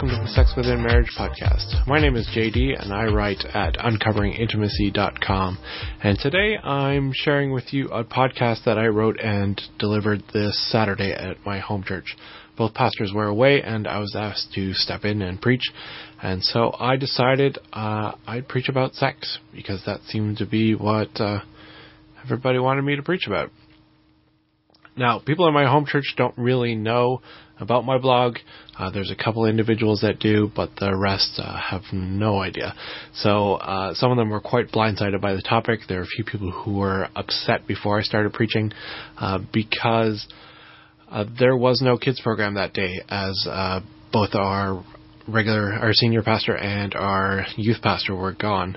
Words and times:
welcome 0.00 0.18
to 0.18 0.24
the 0.24 0.32
Sex 0.32 0.54
Within 0.56 0.82
Marriage 0.82 1.10
podcast. 1.18 1.86
My 1.86 2.00
name 2.00 2.16
is 2.16 2.26
JD 2.34 2.82
and 2.82 2.90
I 2.90 3.04
write 3.04 3.44
at 3.52 3.74
uncoveringintimacy.com. 3.74 5.58
And 6.02 6.18
today 6.18 6.56
I'm 6.56 7.12
sharing 7.12 7.52
with 7.52 7.74
you 7.74 7.88
a 7.88 8.02
podcast 8.02 8.64
that 8.64 8.78
I 8.78 8.86
wrote 8.86 9.20
and 9.20 9.60
delivered 9.78 10.22
this 10.32 10.58
Saturday 10.72 11.12
at 11.12 11.44
my 11.44 11.58
home 11.58 11.84
church. 11.84 12.16
Both 12.56 12.72
pastors 12.72 13.12
were 13.14 13.26
away 13.26 13.60
and 13.60 13.86
I 13.86 13.98
was 13.98 14.16
asked 14.16 14.54
to 14.54 14.72
step 14.72 15.04
in 15.04 15.20
and 15.20 15.38
preach. 15.38 15.64
And 16.22 16.42
so 16.42 16.74
I 16.80 16.96
decided 16.96 17.58
uh, 17.70 18.12
I'd 18.26 18.48
preach 18.48 18.70
about 18.70 18.94
sex 18.94 19.38
because 19.52 19.82
that 19.84 20.00
seemed 20.04 20.38
to 20.38 20.46
be 20.46 20.74
what 20.74 21.20
uh, 21.20 21.40
everybody 22.24 22.58
wanted 22.58 22.82
me 22.82 22.96
to 22.96 23.02
preach 23.02 23.26
about. 23.26 23.50
Now, 24.96 25.18
people 25.18 25.46
in 25.46 25.52
my 25.52 25.66
home 25.66 25.84
church 25.86 26.14
don't 26.16 26.36
really 26.38 26.74
know 26.74 27.20
about 27.60 27.84
my 27.84 27.98
blog. 27.98 28.36
Uh, 28.78 28.90
there's 28.90 29.10
a 29.10 29.22
couple 29.22 29.44
individuals 29.46 30.00
that 30.00 30.18
do, 30.18 30.50
but 30.56 30.70
the 30.78 30.96
rest 30.96 31.38
uh, 31.38 31.58
have 31.60 31.82
no 31.92 32.38
idea. 32.38 32.74
So 33.14 33.54
uh, 33.54 33.94
some 33.94 34.10
of 34.10 34.16
them 34.16 34.30
were 34.30 34.40
quite 34.40 34.68
blindsided 34.68 35.20
by 35.20 35.34
the 35.34 35.42
topic. 35.42 35.80
There 35.88 36.00
are 36.00 36.04
a 36.04 36.06
few 36.06 36.24
people 36.24 36.50
who 36.50 36.78
were 36.78 37.08
upset 37.14 37.66
before 37.66 37.98
I 37.98 38.02
started 38.02 38.32
preaching 38.32 38.72
uh, 39.18 39.40
because 39.52 40.26
uh, 41.10 41.24
there 41.38 41.56
was 41.56 41.82
no 41.82 41.98
kids 41.98 42.20
program 42.20 42.54
that 42.54 42.72
day, 42.72 43.00
as 43.08 43.46
uh, 43.48 43.80
both 44.12 44.34
our 44.34 44.84
regular, 45.28 45.72
our 45.72 45.92
senior 45.92 46.22
pastor 46.22 46.56
and 46.56 46.94
our 46.94 47.46
youth 47.56 47.82
pastor 47.82 48.14
were 48.14 48.32
gone. 48.32 48.76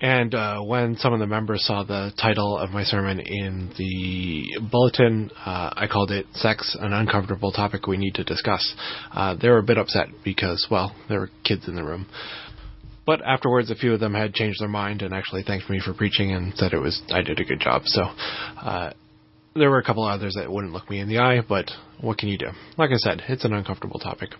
And 0.00 0.34
uh, 0.34 0.60
when 0.60 0.96
some 0.96 1.12
of 1.12 1.20
the 1.20 1.26
members 1.26 1.66
saw 1.66 1.84
the 1.84 2.10
title 2.18 2.56
of 2.56 2.70
my 2.70 2.84
sermon 2.84 3.20
in 3.20 3.70
the 3.76 4.58
bulletin, 4.70 5.30
uh, 5.44 5.74
I 5.76 5.86
called 5.92 6.10
it 6.10 6.26
Sex, 6.32 6.74
an 6.80 6.94
Uncomfortable 6.94 7.52
Topic 7.52 7.86
We 7.86 7.98
Need 7.98 8.14
to 8.14 8.24
Discuss. 8.24 8.74
Uh, 9.12 9.36
they 9.40 9.48
were 9.50 9.58
a 9.58 9.62
bit 9.62 9.76
upset 9.76 10.08
because, 10.24 10.66
well, 10.70 10.96
there 11.10 11.20
were 11.20 11.30
kids 11.44 11.68
in 11.68 11.74
the 11.74 11.84
room. 11.84 12.06
But 13.04 13.20
afterwards, 13.22 13.70
a 13.70 13.74
few 13.74 13.92
of 13.92 14.00
them 14.00 14.14
had 14.14 14.32
changed 14.32 14.62
their 14.62 14.68
mind 14.68 15.02
and 15.02 15.12
actually 15.12 15.42
thanked 15.42 15.68
me 15.68 15.80
for 15.84 15.92
preaching 15.92 16.32
and 16.32 16.54
said 16.54 16.72
it 16.72 16.78
was 16.78 17.02
I 17.10 17.20
did 17.20 17.38
a 17.38 17.44
good 17.44 17.60
job. 17.60 17.82
So 17.84 18.02
uh, 18.02 18.92
there 19.54 19.68
were 19.68 19.78
a 19.78 19.84
couple 19.84 20.04
others 20.04 20.34
that 20.34 20.50
wouldn't 20.50 20.72
look 20.72 20.88
me 20.88 21.00
in 21.00 21.08
the 21.08 21.18
eye, 21.18 21.40
but 21.46 21.70
what 22.00 22.16
can 22.16 22.30
you 22.30 22.38
do? 22.38 22.48
Like 22.78 22.90
I 22.90 22.96
said, 22.96 23.22
it's 23.28 23.44
an 23.44 23.52
uncomfortable 23.52 23.98
topic. 23.98 24.30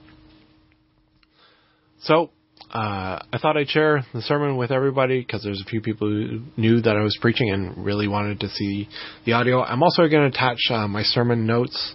So 2.02 2.30
uh, 2.72 3.18
I 3.32 3.38
thought 3.38 3.56
I'd 3.56 3.68
share 3.68 4.04
the 4.14 4.22
sermon 4.22 4.56
with 4.56 4.70
everybody 4.70 5.20
because 5.20 5.42
there's 5.42 5.60
a 5.60 5.68
few 5.68 5.80
people 5.80 6.08
who 6.08 6.40
knew 6.56 6.80
that 6.80 6.96
I 6.96 7.00
was 7.00 7.18
preaching 7.20 7.50
and 7.50 7.84
really 7.84 8.06
wanted 8.06 8.40
to 8.40 8.48
see 8.48 8.88
the 9.26 9.32
audio. 9.32 9.62
I'm 9.62 9.82
also 9.82 10.08
going 10.08 10.30
to 10.30 10.36
attach 10.36 10.58
uh, 10.70 10.86
my 10.86 11.02
sermon 11.02 11.46
notes, 11.46 11.94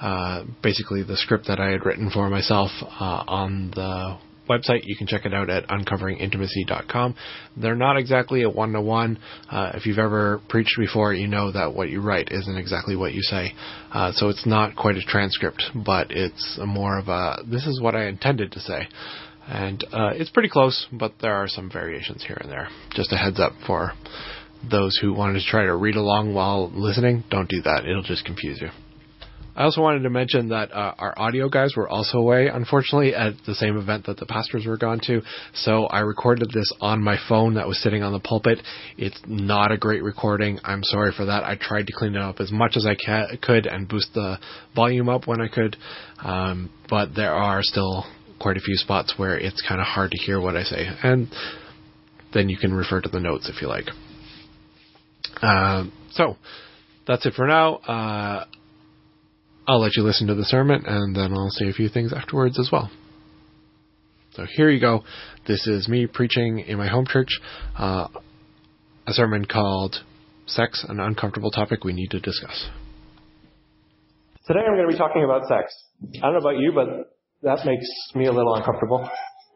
uh, 0.00 0.44
basically 0.62 1.02
the 1.02 1.16
script 1.16 1.46
that 1.48 1.60
I 1.60 1.70
had 1.70 1.86
written 1.86 2.10
for 2.10 2.28
myself 2.28 2.70
uh, 2.82 3.24
on 3.26 3.70
the 3.74 4.18
website. 4.50 4.80
You 4.84 4.96
can 4.96 5.06
check 5.06 5.24
it 5.24 5.32
out 5.32 5.48
at 5.48 5.66
uncoveringintimacy.com. 5.68 7.14
They're 7.56 7.74
not 7.74 7.96
exactly 7.96 8.42
a 8.42 8.50
one 8.50 8.72
to 8.72 8.82
one. 8.82 9.18
If 9.50 9.86
you've 9.86 9.98
ever 9.98 10.42
preached 10.50 10.76
before, 10.78 11.14
you 11.14 11.26
know 11.26 11.52
that 11.52 11.72
what 11.72 11.88
you 11.88 12.02
write 12.02 12.28
isn't 12.30 12.58
exactly 12.58 12.96
what 12.96 13.14
you 13.14 13.22
say. 13.22 13.54
Uh, 13.90 14.12
so 14.12 14.28
it's 14.28 14.44
not 14.44 14.76
quite 14.76 14.96
a 14.96 15.02
transcript, 15.02 15.62
but 15.74 16.10
it's 16.10 16.58
more 16.66 16.98
of 16.98 17.08
a 17.08 17.36
this 17.50 17.66
is 17.66 17.80
what 17.80 17.94
I 17.94 18.08
intended 18.08 18.52
to 18.52 18.60
say. 18.60 18.88
And 19.48 19.84
uh, 19.92 20.10
it's 20.14 20.30
pretty 20.30 20.48
close, 20.48 20.86
but 20.92 21.14
there 21.20 21.34
are 21.34 21.48
some 21.48 21.70
variations 21.70 22.24
here 22.24 22.38
and 22.40 22.50
there. 22.50 22.68
Just 22.94 23.12
a 23.12 23.16
heads 23.16 23.40
up 23.40 23.52
for 23.66 23.92
those 24.70 24.96
who 25.00 25.12
wanted 25.12 25.40
to 25.40 25.44
try 25.46 25.64
to 25.64 25.74
read 25.74 25.96
along 25.96 26.34
while 26.34 26.70
listening. 26.72 27.24
Don't 27.30 27.48
do 27.48 27.60
that, 27.62 27.84
it'll 27.84 28.02
just 28.02 28.24
confuse 28.24 28.60
you. 28.60 28.68
I 29.54 29.64
also 29.64 29.82
wanted 29.82 30.04
to 30.04 30.10
mention 30.10 30.48
that 30.48 30.72
uh, 30.72 30.94
our 30.98 31.18
audio 31.18 31.50
guys 31.50 31.74
were 31.76 31.86
also 31.86 32.16
away, 32.18 32.46
unfortunately, 32.46 33.14
at 33.14 33.34
the 33.46 33.54
same 33.54 33.76
event 33.76 34.06
that 34.06 34.16
the 34.16 34.24
pastors 34.24 34.64
were 34.64 34.78
gone 34.78 34.98
to. 35.04 35.20
So 35.52 35.84
I 35.86 36.00
recorded 36.00 36.50
this 36.54 36.72
on 36.80 37.02
my 37.02 37.18
phone 37.28 37.54
that 37.54 37.68
was 37.68 37.78
sitting 37.82 38.02
on 38.02 38.12
the 38.14 38.18
pulpit. 38.18 38.60
It's 38.96 39.20
not 39.26 39.70
a 39.70 39.76
great 39.76 40.02
recording. 40.02 40.58
I'm 40.64 40.82
sorry 40.82 41.12
for 41.14 41.26
that. 41.26 41.44
I 41.44 41.56
tried 41.60 41.86
to 41.88 41.92
clean 41.94 42.14
it 42.14 42.22
up 42.22 42.40
as 42.40 42.50
much 42.50 42.76
as 42.76 42.86
I 42.86 42.94
ca- 42.94 43.36
could 43.42 43.66
and 43.66 43.86
boost 43.86 44.14
the 44.14 44.38
volume 44.74 45.10
up 45.10 45.26
when 45.26 45.42
I 45.42 45.48
could, 45.48 45.76
um, 46.24 46.70
but 46.88 47.14
there 47.14 47.34
are 47.34 47.62
still 47.62 48.06
quite 48.42 48.56
a 48.56 48.60
few 48.60 48.76
spots 48.76 49.14
where 49.16 49.38
it's 49.38 49.62
kind 49.66 49.80
of 49.80 49.86
hard 49.86 50.10
to 50.10 50.18
hear 50.18 50.40
what 50.40 50.56
I 50.56 50.64
say, 50.64 50.86
and 51.02 51.28
then 52.34 52.48
you 52.48 52.58
can 52.58 52.74
refer 52.74 53.00
to 53.00 53.08
the 53.08 53.20
notes 53.20 53.48
if 53.48 53.62
you 53.62 53.68
like. 53.68 53.86
Uh, 55.40 55.84
so 56.10 56.36
that's 57.06 57.24
it 57.24 57.34
for 57.34 57.46
now. 57.46 57.76
Uh, 57.76 58.44
I'll 59.66 59.80
let 59.80 59.96
you 59.96 60.02
listen 60.02 60.26
to 60.26 60.34
the 60.34 60.44
sermon, 60.44 60.82
and 60.86 61.14
then 61.14 61.32
I'll 61.32 61.50
say 61.50 61.68
a 61.68 61.72
few 61.72 61.88
things 61.88 62.12
afterwards 62.12 62.58
as 62.58 62.70
well. 62.72 62.90
So 64.34 64.46
here 64.56 64.70
you 64.70 64.80
go. 64.80 65.04
This 65.46 65.66
is 65.66 65.88
me 65.88 66.06
preaching 66.06 66.60
in 66.60 66.78
my 66.78 66.88
home 66.88 67.06
church 67.06 67.28
uh, 67.78 68.08
a 69.06 69.12
sermon 69.12 69.44
called 69.44 69.96
Sex, 70.46 70.84
an 70.88 71.00
Uncomfortable 71.00 71.50
Topic 71.50 71.84
We 71.84 71.92
Need 71.92 72.10
to 72.12 72.20
Discuss. 72.20 72.68
Today 74.46 74.60
I'm 74.66 74.74
going 74.74 74.88
to 74.88 74.92
be 74.92 74.98
talking 74.98 75.22
about 75.22 75.46
sex. 75.46 75.72
I 76.16 76.26
don't 76.26 76.32
know 76.32 76.38
about 76.38 76.58
you, 76.58 76.72
but 76.74 76.88
that 77.42 77.66
makes 77.66 77.86
me 78.14 78.26
a 78.26 78.32
little 78.32 78.54
uncomfortable. 78.54 79.08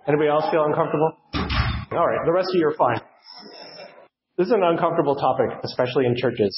Anybody 0.08 0.28
else 0.28 0.44
feel 0.50 0.64
uncomfortable? 0.64 1.12
All 1.92 2.06
right, 2.06 2.18
the 2.24 2.32
rest 2.32 2.48
of 2.52 2.58
you 2.58 2.66
are 2.68 2.74
fine. 2.74 3.00
This 4.36 4.48
is 4.48 4.52
an 4.52 4.62
uncomfortable 4.62 5.14
topic, 5.14 5.50
especially 5.64 6.06
in 6.06 6.16
churches. 6.16 6.52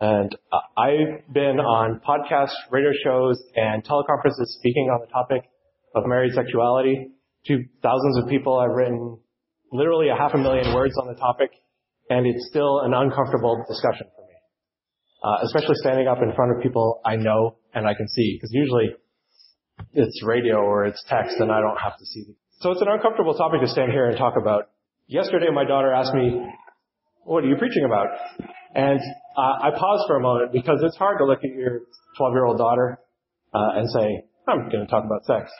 And 0.00 0.34
I've 0.76 1.32
been 1.32 1.60
on 1.60 2.00
podcasts, 2.06 2.58
radio 2.70 2.90
shows, 3.04 3.40
and 3.54 3.84
teleconferences 3.84 4.46
speaking 4.58 4.90
on 4.92 5.00
the 5.00 5.06
topic 5.12 5.48
of 5.94 6.04
married 6.06 6.34
sexuality 6.34 7.12
to 7.46 7.64
thousands 7.82 8.18
of 8.18 8.28
people. 8.28 8.58
I've 8.58 8.74
written 8.74 9.18
literally 9.72 10.08
a 10.08 10.16
half 10.16 10.34
a 10.34 10.38
million 10.38 10.74
words 10.74 10.94
on 11.00 11.06
the 11.06 11.14
topic, 11.14 11.50
and 12.10 12.26
it's 12.26 12.48
still 12.50 12.80
an 12.80 12.92
uncomfortable 12.92 13.64
discussion 13.68 14.06
for 14.14 14.26
me. 14.26 14.34
Uh, 15.22 15.46
especially 15.46 15.76
standing 15.76 16.08
up 16.08 16.18
in 16.20 16.34
front 16.34 16.56
of 16.56 16.62
people 16.62 17.00
I 17.06 17.16
know 17.16 17.56
and 17.72 17.86
I 17.86 17.94
can 17.94 18.08
see, 18.08 18.36
because 18.36 18.50
usually 18.52 18.90
it's 19.92 20.22
radio 20.24 20.56
or 20.56 20.84
it's 20.86 21.02
text 21.08 21.36
and 21.38 21.50
I 21.50 21.60
don't 21.60 21.78
have 21.78 21.96
to 21.98 22.06
see. 22.06 22.24
So 22.60 22.70
it's 22.70 22.80
an 22.80 22.88
uncomfortable 22.88 23.34
topic 23.34 23.60
to 23.60 23.68
stand 23.68 23.92
here 23.92 24.06
and 24.06 24.16
talk 24.16 24.34
about. 24.40 24.70
Yesterday 25.06 25.48
my 25.52 25.64
daughter 25.64 25.92
asked 25.92 26.14
me, 26.14 26.40
what 27.24 27.44
are 27.44 27.48
you 27.48 27.56
preaching 27.56 27.84
about? 27.84 28.08
And 28.74 29.00
uh, 29.36 29.66
I 29.66 29.70
paused 29.76 30.04
for 30.06 30.16
a 30.16 30.20
moment 30.20 30.52
because 30.52 30.80
it's 30.82 30.96
hard 30.96 31.18
to 31.18 31.24
look 31.24 31.44
at 31.44 31.50
your 31.50 31.82
12 32.18 32.32
year 32.32 32.44
old 32.44 32.58
daughter 32.58 32.98
uh, 33.52 33.78
and 33.78 33.90
say, 33.90 34.24
I'm 34.48 34.68
going 34.68 34.84
to 34.84 34.90
talk 34.90 35.04
about 35.04 35.24
sex. 35.24 35.50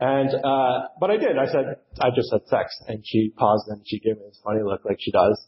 And, 0.00 0.30
uh, 0.30 0.88
but 0.98 1.10
I 1.10 1.16
did. 1.18 1.36
I 1.38 1.46
said, 1.46 1.76
I 2.00 2.08
just 2.14 2.30
said 2.30 2.40
sex. 2.46 2.74
And 2.88 3.02
she 3.04 3.32
paused 3.36 3.68
and 3.68 3.82
she 3.86 4.00
gave 4.00 4.16
me 4.16 4.22
this 4.26 4.40
funny 4.42 4.62
look 4.64 4.80
like 4.84 4.96
she 4.98 5.12
does. 5.12 5.38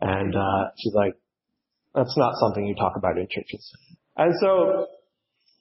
And, 0.00 0.34
uh, 0.34 0.70
she's 0.78 0.94
like, 0.94 1.14
that's 1.94 2.16
not 2.16 2.34
something 2.40 2.64
you 2.64 2.74
talk 2.74 2.94
about 2.96 3.18
in 3.18 3.26
churches. 3.30 3.70
And 4.16 4.32
so 4.40 4.86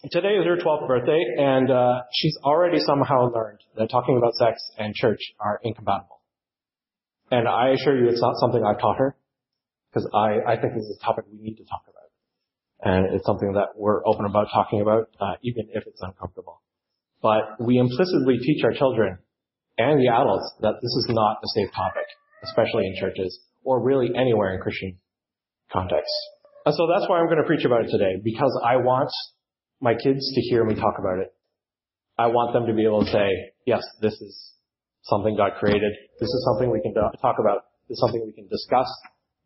Today 0.06 0.38
is 0.38 0.46
her 0.46 0.58
12th 0.58 0.88
birthday, 0.88 1.20
and 1.40 1.72
uh, 1.72 2.02
she's 2.14 2.38
already 2.44 2.78
somehow 2.80 3.34
learned 3.34 3.58
that 3.78 3.90
talking 3.90 4.16
about 4.16 4.36
sex 4.36 4.62
and 4.78 4.94
church 4.94 5.18
are 5.40 5.60
incompatible. 5.64 6.22
And 7.32 7.48
I 7.48 7.70
assure 7.70 7.98
you 7.98 8.08
it's 8.08 8.22
not 8.22 8.36
something 8.38 8.64
I've 8.64 8.80
taught 8.80 8.98
her, 8.98 9.18
because 9.90 10.08
I, 10.14 10.54
I 10.54 10.62
think 10.62 10.76
this 10.76 10.84
is 10.84 11.00
a 11.02 11.04
topic 11.04 11.26
we 11.32 11.42
need 11.42 11.56
to 11.56 11.64
talk 11.64 11.82
about. 11.90 12.14
And 12.86 13.16
it's 13.16 13.26
something 13.26 13.54
that 13.54 13.70
we're 13.76 14.06
open 14.06 14.26
about 14.26 14.50
talking 14.54 14.82
about, 14.82 15.10
uh, 15.20 15.34
even 15.42 15.66
if 15.74 15.88
it's 15.88 16.00
uncomfortable. 16.00 16.62
But 17.24 17.58
we 17.60 17.80
implicitly 17.80 18.38
teach 18.38 18.64
our 18.64 18.74
children 18.74 19.18
and 19.80 20.00
the 20.00 20.14
adults 20.14 20.54
that 20.62 20.76
this 20.76 20.94
is 20.94 21.08
not 21.10 21.38
a 21.44 21.48
safe 21.56 21.74
topic, 21.74 22.06
especially 22.44 22.86
in 22.86 22.94
churches, 23.02 23.40
or 23.64 23.82
really 23.82 24.12
anywhere 24.16 24.54
in 24.54 24.62
Christian 24.62 25.00
contexts. 25.74 26.14
And 26.68 26.76
so 26.76 26.86
that's 26.86 27.10
why 27.10 27.18
I'm 27.18 27.26
going 27.26 27.42
to 27.42 27.48
preach 27.48 27.66
about 27.66 27.86
it 27.86 27.90
today, 27.90 28.22
because 28.24 28.62
I 28.64 28.76
want 28.76 29.10
my 29.80 29.94
kids 29.94 30.32
to 30.34 30.42
hear 30.42 30.64
me 30.66 30.76
talk 30.76 30.96
about 31.00 31.20
it. 31.20 31.34
I 32.18 32.28
want 32.28 32.54
them 32.54 32.66
to 32.66 32.74
be 32.74 32.84
able 32.86 33.06
to 33.06 33.12
say, 33.12 33.54
yes, 33.66 33.84
this 34.02 34.14
is 34.14 34.54
something 35.04 35.36
God 35.38 35.52
created. 35.60 35.94
This 36.20 36.30
is 36.30 36.50
something 36.52 36.72
we 36.72 36.82
can 36.82 36.94
talk 36.94 37.36
about. 37.40 37.66
This 37.88 37.96
is 37.96 38.00
something 38.02 38.24
we 38.26 38.34
can 38.34 38.48
discuss. 38.48 38.88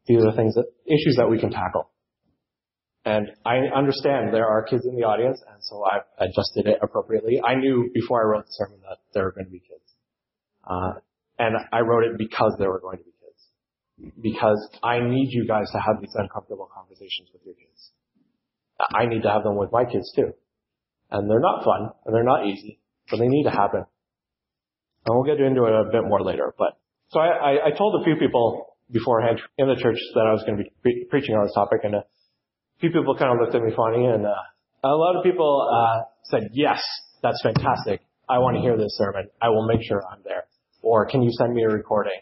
These 0.08 0.24
are 0.24 0.36
things 0.36 0.56
that, 0.56 0.66
issues 0.88 1.16
that 1.18 1.30
we 1.30 1.40
can 1.40 1.52
tackle. 1.52 1.92
And 3.04 3.28
I 3.46 3.58
understand 3.76 4.34
there 4.34 4.48
are 4.48 4.64
kids 4.64 4.86
in 4.86 4.96
the 4.96 5.04
audience, 5.04 5.42
and 5.52 5.58
so 5.62 5.84
I've 5.84 6.06
adjusted 6.20 6.68
it 6.68 6.78
appropriately. 6.82 7.42
I 7.44 7.56
knew 7.56 7.90
before 7.94 8.22
I 8.22 8.30
wrote 8.30 8.46
the 8.46 8.52
sermon 8.52 8.80
that 8.88 8.98
there 9.14 9.24
were 9.24 9.32
going 9.32 9.46
to 9.46 9.52
be 9.52 9.60
kids. 9.60 9.82
Uh, 10.64 11.02
and 11.40 11.56
I 11.74 11.82
wrote 11.82 12.06
it 12.06 12.18
because 12.18 12.54
there 12.60 12.70
were 12.70 12.80
going 12.80 13.00
to 13.00 13.04
be 13.04 13.12
kids. 13.12 14.14
Because 14.22 14.70
I 14.84 15.00
need 15.00 15.30
you 15.32 15.48
guys 15.48 15.66
to 15.74 15.80
have 15.80 16.00
these 16.00 16.14
uncomfortable 16.14 16.70
conversations 16.74 17.30
with 17.34 17.42
your 17.44 17.56
kids. 17.56 17.92
I 18.94 19.06
need 19.06 19.24
to 19.24 19.30
have 19.30 19.44
them 19.44 19.58
with 19.58 19.72
my 19.72 19.86
kids 19.86 20.12
too. 20.16 20.34
And 21.10 21.30
they're 21.30 21.42
not 21.42 21.64
fun, 21.64 21.90
and 22.06 22.16
they're 22.16 22.24
not 22.24 22.46
easy, 22.46 22.80
but 23.10 23.20
they 23.20 23.28
need 23.28 23.44
to 23.44 23.52
happen. 23.52 23.84
And 25.06 25.16
we'll 25.16 25.26
get 25.26 25.44
into 25.44 25.66
it 25.66 25.74
a 25.74 25.90
bit 25.92 26.04
more 26.04 26.22
later. 26.22 26.54
But 26.58 26.78
so 27.10 27.20
I, 27.20 27.28
I, 27.28 27.52
I 27.68 27.72
told 27.78 28.02
a 28.02 28.04
few 28.04 28.16
people 28.16 28.78
beforehand 28.92 29.42
in 29.58 29.68
the 29.68 29.76
church 29.76 29.98
that 30.16 30.26
I 30.28 30.32
was 30.32 30.44
going 30.46 30.58
to 30.58 30.64
be 30.64 30.72
pre- 30.82 31.06
preaching 31.10 31.36
on 31.36 31.46
this 31.46 31.54
topic, 31.54 31.82
and 31.84 31.96
a 31.96 32.04
few 32.80 32.92
people 32.92 33.16
kind 33.18 33.32
of 33.32 33.38
looked 33.42 33.56
at 33.56 33.62
me 33.62 33.74
funny, 33.76 34.06
and 34.06 34.26
uh, 34.26 34.34
a 34.84 34.96
lot 34.96 35.18
of 35.18 35.24
people 35.24 35.68
uh, 35.68 36.04
said, 36.24 36.50
"Yes, 36.54 36.82
that's 37.22 37.42
fantastic. 37.44 38.02
I 38.30 38.40
want 38.40 38.56
to 38.56 38.62
hear 38.62 38.78
this 38.78 38.96
sermon. 38.98 39.28
I 39.42 39.50
will 39.50 39.68
make 39.68 39.84
sure 39.84 40.02
I'm 40.10 40.22
there. 40.24 40.46
Or 40.82 41.06
can 41.06 41.22
you 41.22 41.32
send 41.38 41.54
me 41.54 41.64
a 41.64 41.68
recording? 41.68 42.22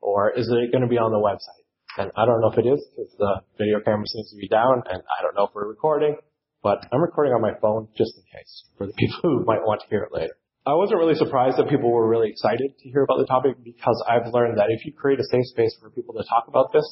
Or 0.00 0.30
is 0.30 0.48
it 0.48 0.72
going 0.72 0.82
to 0.82 0.88
be 0.88 0.98
on 0.98 1.10
the 1.10 1.18
website? 1.18 1.66
And 1.98 2.12
I 2.14 2.24
don't 2.24 2.40
know 2.40 2.54
if 2.54 2.58
it 2.58 2.66
is 2.66 2.78
because 2.94 3.10
the 3.18 3.42
video 3.58 3.82
camera 3.82 4.06
seems 4.06 4.30
to 4.30 4.36
be 4.38 4.46
down 4.46 4.86
and 4.86 5.02
I 5.02 5.18
don't 5.20 5.34
know 5.34 5.50
if 5.50 5.54
we're 5.54 5.66
recording, 5.66 6.14
but 6.62 6.86
I'm 6.92 7.02
recording 7.02 7.34
on 7.34 7.42
my 7.42 7.58
phone 7.60 7.88
just 7.98 8.14
in 8.14 8.22
case 8.30 8.70
for 8.78 8.86
the 8.86 8.92
people 8.94 9.18
who 9.22 9.44
might 9.44 9.66
want 9.66 9.82
to 9.82 9.88
hear 9.90 10.06
it 10.06 10.14
later. 10.14 10.38
I 10.64 10.74
wasn't 10.78 11.00
really 11.00 11.18
surprised 11.18 11.58
that 11.58 11.68
people 11.68 11.90
were 11.90 12.06
really 12.06 12.30
excited 12.30 12.70
to 12.78 12.88
hear 12.88 13.02
about 13.02 13.18
the 13.18 13.26
topic 13.26 13.58
because 13.64 13.98
I've 14.06 14.32
learned 14.32 14.58
that 14.58 14.70
if 14.70 14.86
you 14.86 14.92
create 14.92 15.18
a 15.18 15.24
safe 15.24 15.46
space 15.50 15.74
for 15.80 15.90
people 15.90 16.14
to 16.14 16.22
talk 16.28 16.46
about 16.46 16.72
this, 16.72 16.86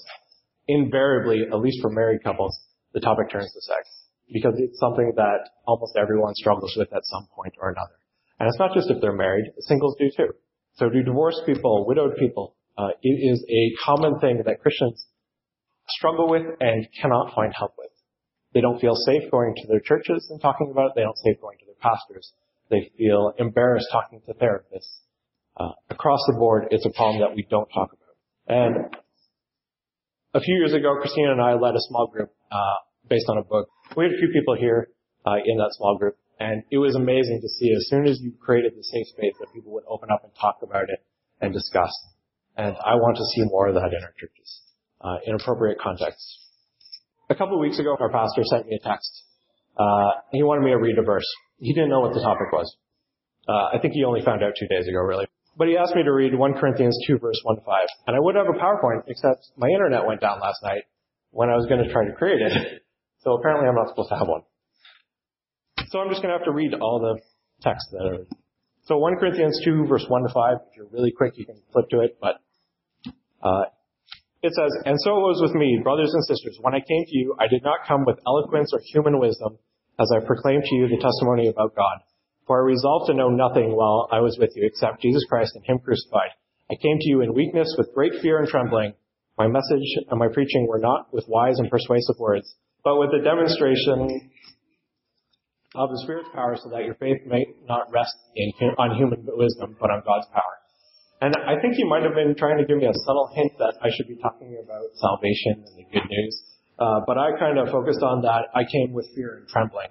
invariably, 0.67 1.47
at 1.47 1.59
least 1.61 1.79
for 1.83 1.91
married 1.91 2.25
couples, 2.25 2.59
the 2.93 3.01
topic 3.01 3.31
turns 3.31 3.53
to 3.53 3.61
sex. 3.63 3.87
Because 4.33 4.55
it's 4.59 4.81
something 4.81 5.13
that 5.15 5.55
almost 5.69 5.95
everyone 5.97 6.35
struggles 6.35 6.75
with 6.77 6.93
at 6.93 7.05
some 7.05 7.29
point 7.31 7.55
or 7.61 7.71
another. 7.71 7.95
And 8.41 8.49
it's 8.49 8.59
not 8.59 8.75
just 8.75 8.91
if 8.91 9.01
they're 9.01 9.15
married, 9.15 9.47
singles 9.61 9.95
do 10.01 10.11
too. 10.17 10.33
So 10.75 10.91
do 10.91 11.05
divorced 11.05 11.43
people, 11.47 11.87
widowed 11.87 12.17
people, 12.19 12.56
uh, 12.79 12.89
it 13.03 13.09
is 13.09 13.45
a 13.49 13.73
common 13.85 14.21
thing 14.21 14.43
that 14.45 14.61
Christians 14.61 15.07
struggle 15.89 16.29
with 16.29 16.43
and 16.61 16.87
cannot 17.01 17.35
find 17.35 17.53
help 17.57 17.75
with. 17.79 17.91
They 18.55 18.61
don't 18.61 18.81
feel 18.81 18.95
safe 18.95 19.31
going 19.31 19.55
to 19.57 19.69
their 19.69 19.81
churches 19.81 20.27
and 20.31 20.41
talking 20.41 20.71
about 20.71 20.91
it. 20.91 20.93
They 20.97 21.03
don't 21.03 21.17
feel 21.23 21.35
safe 21.35 21.41
going 21.41 21.59
to 21.59 21.67
their 21.67 21.81
pastors. 21.81 22.33
They 22.71 22.91
feel 22.99 23.33
embarrassed 23.39 23.89
talking 23.93 24.21
to 24.27 24.35
therapists. 24.35 25.05
Uh, 25.57 25.73
across 25.91 26.21
the 26.27 26.35
board, 26.35 26.69
it's 26.71 26.85
a 26.85 26.91
problem 26.91 27.21
that 27.21 27.35
we 27.35 27.47
don't 27.49 27.69
talk 27.69 27.91
about. 27.93 28.17
And 28.49 28.97
a 30.35 30.41
few 30.41 30.55
years 30.57 30.75
ago, 30.75 30.97
Christina 31.01 31.33
and 31.33 31.41
I 31.41 31.55
led 31.55 31.75
a 31.75 31.81
small 31.81 32.09
group 32.09 32.31
uh, 32.51 32.59
based 33.09 33.27
on 33.29 33.39
a 33.39 33.43
book. 33.43 33.69
We 33.97 34.05
had 34.05 34.13
a 34.13 34.19
few 34.19 34.29
people 34.33 34.55
here 34.55 34.89
uh, 35.25 35.37
in 35.45 35.57
that 35.59 35.73
small 35.73 35.97
group, 35.97 36.17
and 36.39 36.63
it 36.71 36.79
was 36.79 36.95
amazing 36.95 37.41
to 37.41 37.49
see 37.49 37.73
as 37.73 37.89
soon 37.89 38.07
as 38.07 38.21
you 38.21 38.33
created 38.41 38.73
the 38.77 38.83
safe 38.83 39.07
space 39.09 39.33
that 39.41 39.53
people 39.55 39.73
would 39.73 39.85
open 39.89 40.11
up 40.11 40.25
and 40.25 40.33
talk 40.39 40.59
about 40.63 40.91
it 40.91 41.01
and 41.41 41.53
discuss. 41.53 41.91
And 42.57 42.75
I 42.77 42.95
want 42.97 43.17
to 43.17 43.25
see 43.35 43.43
more 43.45 43.69
of 43.69 43.75
that 43.75 43.93
in 43.93 44.03
our 44.03 44.15
churches, 44.19 44.61
uh, 45.01 45.17
in 45.27 45.35
appropriate 45.35 45.79
contexts. 45.79 46.39
A 47.29 47.35
couple 47.35 47.55
of 47.55 47.61
weeks 47.61 47.79
ago, 47.79 47.97
our 48.01 48.11
pastor 48.11 48.43
sent 48.45 48.67
me 48.67 48.79
a 48.81 48.89
text. 48.89 49.11
Uh, 49.77 50.11
he 50.33 50.43
wanted 50.43 50.63
me 50.65 50.71
to 50.71 50.79
read 50.79 50.97
a 50.99 51.03
verse. 51.03 51.27
He 51.59 51.75
didn't 51.75 51.91
know 51.91 52.01
what 52.01 52.15
the 52.15 52.21
topic 52.21 52.53
was. 52.53 52.75
Uh, 53.49 53.77
I 53.77 53.79
think 53.81 53.95
he 53.95 54.05
only 54.05 54.23
found 54.23 54.43
out 54.43 54.53
two 54.59 54.67
days 54.69 54.89
ago, 54.89 54.99
really. 54.99 55.27
But 55.57 55.69
he 55.69 55.77
asked 55.77 55.95
me 55.95 56.03
to 56.03 56.13
read 56.13 56.35
1 56.35 56.55
Corinthians 56.55 56.97
2 57.07 57.19
verse 57.19 57.41
1 57.45 57.57
to 57.57 57.63
5. 57.63 57.77
And 58.07 58.17
I 58.17 58.21
would 58.21 58.35
have 58.37 58.47
a 58.47 58.59
PowerPoint, 58.59 59.05
except 59.09 59.49
my 59.57 59.69
internet 59.69 60.07
went 60.07 60.21
down 60.21 60.41
last 60.41 60.63
night 60.63 60.85
when 61.31 61.49
I 61.49 61.57
was 61.57 61.67
going 61.67 61.83
to 61.83 61.91
try 61.93 62.05
to 62.07 62.13
create 62.13 62.41
it. 62.41 62.83
So 63.27 63.35
apparently 63.35 63.67
I'm 63.67 63.75
not 63.75 63.89
supposed 63.89 64.09
to 64.11 64.19
have 64.19 64.29
one. 64.29 64.43
So 65.89 65.99
I'm 65.99 66.11
just 66.11 66.23
going 66.23 66.31
to 66.31 66.39
have 66.39 66.47
to 66.47 66.53
read 66.53 66.75
all 66.75 67.01
the 67.01 67.19
text 67.61 67.89
that 67.91 68.07
are. 68.07 68.25
So 68.85 68.99
1 68.99 69.17
Corinthians 69.19 69.61
2 69.65 69.87
verse 69.89 70.07
1 70.07 70.23
to 70.23 70.29
5. 70.33 70.55
If 70.71 70.77
you're 70.77 70.87
really 70.93 71.11
quick, 71.11 71.33
you 71.35 71.45
can 71.45 71.57
flip 71.73 71.89
to 71.91 72.03
it. 72.03 72.19
But 72.21 72.37
uh, 73.43 73.65
it 74.43 74.53
says, 74.55 74.73
And 74.85 74.97
so 75.01 75.17
it 75.17 75.25
was 75.27 75.41
with 75.43 75.55
me, 75.55 75.81
brothers 75.83 76.13
and 76.13 76.25
sisters. 76.25 76.59
When 76.61 76.75
I 76.75 76.81
came 76.81 77.05
to 77.05 77.17
you, 77.17 77.35
I 77.41 77.49
did 77.49 77.63
not 77.63 77.87
come 77.87 78.05
with 78.07 78.19
eloquence 78.27 78.71
or 78.73 78.81
human 78.93 79.19
wisdom, 79.19 79.59
as 79.99 80.11
I 80.15 80.25
proclaimed 80.25 80.65
to 80.65 80.75
you 80.77 80.89
the 80.89 81.01
testimony 81.01 81.49
about 81.49 81.75
God. 81.75 82.05
For 82.47 82.63
I 82.63 82.65
resolved 82.65 83.09
to 83.11 83.15
know 83.15 83.29
nothing 83.29 83.75
while 83.75 84.09
I 84.13 84.21
was 84.21 84.39
with 84.39 84.51
you 84.55 84.67
except 84.67 85.03
Jesus 85.03 85.25
Christ 85.29 85.57
and 85.57 85.65
Him 85.65 85.79
crucified. 85.81 86.31
I 86.71 86.75
came 86.75 86.99
to 86.99 87.09
you 87.09 87.23
in 87.23 87.35
weakness 87.35 87.75
with 87.77 87.95
great 87.95 88.13
fear 88.23 88.39
and 88.39 88.47
trembling. 88.47 88.95
My 89.39 89.49
message 89.49 89.87
and 90.09 90.19
my 90.19 90.29
preaching 90.33 90.67
were 90.69 90.79
not 90.79 91.13
with 91.13 91.25
wise 91.29 91.59
and 91.59 91.71
persuasive 91.71 92.17
words, 92.19 92.47
but 92.85 92.99
with 92.99 93.11
a 93.11 93.23
demonstration 93.23 94.31
of 95.75 95.91
the 95.91 96.01
Spirit's 96.05 96.29
power 96.35 96.57
so 96.57 96.71
that 96.71 96.85
your 96.85 96.95
faith 96.95 97.19
may 97.27 97.45
not 97.69 97.91
rest 97.93 98.15
in, 98.35 98.53
on 98.79 98.97
human 98.97 99.27
wisdom, 99.27 99.77
but 99.81 99.91
on 99.91 100.03
God's 100.07 100.27
power. 100.33 100.57
And 101.21 101.35
I 101.35 101.61
think 101.61 101.79
you 101.79 101.89
might 101.89 102.03
have 102.03 102.15
been 102.15 102.35
trying 102.37 102.59
to 102.59 102.65
give 102.65 102.77
me 102.77 102.85
a 102.85 102.93
subtle 103.07 103.31
hint 103.35 103.53
that 103.59 103.75
I 103.83 103.89
should 103.95 104.07
be 104.07 104.17
talking 104.17 104.61
about 104.63 104.85
salvation 104.95 105.65
and 105.65 105.73
the 105.77 105.85
good 105.91 106.09
news. 106.09 106.43
Uh, 106.79 107.01
but 107.07 107.17
I 107.17 107.33
kind 107.39 107.59
of 107.59 107.69
focused 107.71 108.03
on 108.03 108.23
that. 108.23 108.53
I 108.55 108.65
came 108.65 108.93
with 108.93 109.07
fear 109.15 109.39
and 109.39 109.49
trembling. 109.49 109.89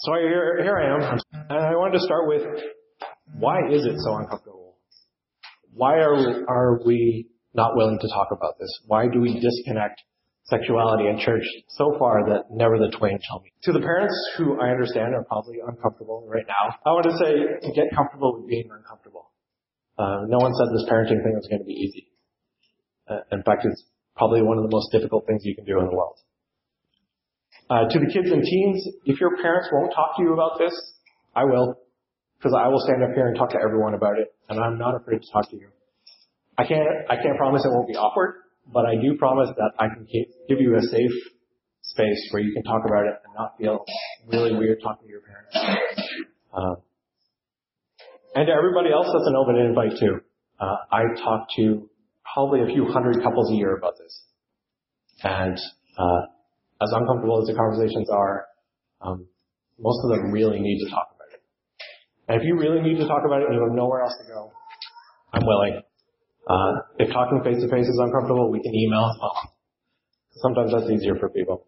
So 0.00 0.14
here, 0.14 0.62
here 0.62 0.78
I 0.78 0.94
am, 0.94 1.18
and 1.50 1.58
I 1.58 1.74
wanted 1.76 1.98
to 1.98 2.04
start 2.04 2.28
with 2.28 2.42
why 3.36 3.58
is 3.70 3.84
it 3.84 3.96
so 3.98 4.16
uncomfortable? 4.16 4.76
Why 5.74 5.96
are 5.96 6.46
are 6.48 6.80
we 6.86 7.28
not 7.52 7.76
willing 7.76 7.98
to 7.98 8.08
talk 8.08 8.28
about 8.30 8.58
this? 8.58 8.70
Why 8.86 9.06
do 9.08 9.20
we 9.20 9.38
disconnect 9.38 10.00
sexuality 10.44 11.08
and 11.08 11.18
church 11.20 11.44
so 11.68 11.94
far 11.98 12.24
that 12.30 12.44
never 12.50 12.78
the 12.78 12.94
twain 12.96 13.18
shall 13.22 13.40
meet? 13.40 13.52
To 13.64 13.72
the 13.72 13.80
parents 13.80 14.14
who 14.38 14.58
I 14.60 14.70
understand 14.70 15.14
are 15.14 15.24
probably 15.24 15.58
uncomfortable 15.66 16.24
right 16.26 16.46
now, 16.46 16.76
I 16.86 16.90
want 16.94 17.04
to 17.04 17.18
say 17.18 17.70
get 17.74 17.94
comfortable 17.94 18.38
with 18.38 18.48
being 18.48 18.70
uncomfortable. 18.70 19.27
Uh, 19.98 20.22
no 20.28 20.38
one 20.38 20.54
said 20.54 20.68
this 20.72 20.86
parenting 20.88 21.22
thing 21.26 21.34
was 21.34 21.46
going 21.50 21.58
to 21.58 21.66
be 21.66 21.74
easy. 21.74 22.06
Uh, 23.08 23.20
in 23.32 23.42
fact, 23.42 23.64
it's 23.64 23.82
probably 24.16 24.42
one 24.42 24.56
of 24.56 24.62
the 24.62 24.70
most 24.70 24.92
difficult 24.92 25.26
things 25.26 25.42
you 25.44 25.54
can 25.54 25.64
do 25.64 25.78
in 25.80 25.86
the 25.86 25.94
world. 25.94 26.16
Uh, 27.68 27.88
to 27.88 27.98
the 27.98 28.06
kids 28.06 28.30
and 28.30 28.42
teens, 28.42 28.86
if 29.04 29.20
your 29.20 29.36
parents 29.42 29.68
won't 29.72 29.92
talk 29.92 30.16
to 30.16 30.22
you 30.22 30.32
about 30.32 30.58
this, 30.58 30.72
I 31.34 31.44
will, 31.44 31.78
because 32.38 32.54
I 32.56 32.68
will 32.68 32.80
stand 32.80 33.02
up 33.02 33.10
here 33.14 33.26
and 33.26 33.36
talk 33.36 33.50
to 33.50 33.58
everyone 33.62 33.94
about 33.94 34.18
it, 34.18 34.32
and 34.48 34.58
I'm 34.58 34.78
not 34.78 34.94
afraid 34.94 35.20
to 35.20 35.28
talk 35.32 35.50
to 35.50 35.56
you. 35.56 35.68
I 36.56 36.64
can't, 36.64 36.88
I 37.10 37.16
can't 37.16 37.36
promise 37.36 37.64
it 37.64 37.70
won't 37.70 37.88
be 37.88 37.96
awkward, 37.96 38.34
but 38.72 38.86
I 38.86 38.94
do 38.94 39.16
promise 39.18 39.50
that 39.56 39.72
I 39.78 39.88
can 39.88 40.06
give 40.48 40.60
you 40.60 40.76
a 40.76 40.82
safe 40.82 41.12
space 41.82 42.28
where 42.30 42.42
you 42.42 42.52
can 42.52 42.62
talk 42.62 42.82
about 42.86 43.06
it 43.06 43.14
and 43.24 43.34
not 43.34 43.56
feel 43.58 43.84
really 44.26 44.54
weird 44.54 44.78
talking 44.82 45.06
to 45.06 45.10
your 45.10 45.22
parents. 45.22 45.88
Uh, 46.52 46.74
and 48.34 48.46
to 48.46 48.52
everybody 48.52 48.92
else, 48.92 49.06
that's 49.12 49.26
an 49.26 49.36
open 49.36 49.56
invite 49.56 49.98
too. 49.98 50.20
Uh, 50.60 50.76
I 50.90 51.02
talk 51.22 51.48
to 51.56 51.88
probably 52.34 52.62
a 52.62 52.66
few 52.66 52.86
hundred 52.86 53.22
couples 53.22 53.50
a 53.50 53.54
year 53.54 53.76
about 53.76 53.94
this. 53.98 54.22
And 55.22 55.56
uh, 55.98 56.20
as 56.82 56.90
uncomfortable 56.92 57.40
as 57.40 57.48
the 57.48 57.54
conversations 57.54 58.08
are, 58.10 58.46
um, 59.00 59.26
most 59.78 60.00
of 60.04 60.10
them 60.10 60.30
really 60.30 60.60
need 60.60 60.84
to 60.84 60.90
talk 60.90 61.08
about 61.14 61.32
it. 61.32 61.42
And 62.28 62.40
if 62.40 62.46
you 62.46 62.58
really 62.58 62.80
need 62.80 62.98
to 62.98 63.06
talk 63.06 63.22
about 63.24 63.42
it 63.42 63.46
and 63.46 63.54
you 63.54 63.62
have 63.62 63.74
nowhere 63.74 64.02
else 64.02 64.14
to 64.20 64.26
go, 64.26 64.52
I'm 65.32 65.46
willing. 65.46 65.82
Uh, 66.48 66.72
if 66.98 67.12
talking 67.12 67.42
face 67.44 67.62
to 67.62 67.68
face 67.68 67.86
is 67.86 68.00
uncomfortable, 68.02 68.50
we 68.50 68.62
can 68.62 68.74
email. 68.74 69.14
Sometimes 70.42 70.72
that's 70.72 70.90
easier 70.90 71.16
for 71.16 71.28
people. 71.28 71.66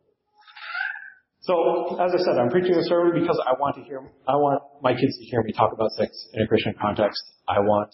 So, 1.43 1.97
as 1.97 2.13
I 2.13 2.19
said, 2.19 2.37
I'm 2.37 2.51
preaching 2.51 2.75
a 2.75 2.85
sermon 2.85 3.19
because 3.19 3.41
I 3.41 3.59
want 3.59 3.77
to 3.77 3.83
hear, 3.83 4.01
I 4.29 4.37
want 4.37 4.63
my 4.83 4.93
kids 4.93 5.17
to 5.17 5.25
hear 5.25 5.43
me 5.43 5.53
talk 5.53 5.73
about 5.73 5.91
sex 5.93 6.13
in 6.35 6.43
a 6.43 6.47
Christian 6.47 6.75
context. 6.81 7.23
I 7.49 7.61
want 7.61 7.89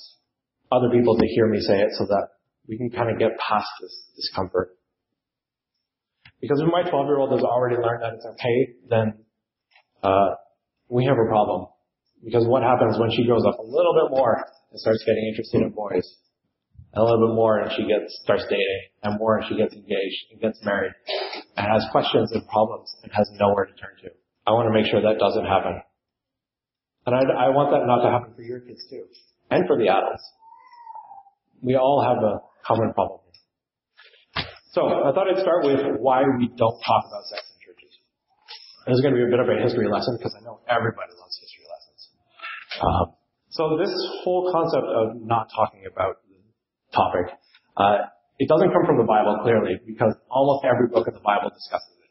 other 0.72 0.90
people 0.90 1.16
to 1.16 1.26
hear 1.26 1.46
me 1.46 1.60
say 1.60 1.78
it 1.78 1.90
so 1.96 2.06
that 2.06 2.28
we 2.68 2.76
can 2.76 2.90
kind 2.90 3.10
of 3.10 3.18
get 3.18 3.38
past 3.38 3.66
this 3.80 3.94
discomfort. 4.16 4.76
Because 6.40 6.60
if 6.60 6.66
my 6.70 6.82
12 6.82 7.06
year 7.06 7.18
old 7.18 7.32
has 7.32 7.42
already 7.42 7.76
learned 7.76 8.02
that 8.02 8.14
it's 8.14 8.26
okay, 8.26 8.74
then 8.90 9.14
uh, 10.02 10.34
we 10.88 11.04
have 11.06 11.16
a 11.16 11.28
problem. 11.28 11.66
Because 12.24 12.46
what 12.46 12.62
happens 12.62 12.98
when 12.98 13.10
she 13.10 13.24
grows 13.24 13.44
up 13.46 13.58
a 13.58 13.62
little 13.62 13.94
bit 13.94 14.10
more 14.10 14.42
and 14.70 14.80
starts 14.80 15.04
getting 15.06 15.26
interested 15.30 15.62
in 15.62 15.70
boys, 15.70 16.02
a 16.96 17.02
little 17.04 17.28
bit 17.28 17.34
more 17.36 17.60
and 17.60 17.70
she 17.76 17.84
gets 17.84 18.18
starts 18.22 18.44
dating, 18.48 18.82
and 19.02 19.18
more 19.18 19.38
and 19.38 19.46
she 19.48 19.56
gets 19.56 19.74
engaged 19.74 20.32
and 20.32 20.40
gets 20.40 20.58
married, 20.64 20.92
and 21.56 21.66
has 21.66 21.84
questions 21.92 22.32
and 22.32 22.46
problems 22.48 22.88
and 23.02 23.12
has 23.12 23.28
nowhere 23.38 23.66
to 23.66 23.74
turn 23.74 23.94
to. 24.02 24.10
I 24.46 24.52
want 24.52 24.66
to 24.68 24.74
make 24.74 24.90
sure 24.90 25.02
that 25.02 25.18
doesn't 25.18 25.44
happen. 25.44 25.82
And 27.06 27.14
I, 27.14 27.46
I 27.46 27.48
want 27.50 27.70
that 27.70 27.86
not 27.86 28.02
to 28.02 28.10
happen 28.10 28.34
for 28.34 28.42
your 28.42 28.60
kids 28.60 28.82
too, 28.90 29.04
and 29.50 29.66
for 29.66 29.76
the 29.76 29.88
adults. 29.88 30.24
We 31.62 31.76
all 31.76 32.02
have 32.02 32.18
a 32.18 32.40
common 32.66 32.92
problem. 32.92 33.20
So 34.76 34.84
I 34.84 35.08
thought 35.16 35.24
I'd 35.24 35.40
start 35.40 35.64
with 35.64 35.80
why 36.04 36.20
we 36.36 36.52
don't 36.52 36.78
talk 36.84 37.02
about 37.08 37.24
sex 37.32 37.48
in 37.48 37.64
churches. 37.64 37.96
This 38.84 38.96
is 38.96 39.00
going 39.00 39.16
to 39.16 39.20
be 39.20 39.24
a 39.24 39.32
bit 39.32 39.40
of 39.40 39.48
a 39.48 39.56
history 39.56 39.88
lesson 39.88 40.20
because 40.20 40.36
I 40.36 40.44
know 40.44 40.60
everybody 40.68 41.16
loves 41.16 41.32
history 41.40 41.64
lessons. 41.64 42.00
Um, 42.84 43.06
so 43.48 43.80
this 43.80 43.88
whole 44.20 44.52
concept 44.52 44.84
of 44.84 45.16
not 45.24 45.48
talking 45.48 45.88
about 45.88 46.20
topic, 46.96 47.36
uh, 47.76 48.08
it 48.38 48.48
doesn't 48.48 48.72
come 48.72 48.84
from 48.88 48.96
the 48.96 49.04
Bible 49.04 49.38
clearly 49.42 49.76
because 49.86 50.14
almost 50.30 50.64
every 50.64 50.88
book 50.88 51.06
in 51.06 51.14
the 51.14 51.20
Bible 51.20 51.50
discusses 51.52 51.92
it. 52.00 52.10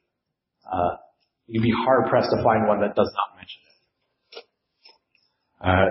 Uh, 0.66 1.02
you'd 1.48 1.64
be 1.64 1.74
hard 1.74 2.10
pressed 2.10 2.30
to 2.30 2.44
find 2.44 2.68
one 2.68 2.82
that 2.82 2.96
does 2.96 3.10
not 3.10 3.38
mention 3.38 3.62
it. 3.66 3.76
Uh, 5.62 5.90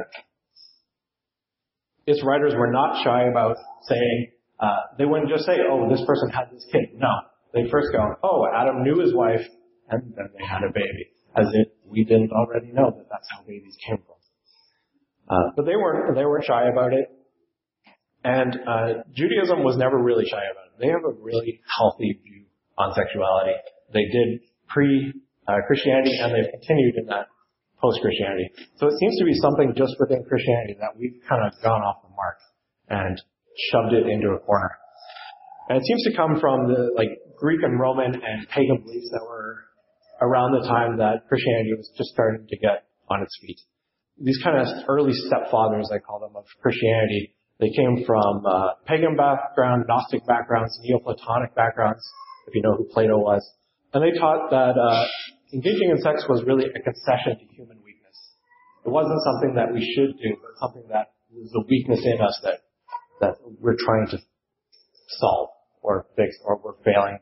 its 2.06 2.22
writers 2.24 2.54
were 2.56 2.70
not 2.70 3.02
shy 3.02 3.26
about 3.28 3.56
saying 3.88 4.30
uh, 4.60 4.94
they 4.98 5.04
wouldn't 5.04 5.30
just 5.30 5.44
say, 5.46 5.58
oh, 5.68 5.88
this 5.90 6.04
person 6.06 6.28
had 6.30 6.50
this 6.52 6.64
kid. 6.70 6.94
No. 6.94 7.10
They 7.52 7.70
first 7.70 7.88
go, 7.92 8.02
oh, 8.22 8.46
Adam 8.54 8.82
knew 8.82 9.00
his 9.00 9.14
wife, 9.14 9.42
and 9.88 10.02
then 10.16 10.28
they 10.36 10.44
had 10.44 10.62
a 10.62 10.72
baby. 10.72 11.10
As 11.36 11.46
if 11.52 11.68
we 11.84 12.04
didn't 12.04 12.30
already 12.32 12.72
know 12.72 12.90
that 12.96 13.06
that's 13.10 13.28
how 13.30 13.42
babies 13.46 13.76
came 13.86 13.98
from. 13.98 14.16
Uh, 15.28 15.52
but 15.56 15.66
they 15.66 15.76
weren't, 15.76 16.14
they 16.14 16.24
weren't 16.24 16.44
shy 16.44 16.68
about 16.68 16.92
it. 16.92 17.08
And, 18.24 18.56
uh, 18.66 19.04
Judaism 19.12 19.62
was 19.62 19.76
never 19.76 20.02
really 20.02 20.24
shy 20.24 20.40
about 20.40 20.72
it. 20.72 20.80
They 20.80 20.88
have 20.88 21.04
a 21.04 21.12
really 21.20 21.60
healthy 21.78 22.18
view 22.24 22.44
on 22.78 22.92
sexuality. 22.94 23.54
They 23.92 24.04
did 24.10 24.40
pre, 24.68 25.12
uh, 25.46 25.60
and 25.60 26.34
they've 26.34 26.50
continued 26.50 26.96
in 26.96 27.06
that 27.06 27.28
post-Christianity. 27.80 28.48
So 28.80 28.88
it 28.88 28.96
seems 28.98 29.18
to 29.18 29.24
be 29.24 29.34
something 29.34 29.74
just 29.76 29.94
within 30.00 30.24
Christianity 30.24 30.76
that 30.80 30.96
we've 30.96 31.20
kind 31.28 31.44
of 31.44 31.52
gone 31.62 31.82
off 31.84 32.00
the 32.02 32.12
mark 32.16 32.38
and 32.88 33.20
shoved 33.70 33.92
it 33.92 34.08
into 34.08 34.32
a 34.32 34.40
corner. 34.40 34.72
And 35.68 35.78
it 35.78 35.84
seems 35.84 36.02
to 36.04 36.16
come 36.16 36.40
from 36.40 36.68
the 36.68 36.92
like 36.96 37.12
Greek 37.36 37.60
and 37.62 37.78
Roman 37.78 38.14
and 38.14 38.48
pagan 38.48 38.80
beliefs 38.80 39.10
that 39.12 39.20
were 39.20 39.64
around 40.20 40.52
the 40.52 40.66
time 40.66 40.96
that 40.98 41.28
Christianity 41.28 41.74
was 41.76 41.90
just 41.96 42.10
starting 42.10 42.46
to 42.48 42.56
get 42.56 42.88
on 43.10 43.22
its 43.22 43.36
feet. 43.40 43.60
These 44.16 44.40
kind 44.42 44.56
of 44.56 44.66
early 44.88 45.12
stepfathers, 45.12 45.92
I 45.92 45.98
call 45.98 46.20
them, 46.20 46.36
of 46.36 46.44
Christianity, 46.62 47.34
they 47.60 47.70
came 47.70 48.04
from 48.06 48.44
uh, 48.46 48.74
pagan 48.86 49.16
background, 49.16 49.84
Gnostic 49.88 50.26
backgrounds, 50.26 50.78
Neoplatonic 50.82 51.54
backgrounds, 51.54 52.02
if 52.46 52.54
you 52.54 52.62
know 52.62 52.74
who 52.76 52.84
Plato 52.92 53.18
was. 53.18 53.48
And 53.92 54.02
they 54.02 54.18
taught 54.18 54.50
that 54.50 54.74
uh, 54.76 55.04
engaging 55.52 55.90
in 55.90 55.98
sex 56.02 56.24
was 56.28 56.42
really 56.44 56.64
a 56.64 56.82
concession 56.82 57.38
to 57.38 57.54
human 57.54 57.78
weakness. 57.84 58.16
It 58.84 58.90
wasn't 58.90 59.20
something 59.22 59.54
that 59.54 59.72
we 59.72 59.80
should 59.94 60.18
do, 60.18 60.36
but 60.42 60.50
something 60.60 60.84
that 60.90 61.12
was 61.32 61.52
a 61.54 61.64
weakness 61.68 62.00
in 62.04 62.20
us 62.20 62.38
that 62.42 62.60
that 63.20 63.36
we're 63.60 63.76
trying 63.78 64.08
to 64.10 64.18
solve 65.20 65.50
or 65.80 66.06
fix, 66.16 66.34
or 66.44 66.60
we're 66.64 66.82
failing 66.82 67.18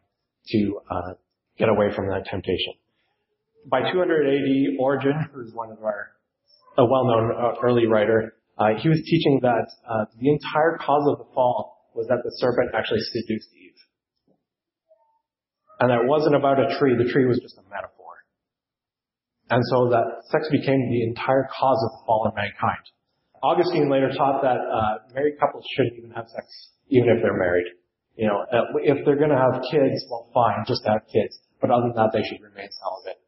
to 0.49 0.81
uh, 0.91 1.13
get 1.59 1.69
away 1.69 1.95
from 1.95 2.09
that 2.09 2.25
temptation. 2.25 2.75
By 3.67 3.93
200 3.93 4.27
AD, 4.27 4.79
Origen, 4.81 5.29
who's 5.33 5.53
one 5.53 5.71
of 5.71 5.83
our 5.85 6.13
a 6.79 6.87
well-known 6.87 7.33
uh, 7.37 7.61
early 7.63 7.87
writer, 7.87 8.35
he 8.81 8.89
was 8.89 9.01
teaching 9.05 9.41
that 9.43 9.67
uh, 9.89 10.05
the 10.19 10.31
entire 10.31 10.79
cause 10.79 11.05
of 11.13 11.19
the 11.19 11.29
fall 11.35 11.91
was 11.95 12.07
that 12.09 12.21
the 12.25 12.33
serpent 12.37 12.71
actually 12.75 13.01
seduced 13.13 13.49
Eve, 13.55 13.81
and 15.81 15.91
that 15.91 16.05
wasn't 16.05 16.35
about 16.35 16.59
a 16.59 16.79
tree. 16.79 16.97
The 16.97 17.11
tree 17.13 17.27
was 17.27 17.39
just 17.41 17.57
a 17.59 17.65
metaphor, 17.69 18.15
and 19.51 19.63
so 19.71 19.89
that 19.91 20.25
sex 20.31 20.49
became 20.51 20.91
the 20.91 21.03
entire 21.05 21.49
cause 21.49 21.81
of 21.89 21.91
the 21.99 22.03
fall 22.07 22.27
of 22.27 22.35
mankind. 22.35 22.85
Augustine 23.43 23.91
later 23.91 24.11
taught 24.17 24.43
that 24.43 24.61
uh, 24.61 25.03
married 25.15 25.35
couples 25.41 25.65
shouldn't 25.75 25.99
even 25.99 26.11
have 26.13 26.29
sex, 26.29 26.47
even 26.89 27.09
if 27.09 27.23
they're 27.23 27.39
married. 27.39 27.67
You 28.15 28.29
know, 28.29 28.45
uh, 28.53 28.77
if 28.83 29.05
they're 29.05 29.17
going 29.17 29.33
to 29.33 29.41
have 29.41 29.63
kids, 29.71 30.05
well, 30.11 30.29
fine, 30.35 30.65
just 30.67 30.85
have 30.87 31.01
kids. 31.09 31.41
But 31.61 31.71
other 31.71 31.89
than 31.89 31.97
that, 31.97 32.11
they 32.13 32.23
should 32.23 32.43
remain 32.43 32.69
celibate. 32.71 33.22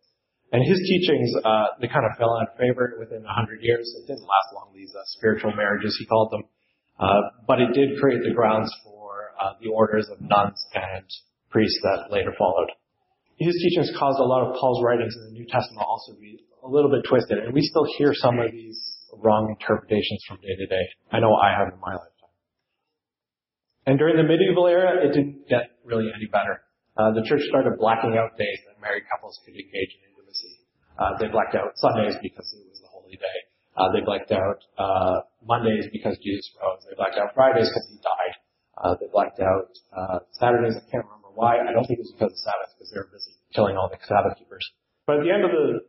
And 0.54 0.62
his 0.62 0.78
teachings, 0.86 1.34
uh, 1.42 1.74
they 1.82 1.90
kind 1.90 2.06
of 2.06 2.14
fell 2.14 2.30
out 2.38 2.46
of 2.46 2.54
favor 2.54 2.94
within 3.02 3.26
a 3.26 3.34
hundred 3.34 3.58
years. 3.60 3.90
It 3.98 4.06
didn't 4.06 4.22
last 4.22 4.54
long, 4.54 4.70
these 4.70 4.94
uh, 4.94 5.02
spiritual 5.18 5.50
marriages, 5.50 5.96
he 5.98 6.06
called 6.06 6.30
them. 6.30 6.46
Uh, 6.94 7.42
but 7.48 7.58
it 7.58 7.74
did 7.74 7.98
create 7.98 8.22
the 8.22 8.30
grounds 8.30 8.70
for 8.86 9.34
uh, 9.34 9.58
the 9.58 9.66
orders 9.74 10.06
of 10.14 10.22
nuns 10.22 10.54
and 10.78 11.02
priests 11.50 11.74
that 11.82 12.06
later 12.14 12.30
followed. 12.38 12.70
His 13.34 13.50
teachings 13.66 13.90
caused 13.98 14.20
a 14.20 14.22
lot 14.22 14.46
of 14.46 14.54
Paul's 14.54 14.78
writings 14.86 15.10
in 15.18 15.34
the 15.34 15.34
New 15.34 15.46
Testament 15.50 15.82
also 15.82 16.14
to 16.14 16.20
be 16.20 16.38
a 16.62 16.70
little 16.70 16.88
bit 16.88 17.02
twisted, 17.02 17.42
and 17.42 17.52
we 17.52 17.60
still 17.60 17.86
hear 17.98 18.14
some 18.14 18.38
of 18.38 18.52
these 18.52 18.78
wrong 19.10 19.50
interpretations 19.58 20.22
from 20.28 20.38
day 20.38 20.54
to 20.54 20.66
day. 20.70 20.86
I 21.10 21.18
know 21.18 21.34
I 21.34 21.50
have 21.50 21.74
in 21.74 21.80
my 21.82 21.98
lifetime. 21.98 22.34
And 23.90 23.98
during 23.98 24.16
the 24.16 24.22
medieval 24.22 24.68
era, 24.68 25.02
it 25.02 25.18
didn't 25.18 25.48
get 25.50 25.82
really 25.82 26.14
any 26.14 26.30
better. 26.30 26.62
Uh, 26.94 27.10
the 27.10 27.26
church 27.26 27.42
started 27.50 27.74
blacking 27.76 28.14
out 28.14 28.38
days 28.38 28.62
that 28.70 28.78
married 28.78 29.02
couples 29.10 29.34
could 29.42 29.58
engage 29.58 29.98
in 29.98 30.13
they 31.18 31.28
blacked 31.28 31.54
out 31.54 31.74
Sundays 31.76 32.14
because 32.22 32.46
it 32.54 32.64
was 32.70 32.80
the 32.80 32.90
holy 32.90 33.16
day. 33.16 33.38
Uh, 33.76 33.90
they 33.90 34.00
blacked 34.06 34.30
out 34.30 34.62
uh, 34.78 35.26
Mondays 35.42 35.86
because 35.90 36.14
Jesus 36.22 36.46
rose. 36.62 36.86
They 36.86 36.94
blacked 36.94 37.18
out 37.18 37.34
Fridays 37.34 37.66
because 37.66 37.86
he 37.90 37.98
died. 37.98 38.34
Uh, 38.78 38.94
they 38.98 39.06
blacked 39.10 39.40
out 39.40 39.70
uh, 39.90 40.18
Saturdays. 40.38 40.78
I 40.78 40.84
can't 40.90 41.06
remember 41.06 41.34
why. 41.34 41.58
I 41.58 41.74
don't 41.74 41.86
think 41.86 41.98
it 41.98 42.06
was 42.06 42.14
because 42.14 42.30
of 42.30 42.38
Sabbath 42.38 42.70
because 42.74 42.90
they 42.94 42.98
were 43.02 43.10
busy 43.10 43.34
killing 43.54 43.76
all 43.78 43.90
the 43.90 43.98
Sabbath 44.06 44.38
keepers. 44.38 44.62
But 45.06 45.22
at 45.22 45.22
the 45.26 45.30
end 45.34 45.44
of 45.46 45.50
the 45.50 45.82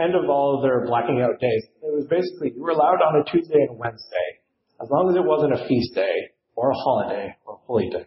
end 0.00 0.16
of 0.16 0.28
all 0.28 0.56
of 0.56 0.60
their 0.64 0.84
blacking 0.84 1.20
out 1.20 1.40
days, 1.40 1.64
it 1.80 1.92
was 1.92 2.04
basically 2.08 2.52
you 2.56 2.60
were 2.60 2.76
allowed 2.76 3.00
on 3.00 3.20
a 3.20 3.24
Tuesday 3.24 3.60
and 3.68 3.78
Wednesday 3.78 4.44
as 4.80 4.88
long 4.90 5.08
as 5.08 5.16
it 5.16 5.24
wasn't 5.24 5.52
a 5.52 5.64
feast 5.68 5.94
day 5.94 6.32
or 6.56 6.70
a 6.72 6.76
holiday 6.76 7.36
or 7.46 7.54
a 7.54 7.60
holy 7.64 7.88
day. 7.88 8.04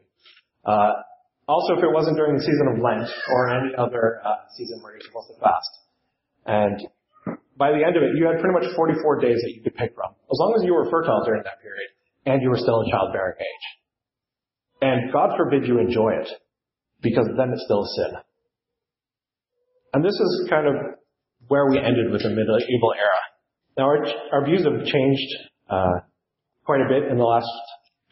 Uh, 0.66 0.94
also, 1.48 1.78
if 1.78 1.84
it 1.84 1.94
wasn't 1.94 2.18
during 2.18 2.36
the 2.36 2.44
season 2.44 2.76
of 2.76 2.84
Lent 2.84 3.08
or 3.32 3.50
any 3.50 3.72
other 3.78 4.20
uh, 4.26 4.46
season 4.58 4.84
where 4.84 4.94
you're 4.94 5.08
supposed 5.08 5.32
to 5.32 5.40
fast. 5.40 5.87
And 6.48 6.80
by 7.58 7.72
the 7.72 7.84
end 7.84 7.98
of 7.98 8.04
it, 8.04 8.16
you 8.16 8.26
had 8.26 8.40
pretty 8.40 8.56
much 8.56 8.74
44 8.76 9.20
days 9.20 9.38
that 9.44 9.52
you 9.54 9.62
could 9.62 9.76
pick 9.76 9.94
from, 9.94 10.16
as 10.16 10.38
long 10.40 10.56
as 10.58 10.64
you 10.64 10.74
were 10.74 10.90
fertile 10.90 11.24
during 11.26 11.44
that 11.44 11.62
period 11.62 11.92
and 12.28 12.42
you 12.42 12.50
were 12.50 12.58
still 12.58 12.82
in 12.82 12.92
childbearing 12.92 13.40
age. 13.40 13.66
And 14.82 15.12
God 15.12 15.32
forbid 15.38 15.66
you 15.66 15.80
enjoy 15.80 16.12
it, 16.22 16.30
because 17.02 17.26
then 17.38 17.52
it's 17.52 17.64
still 17.64 17.84
a 17.84 17.88
sin. 17.96 18.12
And 19.94 20.04
this 20.04 20.14
is 20.14 20.48
kind 20.50 20.68
of 20.68 20.76
where 21.48 21.70
we 21.70 21.80
ended 21.80 22.12
with 22.12 22.22
the 22.22 22.30
medieval 22.30 22.94
era. 22.94 23.22
Now, 23.78 23.86
our, 23.86 24.06
our 24.34 24.46
views 24.46 24.66
have 24.66 24.86
changed 24.86 25.32
uh, 25.70 26.04
quite 26.66 26.82
a 26.82 26.90
bit 26.90 27.10
in 27.10 27.18
the 27.18 27.24
last 27.24 27.48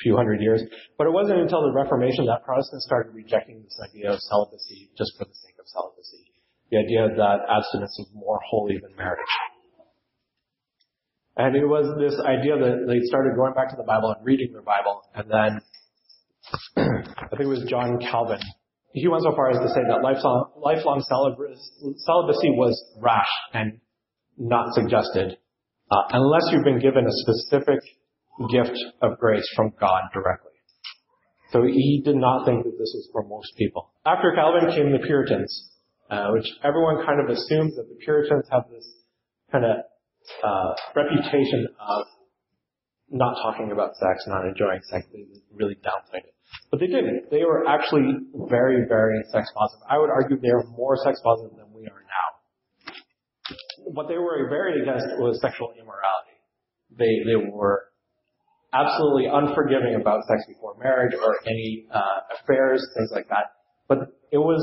few 0.02 0.16
hundred 0.16 0.42
years. 0.42 0.64
But 0.98 1.08
it 1.08 1.14
wasn't 1.14 1.40
until 1.40 1.62
the 1.62 1.74
Reformation 1.76 2.26
that 2.28 2.44
Protestants 2.44 2.86
started 2.86 3.14
rejecting 3.14 3.64
this 3.64 3.78
idea 3.84 4.12
of 4.12 4.20
celibacy 4.20 4.90
just 4.98 5.12
for 5.18 5.26
the 5.26 5.36
sake 5.36 5.56
of 5.60 5.68
celibacy. 5.68 6.25
The 6.72 6.78
idea 6.78 7.08
that 7.16 7.38
abstinence 7.50 7.98
is 8.00 8.08
more 8.14 8.40
holy 8.50 8.78
than 8.82 8.96
marriage. 8.96 9.20
And 11.38 11.56
it 11.56 11.66
was 11.66 11.86
this 12.00 12.20
idea 12.24 12.58
that 12.58 12.86
they 12.88 13.00
started 13.08 13.36
going 13.36 13.54
back 13.54 13.70
to 13.70 13.76
the 13.76 13.84
Bible 13.84 14.16
and 14.16 14.26
reading 14.26 14.54
their 14.54 14.64
Bible. 14.64 15.02
And 15.14 15.30
then 15.30 15.62
I 16.78 17.28
think 17.36 17.42
it 17.42 17.48
was 17.48 17.66
John 17.70 18.00
Calvin. 18.00 18.40
He 18.94 19.08
went 19.10 19.24
so 19.24 19.36
far 19.36 19.52
as 19.52 19.58
to 19.58 19.68
say 19.68 19.82
that 19.90 20.02
lifelong, 20.02 20.52
lifelong 20.56 21.04
celibacy 21.04 22.50
was 22.56 22.82
rash 23.02 23.28
and 23.54 23.82
not 24.38 24.74
suggested 24.74 25.38
uh, 25.92 25.96
unless 26.12 26.44
you've 26.52 26.64
been 26.64 26.80
given 26.80 27.06
a 27.06 27.12
specific 27.12 27.80
gift 28.52 28.78
of 29.02 29.18
grace 29.20 29.48
from 29.56 29.72
God 29.80 30.04
directly. 30.14 30.52
So 31.52 31.64
he 31.64 32.02
did 32.04 32.16
not 32.16 32.46
think 32.46 32.64
that 32.64 32.72
this 32.72 32.92
was 32.96 33.10
for 33.12 33.24
most 33.24 33.56
people. 33.58 33.92
After 34.06 34.34
Calvin 34.36 34.70
came 34.72 34.92
the 34.92 35.06
Puritans, 35.06 35.72
uh, 36.10 36.30
which 36.32 36.48
everyone 36.64 37.06
kind 37.06 37.20
of 37.20 37.30
assumes 37.30 37.76
that 37.76 37.88
the 37.90 37.96
Puritans 38.04 38.46
have 38.52 38.64
this 38.70 38.86
kind 39.52 39.66
of 39.66 39.78
uh, 40.44 40.74
reputation 40.96 41.68
of 41.80 42.06
not 43.10 43.36
talking 43.42 43.72
about 43.72 43.96
sex, 43.96 44.24
not 44.28 44.46
enjoying 44.46 44.82
sex. 44.90 45.06
They 45.14 45.26
really 45.54 45.76
downplayed 45.76 46.26
it. 46.26 46.34
But 46.72 46.80
they 46.80 46.88
didn't. 46.88 47.30
They 47.32 47.44
were 47.44 47.68
actually 47.68 48.18
very, 48.50 48.86
very 48.88 49.22
sex 49.32 49.50
positive. 49.56 49.86
I 49.90 49.98
would 49.98 50.10
argue 50.10 50.40
they 50.40 50.50
are 50.50 50.64
more 50.76 50.98
sex 51.04 51.20
positive 51.24 51.58
than 51.58 51.72
we 51.74 51.88
are 51.88 52.02
now. 52.02 52.28
What 53.94 54.08
they 54.08 54.18
were 54.18 54.48
very 54.50 54.82
against 54.82 55.06
was 55.18 55.40
sexual 55.42 55.74
immorality. 55.80 56.38
They, 56.98 57.24
they 57.26 57.36
were 57.36 57.86
absolutely 58.74 59.26
unforgiving 59.32 59.96
about 60.00 60.26
sex 60.28 60.44
before 60.48 60.76
marriage 60.82 61.14
or 61.14 61.38
any 61.48 61.86
uh, 61.94 62.40
affairs, 62.42 62.86
things 62.98 63.10
like 63.14 63.28
that. 63.30 63.54
But 63.88 64.00
it 64.32 64.38
was 64.38 64.62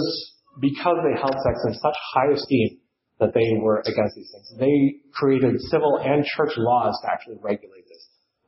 because 0.60 0.98
they 1.04 1.18
held 1.18 1.32
sex 1.32 1.56
in 1.66 1.74
such 1.74 1.96
high 2.14 2.32
esteem 2.34 2.78
that 3.20 3.32
they 3.34 3.46
were 3.60 3.80
against 3.86 4.16
these 4.16 4.30
things. 4.34 4.52
They 4.58 5.00
created 5.14 5.60
civil 5.70 5.98
and 6.02 6.24
church 6.24 6.52
laws 6.56 6.98
to 7.02 7.12
actually 7.12 7.38
regulate 7.40 7.86
this. 7.88 8.02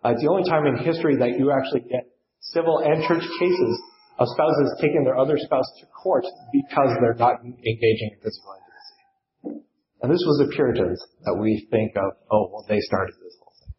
Uh, 0.05 0.11
it's 0.11 0.23
the 0.23 0.29
only 0.29 0.49
time 0.49 0.67
in 0.67 0.77
history 0.77 1.17
that 1.17 1.39
you 1.39 1.51
actually 1.51 1.87
get 1.89 2.11
civil 2.41 2.79
and 2.79 3.03
church 3.07 3.25
cases 3.39 3.75
of 4.19 4.29
spouses 4.29 4.77
taking 4.81 5.05
their 5.05 5.17
other 5.17 5.39
spouse 5.39 5.67
to 5.81 5.87
court 5.87 6.25
because 6.53 6.91
they're 7.01 7.15
not 7.15 7.41
engaging 7.43 8.11
in 8.13 8.19
physical 8.23 8.55
intimacy. 8.59 9.65
And 10.03 10.13
this 10.13 10.23
was 10.27 10.45
the 10.45 10.55
Puritans 10.55 11.01
that 11.25 11.35
we 11.41 11.67
think 11.71 11.97
of, 11.97 12.13
oh, 12.31 12.51
well, 12.53 12.67
they 12.69 12.81
started 12.81 13.15
this. 13.23 13.35
Whole 13.41 13.55
thing. 13.59 13.75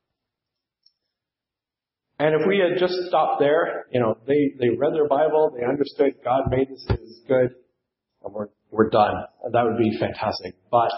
And 2.19 2.41
if 2.41 2.47
we 2.47 2.57
had 2.57 2.79
just 2.79 2.95
stopped 3.07 3.39
there, 3.39 3.85
you 3.91 3.99
know, 3.99 4.17
they, 4.25 4.55
they 4.59 4.69
read 4.69 4.93
their 4.93 5.07
Bible, 5.07 5.55
they 5.55 5.65
understood 5.65 6.15
God 6.23 6.49
made 6.49 6.69
this, 6.69 6.85
it 6.89 6.99
was 6.99 7.21
good, 7.27 7.55
and 8.25 8.33
we're, 8.33 8.47
we're 8.71 8.89
done. 8.89 9.13
That 9.53 9.63
would 9.63 9.77
be 9.77 9.97
fantastic. 9.99 10.55
But 10.71 10.91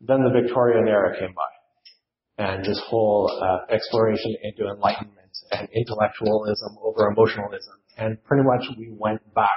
then 0.00 0.22
the 0.22 0.30
Victorian 0.42 0.86
era 0.86 1.18
came 1.18 1.34
by. 1.34 2.44
And 2.44 2.64
this 2.64 2.80
whole 2.86 3.30
uh, 3.42 3.72
exploration 3.72 4.34
into 4.42 4.70
enlightenment 4.70 5.36
and 5.52 5.68
intellectualism 5.74 6.76
over 6.82 7.08
emotionalism. 7.08 7.74
And 7.98 8.22
pretty 8.24 8.44
much 8.44 8.64
we 8.78 8.94
went 8.96 9.20
back 9.34 9.48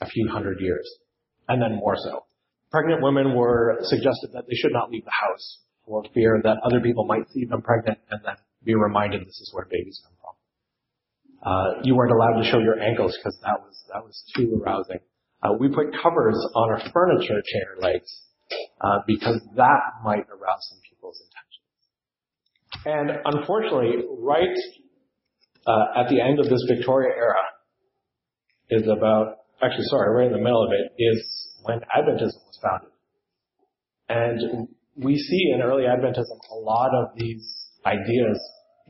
a 0.00 0.06
few 0.06 0.28
hundred 0.28 0.60
years. 0.60 0.88
And 1.48 1.62
then 1.62 1.76
more 1.76 1.96
so. 1.96 2.24
Pregnant 2.70 3.02
women 3.02 3.34
were 3.34 3.78
suggested 3.82 4.30
that 4.34 4.44
they 4.48 4.54
should 4.54 4.72
not 4.72 4.90
leave 4.90 5.04
the 5.04 5.10
house 5.10 5.58
for 5.86 6.04
fear 6.14 6.40
that 6.44 6.58
other 6.64 6.80
people 6.80 7.04
might 7.04 7.28
see 7.30 7.44
them 7.44 7.62
pregnant 7.62 7.98
and 8.10 8.20
then 8.24 8.36
be 8.64 8.74
reminded 8.74 9.22
this 9.22 9.40
is 9.40 9.50
where 9.52 9.66
babies 9.70 10.00
come 10.04 10.12
from. 10.20 10.34
Uh, 11.42 11.80
you 11.82 11.96
weren't 11.96 12.12
allowed 12.12 12.40
to 12.40 12.48
show 12.48 12.58
your 12.58 12.78
ankles 12.78 13.16
because 13.16 13.36
that 13.42 13.58
was 13.60 13.82
that 13.92 14.04
was 14.04 14.22
too 14.36 14.60
arousing. 14.62 15.00
Uh, 15.42 15.52
we 15.58 15.68
put 15.68 15.86
covers 16.02 16.36
on 16.54 16.70
our 16.70 16.90
furniture 16.92 17.40
chair 17.52 17.76
legs 17.80 18.10
uh, 18.80 18.98
because 19.06 19.40
that 19.56 19.80
might 20.04 20.26
arouse 20.28 20.66
some 20.68 20.78
people's 20.88 21.20
intentions. 21.20 21.50
And 22.84 23.36
unfortunately, 23.36 24.04
right 24.18 24.56
uh, 25.66 26.00
at 26.00 26.08
the 26.08 26.20
end 26.20 26.40
of 26.40 26.48
this 26.48 26.64
Victoria 26.68 27.14
era 27.16 27.42
is 28.70 28.82
about 28.88 29.36
actually 29.62 29.84
sorry, 29.84 30.16
right 30.16 30.26
in 30.26 30.32
the 30.32 30.42
middle 30.42 30.64
of 30.64 30.70
it 30.72 31.02
is 31.02 31.48
when 31.62 31.80
Adventism 31.96 32.40
was 32.46 32.58
founded. 32.62 32.90
And 34.08 34.68
we 34.96 35.16
see 35.16 35.52
in 35.54 35.62
early 35.62 35.84
Adventism 35.84 36.38
a 36.50 36.54
lot 36.54 36.90
of 36.94 37.08
these 37.16 37.68
ideas 37.86 38.40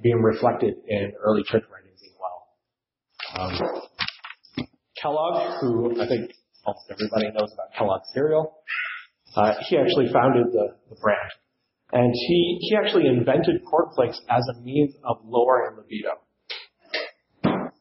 being 0.02 0.22
reflected 0.22 0.74
in 0.88 1.12
early 1.22 1.42
church 1.44 1.64
writings 1.70 2.00
as 2.02 2.14
well. 2.18 2.38
Um, 3.38 4.66
Kellogg, 5.00 5.60
who 5.60 6.00
I 6.00 6.08
think 6.08 6.30
almost 6.70 6.90
everybody 6.90 7.26
knows 7.34 7.50
about 7.52 7.74
Kellogg 7.76 8.02
cereal, 8.14 8.54
uh, 9.36 9.54
he 9.68 9.76
actually 9.76 10.12
founded 10.12 10.46
the, 10.52 10.78
the 10.88 10.96
brand. 11.02 11.30
And 11.92 12.12
he, 12.14 12.58
he 12.60 12.76
actually 12.76 13.06
invented 13.06 13.62
cornflakes 13.68 14.20
as 14.30 14.42
a 14.54 14.60
means 14.62 14.94
of 15.04 15.18
lowering 15.24 15.76
libido. 15.76 16.22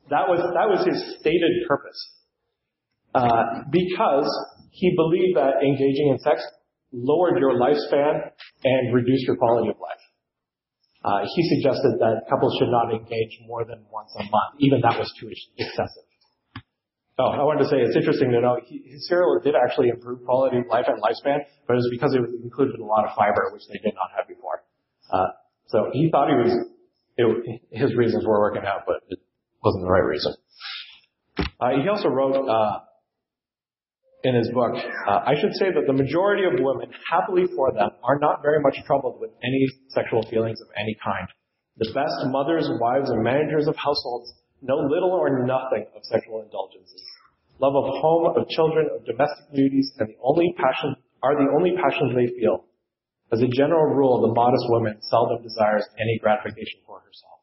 That 0.09 0.25
was, 0.25 0.41
that 0.41 0.65
was 0.65 0.81
his 0.87 1.19
stated 1.19 1.67
purpose. 1.67 1.99
Uh, 3.13 3.69
because 3.69 4.29
he 4.71 4.93
believed 4.95 5.37
that 5.37 5.61
engaging 5.61 6.09
in 6.09 6.17
sex 6.19 6.41
lowered 6.91 7.37
your 7.37 7.53
lifespan 7.53 8.33
and 8.63 8.93
reduced 8.93 9.25
your 9.27 9.37
quality 9.37 9.69
of 9.69 9.77
life. 9.77 10.01
Uh, 11.05 11.21
he 11.35 11.41
suggested 11.55 11.97
that 11.99 12.25
couples 12.29 12.57
should 12.59 12.69
not 12.69 12.91
engage 12.91 13.39
more 13.45 13.63
than 13.63 13.85
once 13.93 14.09
a 14.17 14.23
month. 14.23 14.57
Even 14.59 14.81
that 14.81 14.97
was 14.97 15.13
too 15.19 15.29
excessive. 15.57 16.08
Oh, 17.19 17.35
I 17.35 17.43
wanted 17.43 17.67
to 17.67 17.69
say 17.69 17.83
it's 17.83 17.97
interesting 17.99 18.31
to 18.31 18.39
know 18.39 18.55
his 18.63 19.03
cereal 19.11 19.41
did 19.43 19.51
actually 19.51 19.89
improve 19.89 20.23
quality 20.23 20.63
of 20.63 20.67
life 20.71 20.87
and 20.87 21.03
lifespan, 21.03 21.43
but 21.67 21.73
it 21.75 21.83
was 21.83 21.89
because 21.91 22.15
it 22.15 22.23
included 22.41 22.79
a 22.79 22.85
lot 22.85 23.03
of 23.03 23.11
fiber, 23.11 23.51
which 23.51 23.67
they 23.67 23.77
did 23.83 23.91
not 23.91 24.07
have 24.15 24.25
before. 24.25 24.63
Uh, 25.11 25.35
so 25.67 25.91
he 25.91 26.09
thought 26.09 26.31
he 26.31 26.39
was, 26.39 26.55
it, 27.19 27.61
his 27.71 27.93
reasons 27.95 28.25
were 28.25 28.39
working 28.39 28.63
out, 28.63 28.87
but 28.87 29.03
it 29.09 29.19
wasn't 29.61 29.83
the 29.83 29.91
right 29.91 30.07
reason. 30.07 30.33
Uh, 31.59 31.83
he 31.83 31.89
also 31.89 32.07
wrote 32.07 32.39
uh, 32.39 32.79
in 34.23 34.35
his 34.35 34.49
book, 34.55 34.79
uh, 34.79 35.19
I 35.27 35.35
should 35.35 35.51
say 35.59 35.75
that 35.75 35.87
the 35.87 35.93
majority 35.93 36.43
of 36.47 36.55
women, 36.55 36.87
happily 37.11 37.51
for 37.53 37.73
them, 37.73 37.89
are 38.01 38.17
not 38.19 38.41
very 38.41 38.61
much 38.61 38.79
troubled 38.87 39.19
with 39.19 39.31
any 39.43 39.67
sexual 39.89 40.23
feelings 40.31 40.61
of 40.61 40.67
any 40.79 40.95
kind. 41.03 41.27
The 41.75 41.91
best 41.91 42.31
mothers, 42.31 42.69
wives, 42.79 43.09
and 43.09 43.21
managers 43.23 43.67
of 43.67 43.75
households 43.75 44.33
know 44.61 44.77
little 44.77 45.11
or 45.11 45.45
nothing 45.45 45.85
of 45.95 46.03
sexual 46.03 46.41
indulgences. 46.41 47.01
Love 47.59 47.75
of 47.75 47.85
home, 48.01 48.37
of 48.37 48.47
children, 48.49 48.89
of 48.95 49.05
domestic 49.05 49.53
duties, 49.53 49.91
and 49.99 50.09
the 50.09 50.15
only 50.23 50.55
passion 50.57 50.95
are 51.21 51.35
the 51.35 51.51
only 51.51 51.75
passions 51.75 52.15
they 52.15 52.27
feel. 52.39 52.65
As 53.31 53.41
a 53.41 53.47
general 53.47 53.93
rule, 53.93 54.21
the 54.21 54.33
modest 54.33 54.63
woman 54.69 54.97
seldom 55.01 55.43
desires 55.43 55.85
any 55.99 56.17
gratification 56.21 56.79
for 56.87 57.01
herself. 57.01 57.39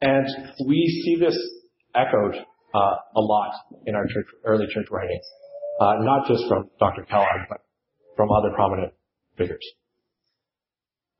And 0.00 0.66
we 0.66 0.88
see 1.04 1.16
this 1.20 1.36
echoed 1.94 2.34
uh, 2.74 2.96
a 3.16 3.20
lot 3.20 3.52
in 3.86 3.94
our 3.94 4.06
church, 4.06 4.26
early 4.44 4.66
church 4.72 4.86
writings 4.90 5.24
uh, 5.80 5.94
not 6.00 6.26
just 6.28 6.46
from 6.48 6.70
Dr. 6.78 7.02
Kellogg, 7.04 7.48
but 7.48 7.58
from 8.16 8.30
other 8.30 8.54
prominent 8.54 8.92
figures. 9.36 9.64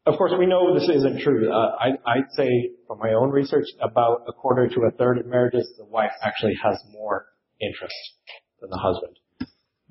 Of 0.05 0.19
course, 0.19 0.33
we 0.37 0.47
know 0.47 0.75
this 0.75 0.89
isn't 0.89 1.21
true. 1.21 1.53
Uh, 1.53 1.77
I, 1.79 1.89
I'd 2.11 2.31
say 2.35 2.49
from 2.89 2.99
my 2.99 3.13
own 3.13 3.31
research, 3.31 3.67
about 3.81 4.25
a 4.27 4.33
quarter 4.33 4.67
to 4.69 4.81
a 4.89 4.91
third 4.91 5.19
of 5.19 5.27
marriages, 5.27 5.73
the 5.79 5.85
wife 5.85 6.11
actually 6.25 6.55
has 6.63 6.77
more 6.91 7.27
interest 7.61 7.95
than 8.61 8.71
the 8.71 8.79
husband. 8.79 9.17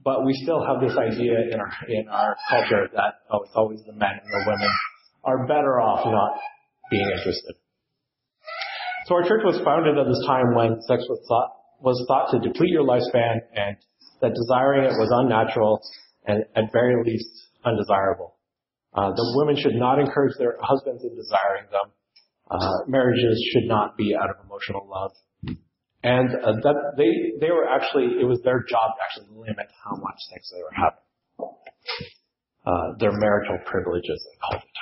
But 0.04 0.26
we 0.26 0.34
still 0.34 0.66
have 0.66 0.82
this 0.82 0.98
idea 0.98 1.54
in 1.54 1.60
our 1.60 1.72
in 1.88 2.10
our 2.10 2.36
culture 2.50 2.90
that 2.96 3.22
oh, 3.32 3.44
it's 3.44 3.54
always 3.56 3.80
the 3.86 3.94
men 3.94 4.20
and 4.22 4.34
the 4.34 4.44
women 4.52 4.70
are 5.24 5.48
better 5.48 5.80
off 5.80 6.06
not 6.06 6.40
being 6.90 7.08
interested. 7.10 7.56
So 9.06 9.16
our 9.16 9.24
church 9.24 9.42
was 9.46 9.62
founded 9.64 9.98
at 9.98 10.08
this 10.08 10.24
time 10.26 10.56
when 10.56 10.82
sex 10.82 11.06
was 11.08 11.24
thought 11.28 11.52
was 11.80 12.04
thought 12.08 12.32
to 12.32 12.40
deplete 12.40 12.72
your 12.72 12.84
lifespan 12.84 13.42
and 13.56 13.78
that 14.22 14.34
desiring 14.34 14.86
it 14.86 14.98
was 14.98 15.10
unnatural 15.14 15.82
and 16.26 16.46
at 16.56 16.72
very 16.74 17.02
least 17.04 17.30
undesirable. 17.64 18.36
Uh, 18.94 19.12
the 19.16 19.26
women 19.40 19.56
should 19.56 19.76
not 19.76 20.00
encourage 20.00 20.36
their 20.38 20.58
husbands 20.62 21.04
in 21.04 21.16
desiring 21.16 21.66
them. 21.72 21.92
Uh, 22.52 22.84
marriages 22.88 23.40
should 23.54 23.68
not 23.68 23.96
be 23.96 24.14
out 24.16 24.30
of 24.30 24.36
emotional 24.44 24.88
love. 24.88 25.12
And 26.04 26.30
uh, 26.34 26.58
that 26.66 26.98
they 26.98 27.38
they 27.40 27.52
were 27.52 27.70
actually 27.70 28.20
it 28.20 28.26
was 28.26 28.42
their 28.44 28.66
job 28.66 28.98
to 28.98 29.00
actually 29.06 29.38
limit 29.38 29.70
how 29.86 29.96
much 29.96 30.18
sex 30.34 30.50
they 30.50 30.62
were 30.66 30.74
having. 30.74 31.06
Uh, 32.66 32.98
their 33.00 33.14
marital 33.14 33.58
privileges, 33.66 34.20
they 34.22 34.38
called 34.38 34.62
it. 34.62 34.78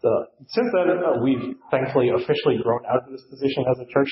So 0.00 0.10
since 0.48 0.68
then, 0.72 0.88
uh, 1.00 1.22
we've 1.22 1.56
thankfully 1.70 2.10
officially 2.10 2.58
grown 2.62 2.84
out 2.84 3.04
of 3.04 3.12
this 3.12 3.24
position 3.28 3.64
as 3.70 3.78
a 3.80 3.88
church. 3.92 4.10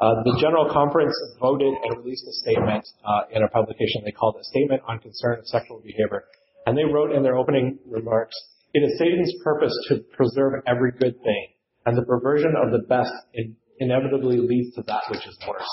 Uh, 0.00 0.22
the 0.24 0.38
General 0.40 0.70
Conference 0.72 1.12
voted 1.38 1.70
and 1.70 1.98
released 1.98 2.24
a 2.26 2.32
statement 2.40 2.86
uh, 3.04 3.30
in 3.30 3.42
a 3.42 3.48
publication 3.48 4.02
they 4.04 4.12
called 4.12 4.36
a 4.40 4.44
Statement 4.44 4.82
on 4.88 4.98
Concern 4.98 5.38
of 5.38 5.46
Sexual 5.46 5.82
Behavior. 5.84 6.24
And 6.70 6.78
they 6.78 6.84
wrote 6.84 7.10
in 7.10 7.24
their 7.24 7.34
opening 7.34 7.80
remarks, 7.84 8.36
it 8.74 8.78
is 8.78 8.96
Satan's 8.96 9.34
purpose 9.42 9.74
to 9.88 10.04
preserve 10.14 10.62
every 10.68 10.92
good 10.92 11.20
thing, 11.20 11.46
and 11.84 11.98
the 11.98 12.06
perversion 12.06 12.54
of 12.54 12.70
the 12.70 12.86
best 12.86 13.10
in- 13.34 13.56
inevitably 13.80 14.38
leads 14.38 14.76
to 14.76 14.82
that 14.82 15.02
which 15.10 15.26
is 15.26 15.36
worse. 15.48 15.66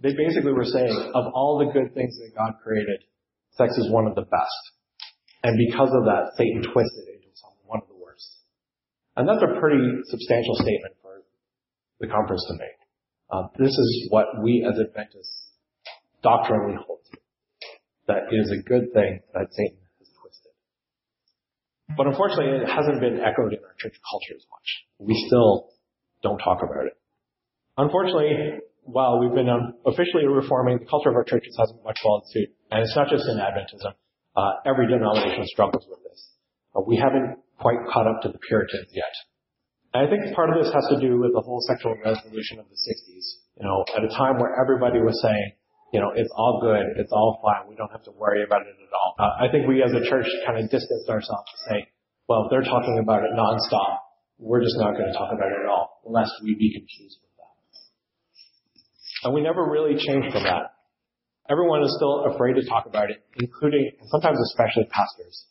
They 0.00 0.12
basically 0.12 0.50
were 0.50 0.64
saying, 0.64 1.12
of 1.14 1.26
all 1.32 1.62
the 1.62 1.70
good 1.70 1.94
things 1.94 2.18
that 2.18 2.34
God 2.36 2.54
created, 2.60 3.04
sex 3.52 3.78
is 3.78 3.88
one 3.88 4.08
of 4.08 4.16
the 4.16 4.22
best. 4.22 4.62
And 5.44 5.56
because 5.70 5.90
of 5.94 6.02
that, 6.06 6.34
Satan 6.36 6.64
twisted 6.64 7.06
it 7.06 7.22
into 7.22 7.30
something 7.38 7.62
one 7.66 7.78
of 7.80 7.86
the 7.86 8.02
worst. 8.02 8.26
And 9.14 9.28
that's 9.28 9.44
a 9.46 9.60
pretty 9.60 9.78
substantial 10.10 10.56
statement 10.56 10.96
for 11.02 11.22
the 12.00 12.08
conference 12.08 12.44
to 12.48 12.54
make. 12.58 12.80
Uh, 13.30 13.46
this 13.60 13.78
is 13.78 14.08
what 14.10 14.26
we 14.42 14.66
as 14.68 14.74
Adventists 14.74 15.54
doctrinally 16.20 16.74
hold 16.84 16.98
to. 17.12 17.18
That 18.08 18.26
it 18.32 18.42
is 18.42 18.50
a 18.50 18.68
good 18.68 18.92
thing 18.92 19.20
that 19.34 19.54
Satan. 19.54 19.76
But 21.96 22.06
unfortunately, 22.06 22.62
it 22.62 22.68
hasn't 22.68 23.00
been 23.00 23.20
echoed 23.20 23.52
in 23.52 23.60
our 23.64 23.74
church 23.78 23.94
culture 24.08 24.34
as 24.36 24.46
much. 24.50 24.68
We 24.98 25.14
still 25.26 25.70
don't 26.22 26.38
talk 26.38 26.62
about 26.62 26.86
it. 26.86 26.96
Unfortunately, 27.76 28.60
while 28.82 29.18
we've 29.20 29.34
been 29.34 29.48
um, 29.48 29.74
officially 29.86 30.26
reforming, 30.26 30.78
the 30.78 30.86
culture 30.86 31.10
of 31.10 31.16
our 31.16 31.24
churches 31.24 31.54
hasn't 31.58 31.82
much 31.84 31.98
followed 32.02 32.24
suit. 32.28 32.48
And 32.70 32.82
it's 32.82 32.94
not 32.96 33.08
just 33.08 33.24
in 33.28 33.36
Adventism. 33.36 33.94
Uh, 34.36 34.52
every 34.66 34.86
denomination 34.86 35.46
struggles 35.46 35.84
with 35.88 36.00
this. 36.04 36.20
We 36.86 36.96
haven't 36.96 37.38
quite 37.58 37.78
caught 37.92 38.06
up 38.06 38.22
to 38.22 38.28
the 38.28 38.38
Puritans 38.38 38.88
yet. 38.92 39.12
And 39.92 40.06
I 40.06 40.10
think 40.10 40.34
part 40.34 40.50
of 40.50 40.62
this 40.62 40.72
has 40.72 40.86
to 40.94 41.00
do 41.00 41.18
with 41.18 41.34
the 41.34 41.42
whole 41.42 41.60
sexual 41.66 41.98
revolution 41.98 42.62
of 42.62 42.66
the 42.70 42.78
60s. 42.78 43.26
You 43.58 43.66
know, 43.66 43.84
at 43.96 44.04
a 44.04 44.08
time 44.08 44.38
where 44.38 44.54
everybody 44.54 45.00
was 45.02 45.18
saying, 45.20 45.52
you 45.92 46.00
know, 46.00 46.12
it's 46.14 46.30
all 46.36 46.60
good, 46.62 46.96
it's 46.96 47.12
all 47.12 47.40
fine, 47.42 47.68
we 47.68 47.74
don't 47.74 47.90
have 47.90 48.04
to 48.04 48.12
worry 48.12 48.44
about 48.44 48.62
it 48.62 48.74
at 48.78 48.92
all. 48.94 49.14
Uh, 49.18 49.42
I 49.42 49.50
think 49.50 49.66
we 49.66 49.82
as 49.82 49.92
a 49.92 50.02
church 50.08 50.26
kind 50.46 50.58
of 50.58 50.70
distanced 50.70 51.08
ourselves 51.10 51.46
to 51.50 51.58
say, 51.70 51.88
well, 52.28 52.46
if 52.46 52.50
they're 52.50 52.62
talking 52.62 52.98
about 53.02 53.24
it 53.24 53.30
nonstop, 53.34 53.98
we're 54.38 54.62
just 54.62 54.78
not 54.78 54.94
going 54.94 55.06
to 55.10 55.12
talk 55.12 55.32
about 55.34 55.50
it 55.50 55.58
at 55.62 55.68
all, 55.68 56.00
lest 56.06 56.30
we 56.42 56.54
be 56.54 56.72
confused 56.72 57.18
with 57.20 57.34
that. 57.36 57.54
And 59.26 59.34
we 59.34 59.42
never 59.42 59.66
really 59.68 59.98
changed 59.98 60.32
from 60.32 60.44
that. 60.44 60.78
Everyone 61.50 61.82
is 61.82 61.92
still 61.96 62.30
afraid 62.30 62.54
to 62.54 62.64
talk 62.64 62.86
about 62.86 63.10
it, 63.10 63.26
including, 63.36 63.90
and 63.98 64.08
sometimes 64.08 64.38
especially 64.54 64.86
pastors. 64.94 65.44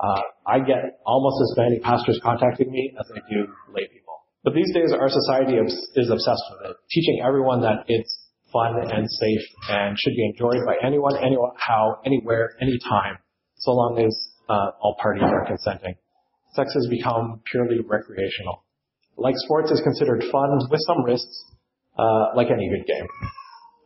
Uh, 0.00 0.22
I 0.46 0.58
get 0.60 1.04
almost 1.04 1.36
as 1.44 1.54
many 1.56 1.78
pastors 1.80 2.18
contacting 2.24 2.72
me 2.72 2.96
as 2.98 3.06
I 3.14 3.20
do 3.28 3.46
lay 3.68 3.86
people. 3.92 4.24
But 4.42 4.54
these 4.54 4.72
days, 4.74 4.90
our 4.92 5.08
society 5.08 5.54
is 5.54 6.10
obsessed 6.10 6.42
with 6.50 6.70
it, 6.70 6.76
teaching 6.90 7.22
everyone 7.22 7.60
that 7.60 7.84
it's 7.86 8.21
fun 8.52 8.76
and 8.90 9.08
safe 9.10 9.44
and 9.68 9.98
should 9.98 10.14
be 10.14 10.26
enjoyed 10.26 10.64
by 10.66 10.76
anyone, 10.84 11.16
anyone, 11.16 11.50
how, 11.56 11.98
anywhere, 12.04 12.50
anytime, 12.60 13.18
so 13.56 13.72
long 13.72 13.98
as 13.98 14.14
uh, 14.48 14.70
all 14.80 14.96
parties 15.00 15.24
are 15.24 15.46
consenting. 15.46 15.94
Sex 16.54 16.72
has 16.74 16.86
become 16.90 17.40
purely 17.50 17.78
recreational. 17.80 18.64
Like 19.16 19.34
sports 19.38 19.70
is 19.70 19.80
considered 19.82 20.24
fun 20.30 20.58
with 20.70 20.80
some 20.86 21.04
risks, 21.04 21.44
uh, 21.98 22.36
like 22.36 22.48
any 22.50 22.68
good 22.68 22.86
game. 22.86 23.06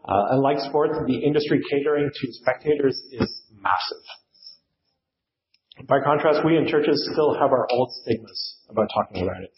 Uh, 0.09 0.31
and 0.31 0.43
like 0.43 0.59
sports, 0.61 0.95
the 1.07 1.19
industry 1.19 1.61
catering 1.71 2.09
to 2.13 2.33
spectators 2.33 2.95
is 3.13 3.43
massive. 3.61 4.05
By 5.89 5.99
contrast, 6.05 6.41
we 6.45 6.57
in 6.57 6.67
churches 6.67 7.09
still 7.13 7.35
have 7.35 7.51
our 7.51 7.67
old 7.71 7.91
stigmas 8.03 8.57
about 8.71 8.89
talking 8.95 9.25
about 9.25 9.43
it. 9.43 9.53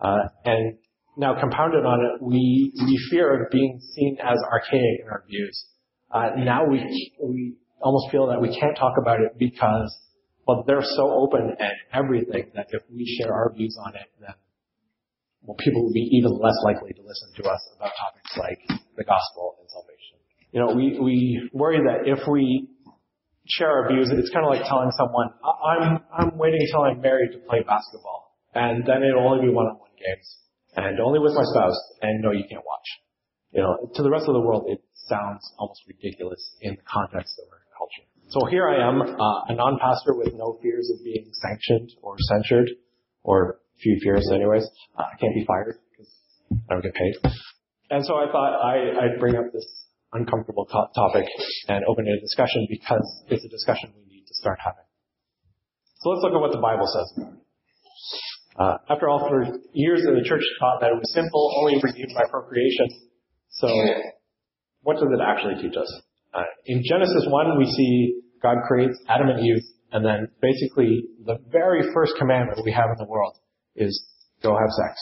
Uh, 0.00 0.28
and 0.44 0.78
now 1.16 1.38
compounded 1.38 1.84
on 1.84 2.00
it, 2.04 2.22
we, 2.22 2.72
we 2.74 3.08
fear 3.10 3.44
of 3.44 3.50
being 3.50 3.80
seen 3.94 4.16
as 4.22 4.38
archaic 4.50 5.00
in 5.02 5.08
our 5.10 5.24
views. 5.28 5.66
Uh, 6.10 6.30
now 6.38 6.66
we, 6.66 6.78
we 7.22 7.56
almost 7.80 8.10
feel 8.10 8.28
that 8.28 8.40
we 8.40 8.48
can't 8.58 8.76
talk 8.76 8.94
about 9.00 9.20
it 9.20 9.38
because, 9.38 9.96
well, 10.46 10.64
they're 10.66 10.82
so 10.82 11.10
open 11.10 11.54
and 11.58 11.72
everything 11.92 12.50
that 12.54 12.66
if 12.70 12.82
we 12.92 13.04
share 13.20 13.32
our 13.32 13.52
views 13.52 13.76
on 13.86 13.94
it, 13.94 14.08
then, 14.20 14.34
well, 15.42 15.56
people 15.58 15.84
will 15.84 15.92
be 15.92 16.08
even 16.12 16.32
less 16.32 16.56
likely 16.64 16.92
to 16.92 17.02
listen 17.02 17.28
to 17.42 17.50
us 17.50 17.60
about 17.76 17.90
topics 18.00 18.38
like 18.38 18.80
the 18.96 19.04
gospel 19.04 19.56
and 19.60 19.68
salvation. 19.70 20.18
You 20.52 20.60
know, 20.60 20.74
we, 20.74 20.98
we 20.98 21.50
worry 21.52 21.78
that 21.78 22.08
if 22.10 22.26
we 22.28 22.68
share 23.46 23.70
our 23.70 23.88
views. 23.88 24.10
It's 24.10 24.30
kind 24.30 24.44
of 24.44 24.50
like 24.50 24.66
telling 24.66 24.90
someone, 24.96 25.28
I'm, 25.44 26.00
I'm 26.16 26.38
waiting 26.38 26.60
until 26.62 26.82
I'm 26.82 27.00
married 27.00 27.32
to 27.32 27.38
play 27.38 27.60
basketball. 27.60 28.32
And 28.54 28.86
then 28.86 29.02
it'll 29.02 29.28
only 29.28 29.46
be 29.48 29.52
one-on-one 29.52 29.90
games. 29.98 30.36
And 30.76 30.98
only 31.00 31.18
with 31.18 31.34
my 31.34 31.44
spouse. 31.44 31.78
And 32.02 32.22
no, 32.22 32.32
you 32.32 32.44
can't 32.50 32.64
watch. 32.64 32.88
You 33.52 33.62
know, 33.62 33.90
to 33.94 34.02
the 34.02 34.10
rest 34.10 34.26
of 34.26 34.34
the 34.34 34.40
world, 34.40 34.66
it 34.68 34.82
sounds 35.06 35.42
almost 35.58 35.82
ridiculous 35.86 36.42
in 36.60 36.74
the 36.74 36.82
context 36.82 37.38
of 37.38 37.46
our 37.52 37.62
culture. 37.78 38.02
So 38.28 38.46
here 38.46 38.66
I 38.66 38.82
am, 38.82 39.00
uh, 39.00 39.52
a 39.52 39.54
non-pastor 39.54 40.16
with 40.16 40.34
no 40.34 40.58
fears 40.60 40.90
of 40.90 41.04
being 41.04 41.30
sanctioned 41.32 41.90
or 42.02 42.16
censured, 42.18 42.70
or 43.22 43.60
few 43.80 43.98
fears 44.02 44.28
anyways. 44.32 44.64
Uh, 44.98 45.02
I 45.02 45.16
can't 45.20 45.34
be 45.34 45.44
fired 45.46 45.78
because 45.90 46.10
I 46.68 46.74
don't 46.74 46.82
get 46.82 46.94
paid. 46.94 47.14
And 47.90 48.04
so 48.04 48.16
I 48.16 48.26
thought 48.32 48.58
I, 48.58 49.06
I'd 49.06 49.20
bring 49.20 49.36
up 49.36 49.52
this 49.52 49.66
uncomfortable 50.12 50.66
to- 50.66 50.90
topic 50.94 51.26
and 51.68 51.84
open 51.86 52.06
a 52.08 52.20
discussion 52.20 52.66
because 52.70 53.06
it's 53.28 53.44
a 53.44 53.48
discussion 53.48 53.92
we 53.94 54.04
need 54.06 54.24
to 54.26 54.34
start 54.34 54.58
having. 54.64 54.86
So 56.00 56.10
let's 56.10 56.22
look 56.22 56.34
at 56.34 56.40
what 56.40 56.52
the 56.52 56.62
Bible 56.62 56.86
says 56.86 57.12
about 57.16 57.32
it. 57.34 57.40
Uh, 58.56 58.78
after 58.88 59.08
all, 59.08 59.28
for 59.28 59.44
years 59.72 60.02
the 60.02 60.22
church 60.24 60.42
taught 60.60 60.80
that 60.80 60.90
it 60.90 60.94
was 60.94 61.12
simple, 61.12 61.52
only 61.58 61.80
redeemed 61.82 62.12
by 62.14 62.22
procreation. 62.30 62.86
So 63.50 63.68
what 64.82 64.94
does 64.94 65.08
it 65.10 65.20
actually 65.20 65.60
teach 65.62 65.76
us? 65.76 65.90
Uh, 66.32 66.42
in 66.66 66.82
Genesis 66.84 67.26
1, 67.28 67.58
we 67.58 67.66
see 67.66 68.20
God 68.42 68.56
creates 68.68 68.98
Adam 69.08 69.28
and 69.28 69.40
Eve, 69.40 69.62
and 69.92 70.04
then 70.04 70.28
basically 70.40 71.04
the 71.24 71.38
very 71.50 71.82
first 71.94 72.14
commandment 72.18 72.60
we 72.64 72.72
have 72.72 72.90
in 72.90 72.96
the 72.98 73.10
world 73.10 73.36
is 73.74 74.04
go 74.42 74.52
have 74.52 74.70
sex. 74.70 75.00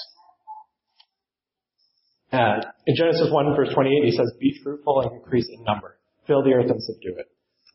And 2.32 2.64
in 2.86 2.96
Genesis 2.96 3.28
1 3.30 3.56
verse 3.56 3.68
28, 3.74 4.04
he 4.04 4.16
says, 4.16 4.32
be 4.40 4.58
fruitful 4.62 5.02
and 5.02 5.12
increase 5.20 5.46
in 5.52 5.62
number. 5.64 5.98
Fill 6.26 6.42
the 6.42 6.52
earth 6.52 6.70
and 6.70 6.82
subdue 6.82 7.16
it. 7.18 7.26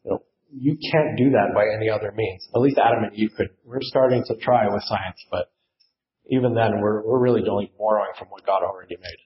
You 0.04 0.12
know, 0.12 0.24
you 0.52 0.78
can't 0.92 1.18
do 1.18 1.30
that 1.32 1.54
by 1.54 1.66
any 1.76 1.90
other 1.90 2.12
means. 2.16 2.48
At 2.56 2.62
least 2.62 2.80
Adam 2.80 3.04
and 3.04 3.14
Eve 3.14 3.30
could. 3.38 3.50
We're 3.66 3.82
starting 3.82 4.24
to 4.28 4.36
try 4.38 4.66
with 4.68 4.82
science, 4.84 5.24
but 5.30 5.52
even 6.30 6.54
then 6.54 6.82
we're, 6.82 7.06
we're 7.06 7.20
really 7.20 7.48
only 7.50 7.72
borrowing 7.78 8.12
from 8.18 8.28
what 8.30 8.46
God 8.46 8.64
already 8.64 8.96
made. 8.96 9.20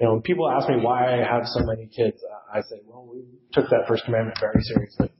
You 0.00 0.06
know, 0.06 0.12
when 0.14 0.22
people 0.22 0.50
ask 0.50 0.68
me 0.68 0.76
why 0.80 1.14
I 1.14 1.18
have 1.18 1.46
so 1.46 1.60
many 1.64 1.86
kids, 1.86 2.20
I 2.52 2.60
say, 2.62 2.80
well, 2.84 3.08
we 3.10 3.22
took 3.52 3.70
that 3.70 3.86
first 3.86 4.04
commandment 4.04 4.38
very 4.40 4.60
seriously. 4.62 5.10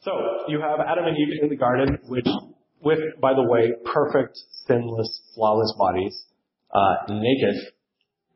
So, 0.00 0.12
you 0.48 0.60
have 0.60 0.80
Adam 0.80 1.06
and 1.06 1.16
Eve 1.16 1.42
in 1.42 1.48
the 1.48 1.56
garden, 1.56 1.98
which, 2.06 2.26
with, 2.82 2.98
by 3.20 3.32
the 3.32 3.42
way, 3.42 3.72
perfect, 3.86 4.38
sinless, 4.66 5.22
flawless 5.34 5.72
bodies, 5.78 6.24
uh, 6.74 7.14
naked, 7.14 7.54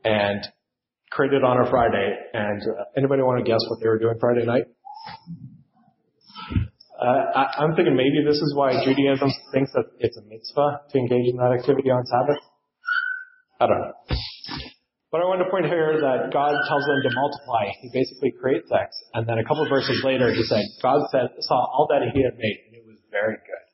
and 0.05 0.41
created 1.11 1.45
on 1.45 1.67
a 1.67 1.71
Friday. 1.71 2.15
And 2.33 2.63
uh, 2.63 2.85
anybody 2.97 3.21
want 3.23 3.45
to 3.45 3.51
guess 3.51 3.61
what 3.69 3.81
they 3.81 3.89
were 3.89 3.99
doing 3.99 4.17
Friday 4.19 4.47
night? 4.47 4.65
Uh, 6.99 7.47
I'm 7.63 7.79
thinking 7.79 7.95
maybe 7.95 8.27
this 8.27 8.43
is 8.43 8.53
why 8.59 8.75
Judaism 8.83 9.31
thinks 9.55 9.71
that 9.73 9.87
it's 10.03 10.19
a 10.19 10.25
mitzvah 10.27 10.83
to 10.91 10.99
engage 10.99 11.31
in 11.31 11.39
that 11.39 11.55
activity 11.55 11.91
on 11.95 12.03
Sabbath. 12.07 12.43
I 13.61 13.67
don't 13.71 13.79
know. 13.79 13.95
But 15.15 15.23
I 15.23 15.31
want 15.31 15.41
to 15.41 15.49
point 15.49 15.71
here 15.71 15.95
that 16.05 16.35
God 16.35 16.53
tells 16.67 16.85
them 16.85 17.01
to 17.07 17.11
multiply. 17.15 17.71
He 17.81 17.89
basically 17.95 18.35
creates 18.35 18.69
sex. 18.69 18.93
And 19.15 19.25
then 19.31 19.39
a 19.39 19.47
couple 19.47 19.65
verses 19.71 20.03
later, 20.05 20.35
he 20.35 20.43
said, 20.45 20.61
God 20.83 21.07
said, 21.15 21.33
saw 21.41 21.71
all 21.71 21.87
that 21.89 22.03
he 22.03 22.21
had 22.21 22.37
made, 22.37 22.59
and 22.67 22.75
it 22.77 22.85
was 22.85 22.99
very 23.15 23.39
good. 23.41 23.65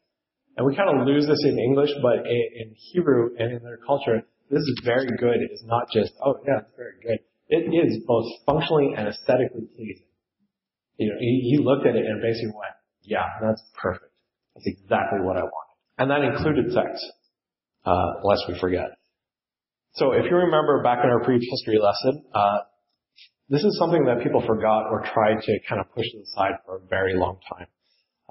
And 0.56 0.62
we 0.68 0.76
kind 0.76 0.92
of 0.92 1.06
lose 1.08 1.26
this 1.26 1.42
in 1.42 1.58
English, 1.58 1.90
but 2.04 2.28
in 2.28 2.76
Hebrew 2.92 3.34
and 3.40 3.50
in 3.56 3.64
their 3.64 3.80
culture, 3.82 4.22
this 4.50 4.62
is 4.62 4.80
very 4.84 5.08
good. 5.18 5.42
It 5.42 5.50
is 5.50 5.64
not 5.66 5.88
just, 5.90 6.12
oh 6.22 6.38
yeah, 6.46 6.62
it's 6.62 6.76
very 6.76 7.00
good. 7.02 7.18
It 7.48 7.72
is 7.72 8.04
both 8.06 8.28
functionally 8.46 8.94
and 8.96 9.08
aesthetically 9.08 9.66
pleasing. 9.74 10.06
You 10.96 11.10
know, 11.10 11.18
he, 11.18 11.50
he 11.50 11.64
looked 11.64 11.86
at 11.86 11.96
it 11.96 12.06
and 12.06 12.22
basically 12.22 12.54
went, 12.54 12.78
yeah, 13.04 13.26
that's 13.40 13.62
perfect. 13.80 14.12
That's 14.54 14.66
exactly 14.66 15.20
what 15.20 15.36
I 15.36 15.42
wanted. 15.42 15.74
And 15.98 16.10
that 16.10 16.22
included 16.22 16.72
sex, 16.72 17.00
uh, 17.84 18.24
lest 18.24 18.42
we 18.48 18.58
forget. 18.58 18.98
So 19.94 20.12
if 20.12 20.24
you 20.28 20.36
remember 20.36 20.82
back 20.82 20.98
in 21.04 21.10
our 21.10 21.22
prehistory 21.22 21.78
lesson, 21.78 22.24
uh, 22.34 22.58
this 23.48 23.62
is 23.62 23.76
something 23.78 24.06
that 24.06 24.22
people 24.22 24.42
forgot 24.46 24.90
or 24.90 25.04
tried 25.12 25.40
to 25.42 25.52
kind 25.68 25.80
of 25.80 25.86
push 25.94 26.06
to 26.10 26.18
the 26.18 26.26
side 26.34 26.58
for 26.66 26.76
a 26.76 26.86
very 26.88 27.14
long 27.14 27.38
time. 27.52 27.66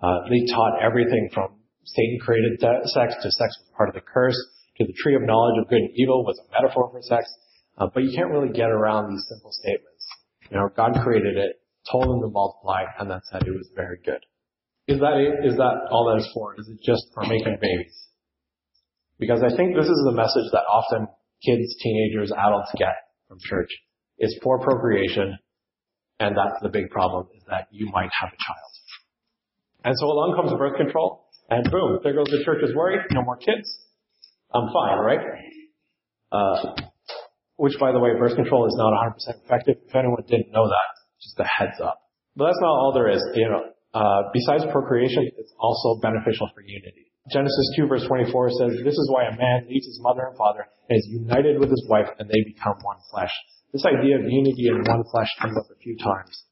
Uh, 0.02 0.28
they 0.28 0.44
taught 0.52 0.82
everything 0.82 1.30
from 1.34 1.56
Satan 1.86 2.20
created 2.20 2.60
sex 2.60 3.16
to 3.22 3.32
sex 3.32 3.56
was 3.60 3.72
part 3.78 3.90
of 3.90 3.96
the 3.96 4.02
curse 4.02 4.36
to 4.78 4.86
the 4.86 4.94
tree 5.04 5.16
of 5.16 5.22
knowledge 5.22 5.62
of 5.62 5.70
good 5.70 5.80
and 5.80 5.92
evil 5.96 6.26
was 6.26 6.40
a 6.40 6.52
metaphor 6.52 6.90
for 6.92 7.02
sex. 7.02 7.30
Uh, 7.78 7.88
but 7.94 8.04
you 8.04 8.12
can't 8.16 8.32
really 8.32 8.52
get 8.52 8.70
around 8.70 9.12
these 9.12 9.24
simple 9.30 9.52
statements. 9.52 10.06
You 10.50 10.58
know, 10.58 10.70
God 10.76 10.94
created 11.04 11.38
it, 11.38 11.62
told 11.92 12.06
them 12.06 12.22
to 12.22 12.30
multiply, 12.30 12.84
and 13.00 13.10
then 13.10 13.22
said 13.32 13.44
it 13.44 13.52
was 13.52 13.70
very 13.76 13.98
good. 14.06 14.24
Is 14.88 15.00
that 15.00 15.16
it? 15.16 15.48
Is 15.48 15.56
that 15.58 15.88
all 15.92 16.12
that 16.12 16.22
is 16.22 16.30
for? 16.34 16.60
Is 16.60 16.68
it 16.68 16.80
just 16.84 17.08
for 17.14 17.24
making 17.24 17.58
babies? 17.62 17.96
Because 19.20 19.42
I 19.44 19.56
think 19.56 19.76
this 19.76 19.88
is 19.88 20.02
the 20.06 20.12
message 20.12 20.52
that 20.52 20.68
often 20.68 21.08
kids, 21.46 21.76
teenagers, 21.82 22.32
adults 22.32 22.72
get 22.78 22.96
from 23.28 23.38
church. 23.40 23.70
It's 24.18 24.38
for 24.44 24.60
procreation, 24.60 25.38
and 26.20 26.36
that's 26.36 26.62
the 26.62 26.70
big 26.70 26.90
problem, 26.90 27.28
is 27.36 27.44
that 27.48 27.68
you 27.72 27.90
might 27.92 28.10
have 28.20 28.30
a 28.30 28.40
child. 28.40 28.72
And 29.86 29.96
so 29.98 30.06
along 30.08 30.36
comes 30.36 30.52
birth 30.58 30.76
control, 30.78 31.28
and 31.50 31.70
boom, 31.72 32.00
there 32.04 32.14
goes 32.14 32.28
the 32.28 32.44
church's 32.44 32.76
worry, 32.76 32.98
no 33.12 33.22
more 33.22 33.38
kids. 33.38 33.68
I'm 34.54 34.68
fine, 34.72 34.98
right? 35.00 35.20
Uh, 36.32 36.76
which, 37.58 37.74
by 37.80 37.92
the 37.92 38.00
way, 38.00 38.12
birth 38.18 38.36
control 38.36 38.68
is 38.68 38.76
not 38.78 38.92
100% 38.92 39.44
effective. 39.46 39.78
If 39.88 39.96
anyone 39.96 40.24
didn't 40.28 40.52
know 40.52 40.68
that, 40.68 40.90
just 41.22 41.40
a 41.40 41.44
heads 41.44 41.80
up. 41.82 42.00
But 42.36 42.48
that's 42.48 42.60
not 42.62 42.70
all 42.70 42.92
there 42.94 43.10
is. 43.10 43.22
You 43.36 43.50
know, 43.50 43.73
besides 44.34 44.66
procreation, 44.72 45.30
it's 45.38 45.54
also 45.60 46.00
beneficial 46.02 46.50
for 46.54 46.62
unity. 46.62 47.14
Genesis 47.32 47.74
2 47.78 47.88
verse 47.88 48.06
24 48.08 48.50
says, 48.52 48.72
This 48.84 48.96
is 49.00 49.10
why 49.10 49.24
a 49.32 49.38
man 49.38 49.68
leaves 49.70 49.86
his 49.86 50.00
mother 50.02 50.28
and 50.28 50.38
father 50.38 50.68
and 50.90 50.98
is 50.98 51.08
united 51.10 51.60
with 51.60 51.70
his 51.70 51.86
wife 51.90 52.08
and 52.20 52.28
they 52.28 52.44
become 52.44 52.76
one 52.84 52.98
flesh. 53.12 53.32
This 53.72 53.86
idea 53.86 54.20
of 54.20 54.24
unity 54.28 54.68
in 54.68 54.84
one 54.84 55.04
flesh 55.10 55.30
comes 55.42 55.58
up 55.58 55.66
a 55.72 55.80
few 55.80 55.98
times. 55.98 56.44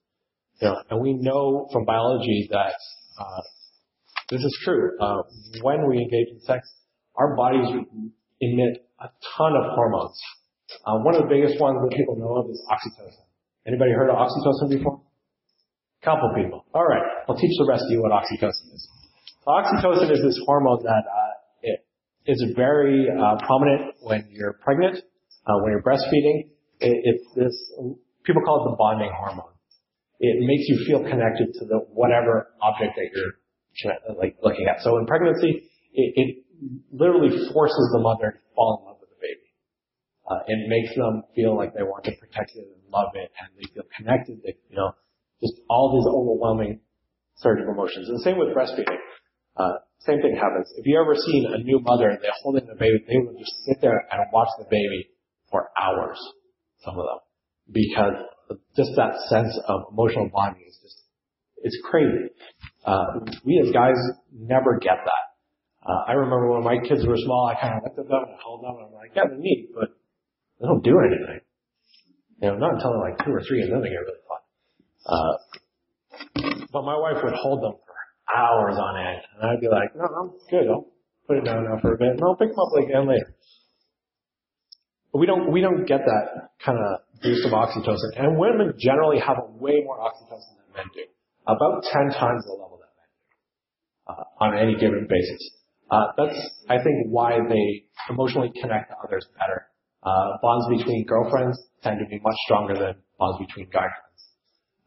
Know, 0.62 0.78
and 0.90 1.02
we 1.02 1.14
know 1.14 1.68
from 1.74 1.86
biology 1.86 2.48
that 2.52 2.76
uh, 3.20 3.42
this 4.30 4.42
is 4.42 4.60
true. 4.64 4.92
Uh, 5.00 5.24
when 5.62 5.90
we 5.90 5.98
engage 5.98 6.30
in 6.32 6.40
sex, 6.42 6.70
our 7.16 7.36
bodies 7.36 7.68
emit 8.40 8.86
a 9.00 9.10
ton 9.38 9.54
of 9.58 9.76
hormones. 9.76 10.20
Uh, 10.86 10.98
one 11.00 11.16
of 11.16 11.24
the 11.24 11.28
biggest 11.28 11.60
ones 11.60 11.78
that 11.82 11.98
people 11.98 12.16
know 12.16 12.38
of 12.38 12.50
is 12.50 12.62
oxytocin. 12.70 13.26
Anybody 13.68 13.92
heard 13.92 14.10
of 14.10 14.16
oxytocin 14.16 14.78
before? 14.78 15.02
Couple 16.04 16.34
people. 16.36 16.66
All 16.74 16.86
right, 16.86 17.04
I'll 17.30 17.38
teach 17.38 17.52
the 17.60 17.66
rest 17.70 17.84
of 17.86 17.92
you 17.92 18.02
what 18.02 18.12
oxytocin 18.12 18.74
is. 18.74 18.90
Oxytocin 19.46 20.12
is 20.12 20.22
this 20.24 20.40
hormone 20.46 20.82
that 20.84 21.06
uh, 21.06 21.34
it 21.62 21.86
is 22.26 22.44
very 22.56 23.08
uh, 23.10 23.38
prominent 23.46 23.94
when 24.02 24.28
you're 24.32 24.54
pregnant, 24.54 24.98
uh, 24.98 25.54
when 25.62 25.72
you're 25.72 25.84
breastfeeding. 25.84 26.50
It, 26.80 26.98
it's 27.06 27.26
this 27.36 27.54
people 28.26 28.42
call 28.44 28.66
it 28.66 28.72
the 28.72 28.78
bonding 28.78 29.12
hormone. 29.14 29.54
It 30.20 30.42
makes 30.46 30.70
you 30.70 30.86
feel 30.86 31.02
connected 31.02 31.54
to 31.60 31.66
the 31.66 31.86
whatever 31.94 32.50
object 32.62 32.94
that 32.96 33.10
you're 33.14 34.18
like 34.18 34.38
looking 34.44 34.68
at. 34.68 34.82
So 34.84 34.98
in 34.98 35.06
pregnancy, 35.06 35.70
it, 35.94 36.14
it 36.16 36.46
literally 36.92 37.30
forces 37.54 37.90
the 37.94 38.00
mother 38.00 38.32
to 38.32 38.40
fall 38.56 38.82
in 38.82 38.88
love 38.90 38.98
with 39.02 39.10
the 39.10 39.22
baby. 39.22 39.50
Uh, 40.30 40.42
it 40.48 40.70
makes 40.70 40.96
them 40.96 41.24
feel 41.36 41.56
like 41.58 41.74
they 41.74 41.84
want 41.84 42.06
to 42.06 42.12
protect 42.18 42.52
it 42.56 42.66
and 42.74 42.92
love 42.92 43.14
it, 43.14 43.32
and 43.38 43.50
they 43.58 43.74
feel 43.74 43.84
connected. 43.98 44.42
They, 44.44 44.58
you 44.70 44.78
know, 44.78 44.94
just 45.42 45.54
all 45.70 45.92
these 45.98 46.08
overwhelming 46.08 46.80
surge 47.38 47.62
of 47.62 47.68
emotions. 47.68 48.08
And 48.10 48.22
same 48.22 48.38
with 48.38 48.56
breastfeeding. 48.56 49.02
Uh, 49.58 49.82
same 50.06 50.22
thing 50.22 50.36
happens. 50.36 50.72
If 50.78 50.86
you 50.86 51.00
ever 51.02 51.16
seen 51.16 51.46
a 51.52 51.58
new 51.58 51.80
mother 51.82 52.10
and 52.10 52.20
they're 52.22 52.38
holding 52.42 52.66
the 52.66 52.76
baby, 52.76 53.04
they 53.08 53.18
will 53.18 53.38
just 53.38 53.54
sit 53.66 53.82
there 53.82 54.08
and 54.12 54.22
watch 54.32 54.50
the 54.58 54.66
baby 54.70 55.10
for 55.50 55.70
hours. 55.80 56.18
Some 56.86 56.98
of 56.98 57.06
them, 57.06 57.20
because 57.72 58.58
just 58.76 58.92
that 58.96 59.14
sense 59.30 59.54
of 59.68 59.82
emotional 59.92 60.30
bonding 60.34 60.66
is 60.68 60.78
just 60.82 61.02
it's 61.64 61.78
crazy. 61.86 62.34
Uh, 62.86 63.22
we 63.46 63.62
as 63.64 63.72
guys 63.72 63.98
never 64.34 64.80
get 64.80 64.98
that. 65.06 65.26
Uh, 65.86 66.04
I 66.08 66.14
remember 66.14 66.52
when 66.52 66.64
my 66.64 66.78
kids 66.78 67.06
were 67.06 67.18
small, 67.18 67.46
I 67.46 67.60
kind 67.60 67.78
of 67.78 67.84
looked 67.84 68.00
at 68.00 68.08
them 68.08 68.24
and 68.30 68.38
held 68.42 68.62
them, 68.62 68.78
and 68.78 68.86
I'm 68.90 68.94
like, 68.94 69.12
yeah, 69.16 69.30
they're 69.30 69.38
neat, 69.38 69.70
but 69.74 69.90
they 70.60 70.66
don't 70.66 70.84
do 70.84 70.98
anything. 70.98 71.42
You 72.42 72.48
know, 72.50 72.58
not 72.58 72.74
until 72.78 72.94
they're 72.94 73.10
like 73.14 73.26
two 73.26 73.34
or 73.34 73.42
three, 73.46 73.62
and 73.62 73.74
then 73.74 73.82
they 73.82 73.90
get 73.90 74.02
really 74.02 74.21
but 76.72 76.84
my 76.84 76.98
wife 76.98 77.24
would 77.24 77.34
hold 77.34 77.64
them 77.64 77.74
for 77.74 78.36
hours 78.36 78.78
on 78.78 78.98
end, 78.98 79.22
and 79.36 79.52
I'd 79.52 79.62
be 79.62 79.68
like, 79.68 79.96
no, 79.96 80.06
I'm 80.06 80.32
good. 80.50 80.68
I'll 80.70 80.88
put 81.28 81.38
it 81.38 81.46
down 81.46 81.66
now 81.66 81.80
for 81.82 81.94
a 81.94 81.98
bit, 81.98 82.10
and 82.10 82.22
I'll 82.24 82.36
pick 82.36 82.50
them 82.50 82.60
up 82.60 82.74
again 82.84 83.08
later. 83.08 83.36
But 85.12 85.20
we 85.20 85.26
don't 85.26 85.52
we 85.52 85.62
don't 85.62 85.86
get 85.86 86.02
that 86.06 86.52
kind 86.64 86.78
of 86.78 87.02
boost 87.22 87.46
of 87.46 87.52
oxytocin, 87.52 88.18
and 88.18 88.38
women 88.40 88.74
generally 88.80 89.20
have 89.20 89.38
a 89.38 89.52
way 89.58 89.82
more 89.84 90.00
oxytocin 90.00 90.56
than 90.58 90.74
men 90.76 90.86
do, 90.94 91.04
about 91.48 91.84
ten 91.92 92.12
times 92.18 92.46
the 92.46 92.54
level 92.54 92.80
that 92.80 92.94
men 92.96 93.10
do 93.20 94.14
uh, 94.14 94.44
on 94.46 94.58
any 94.58 94.76
given 94.76 95.08
basis. 95.10 95.52
Uh, 95.90 96.08
that's 96.18 96.40
I 96.70 96.78
think 96.78 97.08
why 97.10 97.38
they 97.50 97.84
emotionally 98.10 98.52
connect 98.62 98.92
to 98.92 98.96
others 99.06 99.28
better. 99.38 99.68
Uh, 100.04 100.38
bonds 100.42 100.66
between 100.78 101.06
girlfriends 101.06 101.60
tend 101.84 102.00
to 102.00 102.06
be 102.06 102.20
much 102.24 102.36
stronger 102.46 102.74
than 102.74 102.96
bonds 103.20 103.38
between 103.46 103.68
guy 103.70 103.86
friends. 103.86 104.11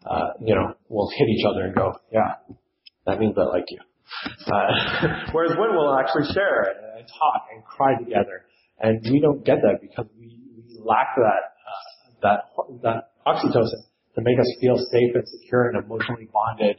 Uh, 0.04 0.28
you 0.40 0.54
know, 0.54 0.74
we'll 0.88 1.10
hit 1.16 1.28
each 1.28 1.44
other 1.48 1.66
and 1.66 1.74
go, 1.74 1.92
yeah, 2.12 2.34
that 3.06 3.18
means 3.18 3.34
I 3.38 3.44
like 3.44 3.64
you. 3.68 3.78
Uh, 4.46 5.30
whereas 5.32 5.56
women 5.58 5.76
will 5.76 5.98
actually 5.98 6.32
share 6.34 6.62
and 6.96 7.06
talk 7.08 7.46
and 7.54 7.64
cry 7.64 7.96
together, 7.98 8.44
and 8.78 9.00
we 9.10 9.20
don't 9.20 9.44
get 9.44 9.58
that 9.62 9.80
because 9.80 10.06
we, 10.18 10.38
we 10.56 10.78
lack 10.84 11.16
that 11.16 11.42
uh, 11.64 12.12
that 12.22 12.82
that 12.82 13.10
oxytocin 13.26 13.80
to 14.14 14.20
make 14.22 14.38
us 14.38 14.46
feel 14.60 14.76
safe 14.76 15.14
and 15.14 15.26
secure 15.26 15.70
and 15.70 15.82
emotionally 15.84 16.28
bonded 16.32 16.76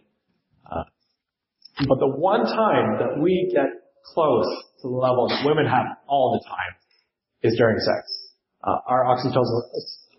But 1.87 1.99
the 1.99 2.07
one 2.07 2.45
time 2.45 2.99
that 2.99 3.21
we 3.21 3.51
get 3.53 3.67
close 4.13 4.47
to 4.81 4.87
the 4.87 4.95
level 4.95 5.27
that 5.27 5.43
women 5.45 5.65
have 5.65 5.85
all 6.07 6.39
the 6.39 6.47
time 6.47 6.73
is 7.43 7.57
during 7.57 7.77
sex. 7.79 8.31
Uh, 8.63 8.77
our 8.87 9.03
oxytocin, 9.03 9.61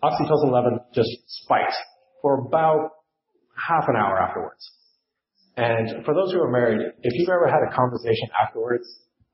oxytocin 0.03 0.51
level 0.51 0.85
just 0.93 1.09
spikes 1.27 1.75
for 2.21 2.45
about 2.45 2.91
half 3.57 3.85
an 3.87 3.95
hour 3.95 4.17
afterwards. 4.21 4.63
And 5.57 6.05
for 6.05 6.13
those 6.13 6.31
who 6.31 6.39
are 6.39 6.51
married, 6.51 6.81
if 7.01 7.13
you've 7.17 7.29
ever 7.29 7.49
had 7.49 7.65
a 7.65 7.73
conversation 7.73 8.29
afterwards, 8.37 8.85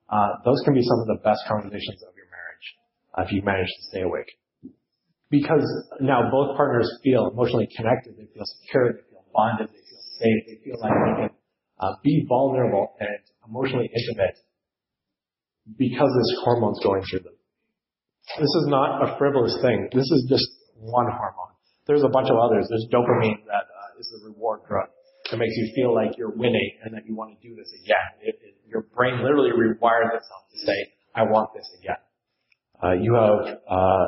uh, 0.09 0.39
those 0.45 0.61
can 0.63 0.73
be 0.73 0.81
some 0.81 0.99
of 1.03 1.07
the 1.07 1.19
best 1.23 1.43
conversations 1.47 1.99
of 2.07 2.15
your 2.15 2.27
marriage 2.31 2.67
uh, 3.17 3.23
if 3.27 3.31
you 3.31 3.41
manage 3.43 3.67
to 3.67 3.83
stay 3.91 4.01
awake. 4.01 4.31
Because 5.29 5.65
now 5.99 6.29
both 6.31 6.55
partners 6.55 6.87
feel 7.03 7.27
emotionally 7.33 7.67
connected, 7.75 8.15
they 8.15 8.29
feel 8.31 8.45
secure, 8.61 8.93
they 8.93 9.03
feel 9.09 9.25
bonded, 9.33 9.67
they 9.67 9.83
feel 9.83 10.03
safe, 10.21 10.39
they 10.47 10.57
feel 10.63 10.77
like 10.79 10.93
they 10.93 11.15
can 11.27 11.29
uh, 11.79 11.95
be 12.03 12.25
vulnerable 12.29 12.93
and 12.99 13.19
emotionally 13.47 13.89
intimate 13.91 14.37
because 15.77 16.11
this 16.15 16.39
hormone's 16.43 16.79
going 16.83 17.03
through 17.09 17.21
them. 17.21 17.35
This 18.39 18.53
is 18.63 18.67
not 18.67 19.03
a 19.03 19.17
frivolous 19.17 19.57
thing. 19.61 19.89
This 19.91 20.07
is 20.07 20.27
just 20.29 20.47
one 20.79 21.07
hormone. 21.11 21.55
There's 21.87 22.03
a 22.03 22.09
bunch 22.09 22.29
of 22.29 22.37
others. 22.37 22.67
There's 22.69 22.87
dopamine 22.91 23.43
that 23.47 23.62
is 24.03 24.11
the 24.11 24.27
reward 24.27 24.67
drug 24.67 24.91
that 25.31 25.37
makes 25.37 25.55
you 25.55 25.71
feel 25.75 25.95
like 25.95 26.17
you're 26.19 26.35
winning 26.35 26.83
and 26.83 26.93
that 26.93 27.07
you 27.07 27.15
want 27.15 27.31
to 27.31 27.39
do 27.39 27.55
this 27.55 27.71
again. 27.71 28.09
It, 28.19 28.35
it, 28.43 28.55
your 28.67 28.83
brain 28.91 29.23
literally 29.23 29.55
rewires 29.55 30.11
itself 30.11 30.43
to 30.51 30.57
say, 30.65 30.77
I 31.15 31.23
want 31.23 31.55
this 31.55 31.67
again. 31.79 32.01
Uh, 32.83 32.99
you 32.99 33.15
have 33.15 33.63
uh, 33.63 34.05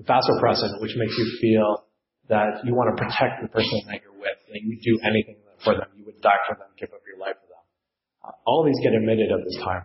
vasopressin, 0.00 0.80
which 0.80 0.96
makes 0.96 1.12
you 1.18 1.26
feel 1.40 1.84
that 2.28 2.64
you 2.64 2.74
want 2.74 2.96
to 2.96 2.96
protect 2.96 3.44
the 3.44 3.48
person 3.48 3.84
that 3.92 4.00
you're 4.00 4.16
with, 4.16 4.38
that 4.48 4.62
you 4.64 4.80
do 4.80 4.98
anything 5.04 5.36
for 5.64 5.74
them, 5.74 5.88
you 5.96 6.04
would 6.04 6.20
die 6.20 6.40
for 6.46 6.54
them, 6.56 6.68
give 6.78 6.92
up 6.92 7.00
your 7.08 7.18
life 7.18 7.36
for 7.40 7.48
them. 7.48 7.64
Uh, 8.22 8.32
all 8.46 8.64
these 8.64 8.78
get 8.84 8.92
emitted 8.92 9.32
at 9.32 9.44
this 9.44 9.56
time. 9.64 9.84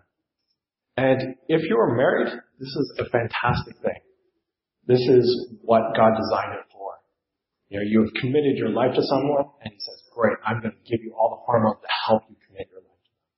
And 0.98 1.36
if 1.48 1.62
you 1.64 1.80
are 1.80 1.96
married, 1.96 2.28
this 2.60 2.68
is 2.68 3.00
a 3.00 3.06
fantastic 3.10 3.80
thing. 3.82 4.04
This 4.86 5.00
is 5.00 5.56
what 5.62 5.96
God 5.96 6.12
designed 6.20 6.60
it. 6.60 6.69
You 7.70 7.78
know, 7.78 7.86
you 7.86 8.02
have 8.02 8.14
committed 8.18 8.58
your 8.58 8.74
life 8.74 8.98
to 8.98 9.04
someone, 9.06 9.46
and 9.62 9.70
He 9.72 9.80
says, 9.80 10.02
"Great, 10.14 10.38
I'm 10.46 10.60
going 10.62 10.74
to 10.74 10.84
give 10.90 11.06
you 11.06 11.14
all 11.14 11.30
the 11.30 11.42
hormones 11.46 11.78
to 11.82 11.92
help 12.10 12.24
you 12.30 12.36
commit 12.50 12.66
your 12.74 12.82
life 12.82 13.02
to 13.06 13.12
them." 13.14 13.30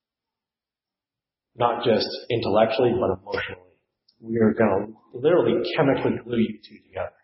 Not 1.59 1.75
just 1.83 2.07
intellectually, 2.31 2.95
but 2.95 3.19
emotionally. 3.19 3.75
We 4.23 4.39
are 4.39 4.55
going 4.55 4.71
to 4.71 5.19
literally 5.19 5.59
chemically 5.75 6.15
glue 6.23 6.39
you 6.39 6.59
two 6.63 6.79
together. 6.87 7.19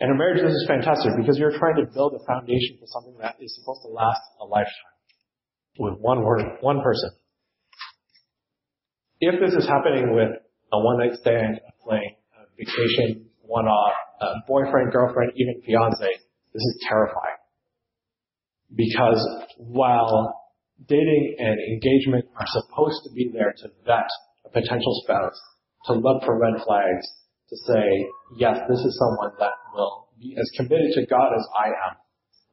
And 0.00 0.12
in 0.12 0.18
marriage, 0.18 0.42
this 0.42 0.52
is 0.52 0.64
fantastic 0.68 1.10
because 1.16 1.38
you're 1.38 1.56
trying 1.58 1.76
to 1.76 1.86
build 1.90 2.14
a 2.14 2.22
foundation 2.26 2.78
for 2.78 2.86
something 2.86 3.16
that 3.20 3.36
is 3.40 3.56
supposed 3.56 3.82
to 3.82 3.88
last 3.88 4.20
a 4.40 4.44
lifetime 4.44 4.94
with 5.78 5.98
one 5.98 6.22
word, 6.22 6.42
one 6.60 6.82
person. 6.82 7.10
If 9.20 9.40
this 9.40 9.54
is 9.54 9.66
happening 9.66 10.14
with 10.14 10.36
a 10.72 10.78
one 10.78 10.98
night 10.98 11.18
stand, 11.18 11.58
a 11.58 11.72
fling, 11.82 12.14
a 12.36 12.46
vacation, 12.56 13.26
one 13.42 13.66
off, 13.66 13.94
Uh, 14.20 14.34
boyfriend, 14.46 14.92
girlfriend, 14.92 15.32
even 15.36 15.60
fiance, 15.64 16.06
this 16.52 16.62
is 16.62 16.86
terrifying. 16.88 17.38
Because 18.74 19.20
while 19.56 20.34
dating 20.86 21.36
and 21.38 21.58
engagement 21.58 22.26
are 22.38 22.46
supposed 22.46 23.02
to 23.04 23.10
be 23.14 23.30
there 23.32 23.54
to 23.58 23.68
vet 23.86 24.08
a 24.44 24.48
potential 24.50 25.00
spouse, 25.04 25.40
to 25.86 25.92
look 25.94 26.24
for 26.24 26.38
red 26.38 26.54
flags, 26.64 27.06
to 27.48 27.56
say, 27.66 28.06
yes, 28.36 28.58
this 28.68 28.78
is 28.80 28.98
someone 28.98 29.32
that 29.38 29.52
will 29.72 30.08
be 30.20 30.36
as 30.38 30.50
committed 30.56 30.92
to 30.94 31.06
God 31.06 31.32
as 31.36 31.46
I 31.58 31.68
am, 31.68 31.96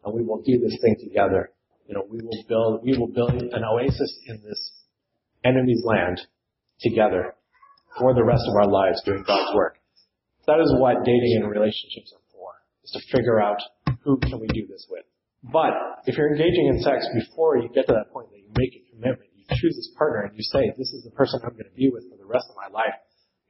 and 0.06 0.14
we 0.14 0.24
will 0.24 0.42
do 0.42 0.60
this 0.60 0.78
thing 0.82 0.96
together. 1.04 1.52
You 1.88 1.96
know, 1.96 2.04
we 2.10 2.20
will 2.22 2.44
build, 2.48 2.84
we 2.84 2.98
will 2.98 3.12
build 3.12 3.32
an 3.32 3.64
oasis 3.64 4.20
in 4.28 4.42
this 4.42 4.72
enemy's 5.44 5.84
land 5.84 6.22
together 6.80 7.36
for 8.00 8.14
the 8.14 8.24
rest 8.24 8.44
of 8.48 8.56
our 8.56 8.70
lives 8.70 9.02
doing 9.06 9.24
God's 9.26 9.56
work. 9.56 9.78
That 10.48 10.62
is 10.62 10.70
what 10.78 11.04
dating 11.04 11.42
and 11.42 11.50
relationships 11.50 12.14
are 12.14 12.26
for, 12.32 12.54
is 12.84 12.92
to 12.94 13.02
figure 13.10 13.42
out 13.42 13.58
who 14.04 14.18
can 14.22 14.40
we 14.40 14.48
do 14.48 14.68
this 14.68 14.86
with. 14.90 15.06
But 15.42 15.74
if 16.06 16.18
you're 16.18 16.30
engaging 16.30 16.70
in 16.74 16.82
sex 16.82 17.06
before 17.14 17.58
you 17.58 17.70
get 17.70 17.86
to 17.88 17.94
that 17.94 18.14
point 18.14 18.30
that 18.30 18.40
you 18.42 18.50
make 18.58 18.74
a 18.74 18.82
commitment, 18.94 19.30
you 19.34 19.46
choose 19.58 19.76
this 19.78 19.90
partner 19.98 20.26
and 20.30 20.34
you 20.38 20.42
say, 20.42 20.74
this 20.78 20.90
is 20.94 21.04
the 21.04 21.14
person 21.14 21.42
I'm 21.44 21.54
going 21.54 21.70
to 21.70 21.78
be 21.78 21.90
with 21.90 22.10
for 22.10 22.18
the 22.18 22.26
rest 22.26 22.46
of 22.50 22.58
my 22.58 22.70
life, 22.70 22.94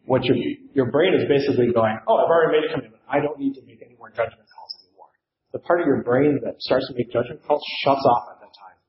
what 0.05 0.23
your, 0.23 0.35
your 0.73 0.91
brain 0.91 1.15
is 1.15 1.27
basically 1.27 1.71
going, 1.71 1.97
oh, 2.07 2.15
I've 2.19 2.31
already 2.31 2.59
made 2.59 2.65
a 2.67 2.71
commitment. 2.75 3.03
I 3.07 3.19
don't 3.19 3.39
need 3.39 3.55
to 3.55 3.63
make 3.63 3.79
any 3.83 3.95
more 3.95 4.09
judgment 4.09 4.47
calls 4.51 4.71
anymore. 4.83 5.11
The 5.51 5.59
part 5.59 5.81
of 5.81 5.87
your 5.87 6.03
brain 6.03 6.39
that 6.43 6.61
starts 6.61 6.87
to 6.87 6.93
make 6.95 7.11
judgment 7.11 7.43
calls 7.47 7.63
shuts 7.83 8.03
off 8.03 8.35
at 8.35 8.39
that 8.43 8.53
time. 8.55 8.79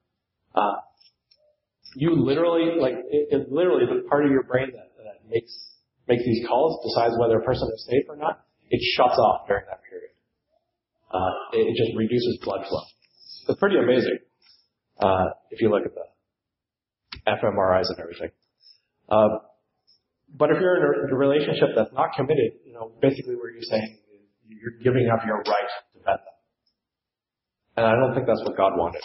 Uh, 0.54 0.78
you 1.94 2.14
literally, 2.14 2.78
like, 2.78 3.02
it, 3.10 3.28
it 3.30 3.52
literally 3.52 3.86
the 3.86 4.06
part 4.08 4.26
of 4.26 4.30
your 4.30 4.42
brain 4.42 4.70
that, 4.74 4.92
that 4.98 5.24
makes 5.30 5.50
makes 6.08 6.24
these 6.24 6.46
calls, 6.46 6.78
decides 6.86 7.14
whether 7.18 7.38
a 7.38 7.44
person 7.44 7.68
is 7.74 7.86
safe 7.86 8.06
or 8.08 8.16
not, 8.16 8.44
it 8.70 8.80
shuts 8.96 9.18
off 9.18 9.46
during 9.48 9.64
that 9.68 9.80
period. 9.88 10.10
Uh, 11.10 11.30
it, 11.52 11.70
it, 11.70 11.74
just 11.76 11.96
reduces 11.96 12.38
blood 12.42 12.66
flow. 12.68 12.82
It's 13.48 13.60
pretty 13.60 13.78
amazing 13.78 14.18
uh, 14.98 15.26
if 15.50 15.62
you 15.62 15.70
look 15.70 15.86
at 15.86 15.94
the 15.94 16.06
fMRIs 17.26 17.86
and 17.88 17.98
everything. 18.00 18.30
Uh, 19.08 19.46
but 20.34 20.50
if 20.50 20.60
you're 20.60 21.06
in 21.06 21.10
a 21.10 21.16
relationship 21.16 21.70
that's 21.76 21.92
not 21.92 22.10
committed, 22.16 22.58
you 22.66 22.74
know, 22.74 22.92
basically 23.00 23.36
what 23.36 23.54
you're 23.54 23.70
saying 23.70 23.98
is 24.12 24.26
you're 24.48 24.78
giving 24.82 25.08
up 25.08 25.24
your 25.24 25.38
right 25.38 25.70
to 25.94 25.98
vet 26.00 26.20
them. 26.26 26.36
And 27.76 27.86
I 27.86 27.94
don't 27.94 28.14
think 28.14 28.26
that's 28.26 28.42
what 28.42 28.56
God 28.56 28.72
wanted. 28.76 29.02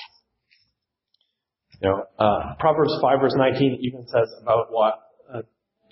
You 1.81 1.89
know, 1.89 2.03
uh, 2.19 2.55
Proverbs 2.59 2.93
5 3.01 3.19
verse 3.21 3.33
19 3.35 3.79
even 3.81 4.05
says 4.07 4.29
about 4.41 4.67
what, 4.69 4.99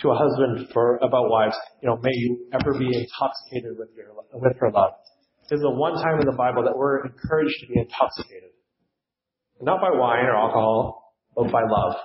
to 0.02 0.12
a 0.12 0.16
husband 0.16 0.70
for, 0.74 0.98
about 0.98 1.30
wives, 1.30 1.56
you 1.82 1.90
know, 1.90 1.98
may 1.98 2.14
you 2.14 2.48
ever 2.54 2.78
be 2.78 2.88
intoxicated 2.88 3.78
with 3.78 3.90
your, 3.96 4.08
with 4.34 4.58
her 4.60 4.72
love. 4.72 4.94
This 5.50 5.58
is 5.58 5.62
the 5.62 5.72
one 5.72 5.94
time 5.96 6.20
in 6.20 6.26
the 6.26 6.38
Bible 6.38 6.64
that 6.64 6.78
we're 6.78 7.06
encouraged 7.06 7.56
to 7.62 7.68
be 7.74 7.80
intoxicated. 7.80 8.50
Not 9.62 9.82
by 9.82 9.90
wine 9.92 10.26
or 10.26 10.36
alcohol, 10.36 11.16
but 11.36 11.52
by 11.52 11.64
love. 11.68 11.96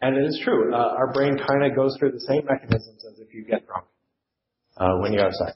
And 0.00 0.16
it 0.16 0.26
is 0.26 0.40
true. 0.42 0.74
Uh, 0.74 0.96
our 0.98 1.12
brain 1.12 1.38
kind 1.38 1.64
of 1.64 1.76
goes 1.76 1.96
through 1.98 2.10
the 2.12 2.24
same 2.26 2.44
mechanisms 2.44 3.04
as 3.12 3.20
if 3.20 3.32
you 3.32 3.44
get 3.44 3.66
drunk 3.66 3.86
uh, 4.76 4.98
when 4.98 5.12
you 5.12 5.20
have 5.20 5.32
sex. 5.32 5.54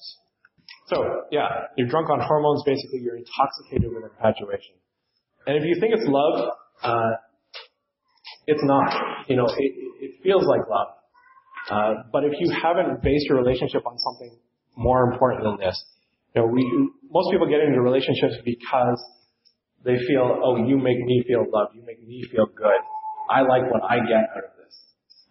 So, 0.87 1.03
yeah, 1.33 1.49
you're 1.77 1.89
drunk 1.89 2.11
on 2.11 2.21
hormones. 2.21 2.63
Basically, 2.65 3.01
you're 3.01 3.17
intoxicated 3.17 3.91
with 3.91 4.05
infatuation. 4.05 4.77
And 5.47 5.57
if 5.57 5.65
you 5.65 5.81
think 5.81 5.95
it's 5.95 6.07
love, 6.07 6.51
uh, 6.85 7.11
it's 8.47 8.63
not. 8.63 9.27
You 9.29 9.37
know, 9.37 9.47
it, 9.47 9.73
it 10.01 10.23
feels 10.23 10.45
like 10.45 10.61
love. 10.71 10.89
Uh, 11.71 12.07
but 12.13 12.25
if 12.25 12.33
you 12.39 12.51
haven't 12.51 13.03
based 13.03 13.27
your 13.29 13.39
relationship 13.39 13.87
on 13.87 13.99
something 13.99 14.39
more 14.77 15.11
important 15.11 15.43
than 15.43 15.57
this, 15.59 15.77
you 16.35 16.43
know, 16.43 16.49
we 16.49 16.63
most 17.11 17.31
people 17.33 17.49
get 17.49 17.61
into 17.61 17.81
relationships 17.81 18.35
because 18.45 19.01
they 19.85 19.97
feel, 20.07 20.41
oh, 20.43 20.57
you 20.67 20.77
make 20.77 20.99
me 20.99 21.25
feel 21.27 21.45
loved, 21.51 21.75
you 21.75 21.83
make 21.87 22.03
me 22.07 22.23
feel 22.31 22.47
good. 22.47 22.81
I 23.31 23.43
like 23.43 23.71
what 23.71 23.83
I 23.83 23.99
get 23.99 24.27
out 24.35 24.45
of 24.47 24.55
this. 24.59 24.75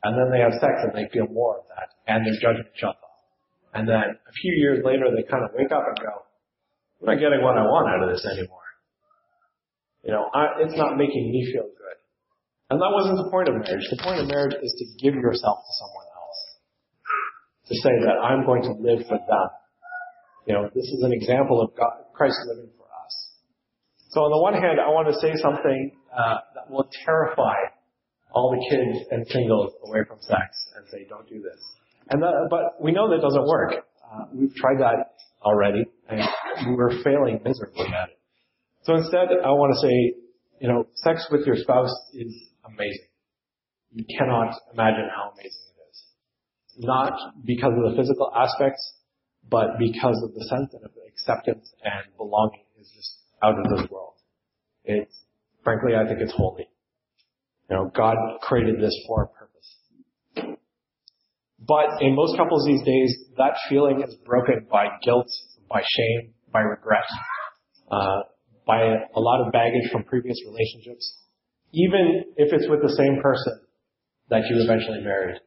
And 0.03 0.17
then 0.17 0.31
they 0.31 0.39
have 0.43 0.53
sex 0.59 0.73
and 0.83 0.93
they 0.95 1.07
feel 1.11 1.27
more 1.27 1.59
of 1.59 1.65
that 1.69 1.95
and 2.07 2.25
their 2.25 2.35
judgment 2.41 2.71
shuts 2.75 2.99
off. 2.99 3.19
And 3.73 3.87
then 3.87 4.15
a 4.15 4.33
few 4.41 4.53
years 4.55 4.83
later 4.83 5.11
they 5.15 5.23
kind 5.23 5.43
of 5.43 5.51
wake 5.55 5.71
up 5.71 5.83
and 5.87 5.97
go, 5.99 6.23
I'm 7.01 7.15
not 7.15 7.19
getting 7.19 7.43
what 7.43 7.57
I 7.57 7.63
want 7.63 7.91
out 7.91 8.07
of 8.07 8.09
this 8.09 8.25
anymore. 8.25 8.65
You 10.03 10.11
know, 10.11 10.29
I, 10.33 10.63
it's 10.63 10.77
not 10.77 10.97
making 10.97 11.31
me 11.31 11.49
feel 11.51 11.67
good. 11.67 11.97
And 12.69 12.81
that 12.81 12.91
wasn't 12.93 13.17
the 13.17 13.29
point 13.29 13.49
of 13.49 13.55
marriage. 13.55 13.85
The 13.89 14.01
point 14.01 14.21
of 14.21 14.27
marriage 14.27 14.55
is 14.61 14.73
to 14.77 14.85
give 15.01 15.13
yourself 15.13 15.59
to 15.59 15.73
someone 15.77 16.07
else. 16.07 16.14
To 17.67 17.75
say 17.81 17.89
that 18.05 18.21
I'm 18.21 18.45
going 18.45 18.61
to 18.61 18.73
live 18.73 19.07
for 19.07 19.17
them. 19.17 19.49
You 20.45 20.53
know, 20.53 20.69
this 20.73 20.85
is 20.85 21.01
an 21.01 21.11
example 21.11 21.61
of 21.61 21.75
God, 21.75 22.05
Christ 22.13 22.37
living 22.45 22.69
for 22.77 22.85
us. 22.85 23.13
So 24.11 24.21
on 24.21 24.29
the 24.29 24.37
one 24.37 24.53
hand, 24.53 24.79
I 24.79 24.89
want 24.89 25.07
to 25.09 25.17
say 25.19 25.33
something 25.41 25.97
uh, 26.15 26.37
that 26.53 26.69
will 26.69 26.87
terrify 27.03 27.57
all 28.31 28.51
the 28.51 28.61
kids 28.69 29.07
and 29.09 29.25
singles 29.27 29.73
away 29.83 30.01
from 30.07 30.19
sex 30.21 30.53
and 30.77 30.85
say, 30.91 31.07
don't 31.09 31.27
do 31.27 31.41
this. 31.41 31.59
And 32.11 32.21
that, 32.21 32.47
but 32.51 32.79
we 32.79 32.91
know 32.91 33.09
that 33.09 33.21
doesn't 33.21 33.47
work. 33.47 33.73
Uh, 34.05 34.25
we've 34.31 34.53
tried 34.53 34.79
that 34.79 35.17
already, 35.41 35.85
and 36.07 36.21
we're 36.77 37.01
failing 37.03 37.41
miserably 37.43 37.87
at 37.87 38.09
it. 38.09 38.19
So 38.83 38.93
instead, 38.95 39.29
I 39.43 39.49
want 39.49 39.73
to 39.73 39.79
say, 39.81 40.13
you 40.61 40.67
know, 40.67 40.85
sex 40.97 41.25
with 41.31 41.47
your 41.47 41.55
spouse 41.55 41.89
is 42.13 42.31
amazing. 42.63 43.09
You 43.91 44.05
cannot 44.19 44.53
imagine 44.71 45.09
how 45.09 45.31
amazing. 45.33 45.64
Not 46.77 47.13
because 47.45 47.71
of 47.77 47.91
the 47.91 47.97
physical 47.97 48.31
aspects, 48.35 48.81
but 49.49 49.77
because 49.79 50.21
of 50.23 50.33
the 50.33 50.45
sense 50.49 50.73
of 50.73 50.91
acceptance 51.07 51.73
and 51.83 52.15
belonging 52.17 52.65
is 52.79 52.91
just 52.95 53.15
out 53.41 53.55
of 53.57 53.65
this 53.69 53.89
world. 53.89 54.13
It's, 54.83 55.15
frankly, 55.63 55.93
I 55.95 56.07
think 56.07 56.19
it's 56.21 56.33
holy. 56.35 56.67
You 57.69 57.77
know, 57.77 57.91
God 57.95 58.15
created 58.41 58.81
this 58.81 58.93
for 59.07 59.23
a 59.23 59.27
purpose. 59.27 60.55
But 61.59 62.01
in 62.01 62.15
most 62.15 62.37
couples 62.37 62.65
these 62.65 62.83
days, 62.83 63.17
that 63.37 63.53
feeling 63.69 64.03
is 64.07 64.15
broken 64.25 64.67
by 64.69 64.87
guilt, 65.03 65.27
by 65.69 65.81
shame, 65.81 66.33
by 66.51 66.59
regret, 66.59 67.05
uh, 67.91 68.19
by 68.67 68.81
a 68.81 69.19
lot 69.19 69.45
of 69.45 69.51
baggage 69.51 69.89
from 69.91 70.03
previous 70.03 70.37
relationships, 70.45 71.17
even 71.73 72.23
if 72.37 72.53
it's 72.53 72.69
with 72.69 72.81
the 72.81 72.95
same 72.95 73.19
person 73.21 73.61
that 74.29 74.41
you 74.49 74.61
eventually 74.63 75.01
married, 75.01 75.39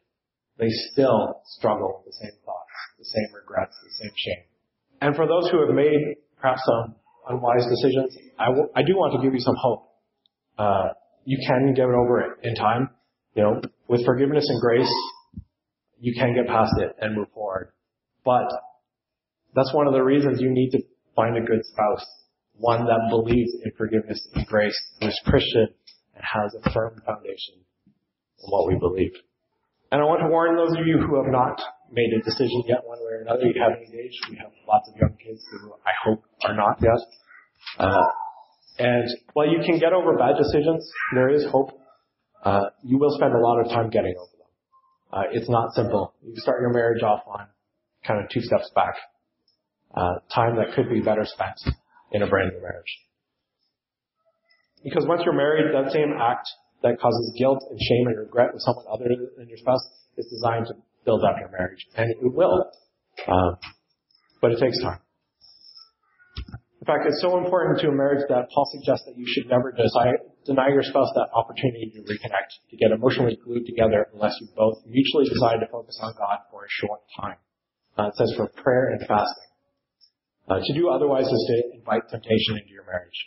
they 0.59 0.69
still 0.93 1.41
struggle 1.45 2.03
with 2.05 2.13
the 2.13 2.19
same 2.19 2.37
thoughts, 2.45 2.75
the 2.99 3.05
same 3.05 3.35
regrets, 3.35 3.75
the 3.83 4.05
same 4.05 4.13
shame. 4.17 4.45
And 5.01 5.17
for 5.17 5.27
those 5.27 5.51
who 5.51 5.65
have 5.65 5.75
made 5.75 6.17
perhaps 6.41 6.61
some 6.67 6.97
unwise 7.29 7.65
decisions, 7.71 8.17
I, 8.39 8.47
w- 8.47 8.69
I 8.75 8.83
do 8.83 8.95
want 8.95 9.15
to 9.15 9.25
give 9.25 9.35
you 9.35 9.41
some 9.41 9.55
hope. 9.57 9.89
Uh, 10.59 10.89
you 11.25 11.39
can 11.47 11.75
get 11.75 11.85
over 11.85 12.21
it 12.21 12.31
in 12.43 12.55
time. 12.55 12.91
You 13.35 13.43
know, 13.43 13.63
with 13.87 14.05
forgiveness 14.05 14.45
and 14.49 14.61
grace, 14.61 14.93
you 16.01 16.13
can 16.19 16.35
get 16.35 16.49
past 16.49 16.73
it 16.79 16.97
and 17.01 17.17
move 17.17 17.29
forward. 17.33 17.73
But 18.25 18.49
that's 19.55 19.73
one 19.73 19.87
of 19.87 19.93
the 19.93 20.03
reasons 20.03 20.41
you 20.41 20.51
need 20.51 20.71
to 20.71 20.83
find 21.15 21.37
a 21.37 21.41
good 21.41 21.65
spouse. 21.65 22.05
One 22.55 22.85
that 22.87 23.07
believes 23.11 23.53
in 23.65 23.71
forgiveness 23.77 24.21
and 24.35 24.45
grace, 24.47 24.77
who 25.01 25.07
is 25.07 25.21
Christian 25.25 25.69
and 26.15 26.25
has 26.25 26.53
a 26.55 26.73
firm 26.73 27.01
foundation 27.07 27.55
in 27.55 28.51
what 28.51 28.67
we 28.67 28.77
believe. 28.79 29.13
And 29.91 30.03
I 30.03 30.05
want 30.05 30.21
to 30.21 30.29
warn 30.29 30.57
those 30.57 30.77
of 30.77 30.87
you 30.87 31.01
who 31.01 31.17
have 31.17 31.33
not 31.33 31.61
made 31.91 32.13
a 32.13 32.23
decision 32.23 32.63
yet 32.69 32.85
one 32.85 32.99
way 33.01 33.13
or 33.17 33.23
another. 33.23 33.47
You 33.47 33.57
haven't 33.57 33.89
engaged. 33.89 34.21
We 34.31 34.37
have 34.37 34.53
lots 34.69 34.89
of 34.89 34.97
young 35.01 35.17
kids 35.17 35.41
who 35.51 35.73
I 35.85 35.93
hope 36.05 36.23
are 36.45 36.55
not 36.55 36.77
yet. 36.83 37.01
Uh, 37.79 38.05
and 38.79 39.09
while 39.33 39.49
you 39.49 39.61
can 39.65 39.79
get 39.79 39.93
over 39.93 40.17
bad 40.17 40.37
decisions, 40.37 40.89
there 41.15 41.31
is 41.31 41.47
hope. 41.51 41.71
Uh, 42.45 42.67
you 42.85 42.99
will 42.99 43.15
spend 43.17 43.33
a 43.35 43.41
lot 43.41 43.61
of 43.61 43.69
time 43.69 43.91
getting 43.91 44.15
over 44.17 44.37
them. 44.37 44.51
Uh, 45.11 45.23
it's 45.33 45.49
not 45.49 45.73
simple. 45.73 46.15
You 46.23 46.35
start 46.37 46.61
your 46.61 46.73
marriage 46.73 47.03
off 47.03 47.23
on 47.27 47.47
kind 48.07 48.23
of 48.23 48.31
two 48.31 48.41
steps 48.41 48.71
back. 48.75 48.95
Uh, 49.97 50.21
time 50.33 50.57
that 50.57 50.75
could 50.77 50.91
be 50.91 51.01
better 51.01 51.25
spent 51.25 51.57
in 52.13 52.23
a 52.23 52.27
brand 52.27 52.53
new 52.53 52.61
marriage. 52.61 52.99
Because 54.85 55.07
once 55.07 55.23
you're 55.25 55.35
married, 55.35 55.75
that 55.75 55.93
same 55.93 56.13
act 56.21 56.47
that 56.83 57.01
causes 57.01 57.35
guilt 57.39 57.59
and 57.71 57.79
shame 57.81 58.07
and 58.07 58.19
regret 58.19 58.53
with 58.53 58.63
someone 58.63 58.87
other 58.91 59.09
than 59.37 59.49
your 59.49 59.59
spouse 59.59 59.83
is 60.17 60.27
designed 60.31 60.67
to 60.67 60.75
build 61.05 61.25
up 61.25 61.37
your 61.41 61.51
marriage. 61.51 61.87
And 61.97 62.11
it 62.11 62.19
will. 62.23 62.71
Um, 63.27 63.57
but 64.41 64.53
it 64.53 64.61
takes 64.61 64.81
time. 64.83 65.01
In 66.81 66.87
fact, 66.87 67.05
it's 67.07 67.21
so 67.21 67.37
important 67.37 67.81
to 67.81 67.89
a 67.89 67.93
marriage 67.93 68.25
that 68.29 68.49
Paul 68.55 68.67
suggests 68.73 69.05
that 69.07 69.19
you 69.19 69.27
should 69.27 69.51
never 69.51 69.73
deny 69.73 70.69
your 70.69 70.83
spouse 70.83 71.11
that 71.17 71.29
opportunity 71.35 71.93
to 71.93 72.01
reconnect, 72.01 72.51
to 72.71 72.77
get 72.77 72.93
emotionally 72.93 73.37
glued 73.45 73.67
together 73.67 74.07
unless 74.15 74.33
you 74.41 74.49
both 74.57 74.79
mutually 74.87 75.29
decide 75.29 75.59
to 75.61 75.67
focus 75.71 75.99
on 76.01 76.15
God 76.17 76.39
for 76.51 76.65
a 76.65 76.71
short 76.71 77.01
time. 77.21 77.37
Uh, 77.99 78.09
it 78.09 78.15
says 78.15 78.33
for 78.37 78.49
prayer 78.63 78.95
and 78.95 79.01
fasting. 79.01 79.51
Uh, 80.49 80.61
to 80.65 80.73
do 80.73 80.89
otherwise 80.89 81.27
is 81.27 81.45
to 81.51 81.77
invite 81.77 82.09
temptation 82.09 82.57
into 82.57 82.73
your 82.73 82.87
marriage. 82.87 83.21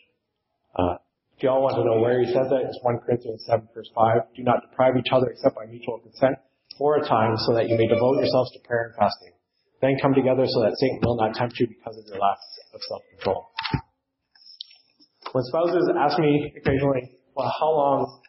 Uh, 0.73 0.95
if 1.41 1.49
you 1.49 1.49
all 1.49 1.65
want 1.65 1.73
to 1.73 1.81
know 1.81 1.97
where 1.97 2.21
he 2.21 2.29
says 2.29 2.53
that, 2.53 2.61
it's 2.69 2.77
1 2.85 3.01
Corinthians 3.01 3.41
7 3.49 3.65
verse 3.73 3.89
5. 3.97 4.37
Do 4.37 4.45
not 4.45 4.61
deprive 4.61 4.93
each 4.93 5.09
other 5.09 5.33
except 5.33 5.57
by 5.57 5.65
mutual 5.65 5.97
consent 5.97 6.37
for 6.77 7.01
a 7.01 7.03
time 7.09 7.33
so 7.49 7.57
that 7.57 7.65
you 7.65 7.73
may 7.81 7.89
devote 7.89 8.21
yourselves 8.21 8.53
to 8.53 8.61
prayer 8.61 8.93
and 8.93 8.95
fasting. 9.01 9.33
Then 9.81 9.97
come 9.97 10.13
together 10.13 10.45
so 10.45 10.61
that 10.61 10.77
Satan 10.77 11.01
will 11.01 11.17
not 11.17 11.33
tempt 11.33 11.57
you 11.57 11.65
because 11.65 11.97
of 11.97 12.05
your 12.05 12.21
lack 12.21 12.37
of 12.77 12.81
self-control. 12.85 13.41
When 15.33 15.43
spouses 15.49 15.89
ask 15.97 16.21
me 16.21 16.53
occasionally, 16.61 17.09
well, 17.33 17.49
how 17.57 17.73
long 17.73 18.21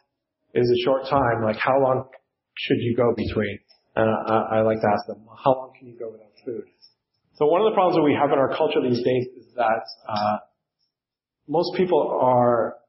is 0.57 0.65
a 0.65 0.79
short 0.81 1.05
time? 1.05 1.45
Like, 1.45 1.61
how 1.61 1.77
long 1.77 2.09
should 2.57 2.81
you 2.81 2.97
go 2.97 3.13
between? 3.13 3.61
And 3.93 4.09
I, 4.09 4.57
I 4.57 4.61
like 4.65 4.81
to 4.81 4.89
ask 4.89 5.05
them, 5.05 5.21
well, 5.21 5.37
how 5.37 5.53
long 5.53 5.69
can 5.77 5.85
you 5.85 5.93
go 6.01 6.09
without 6.09 6.33
food? 6.41 6.65
So 7.37 7.45
one 7.45 7.61
of 7.61 7.69
the 7.69 7.77
problems 7.77 7.93
that 7.93 8.01
we 8.01 8.17
have 8.17 8.33
in 8.33 8.41
our 8.41 8.57
culture 8.57 8.81
these 8.81 9.05
days 9.05 9.29
is 9.37 9.53
that 9.53 9.85
uh, 10.09 10.37
most 11.45 11.77
people 11.77 12.17
are 12.19 12.81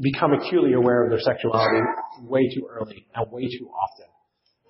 become 0.00 0.32
acutely 0.32 0.72
aware 0.72 1.04
of 1.04 1.10
their 1.10 1.20
sexuality 1.20 1.80
way 2.22 2.48
too 2.54 2.66
early 2.70 3.06
and 3.14 3.30
way 3.30 3.42
too 3.42 3.68
often. 3.68 4.06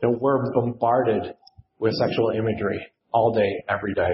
You 0.02 0.10
know, 0.10 0.18
we're 0.20 0.52
bombarded 0.52 1.34
with 1.78 1.94
sexual 1.94 2.30
imagery 2.30 2.80
all 3.12 3.32
day, 3.32 3.64
every 3.68 3.94
day. 3.94 4.12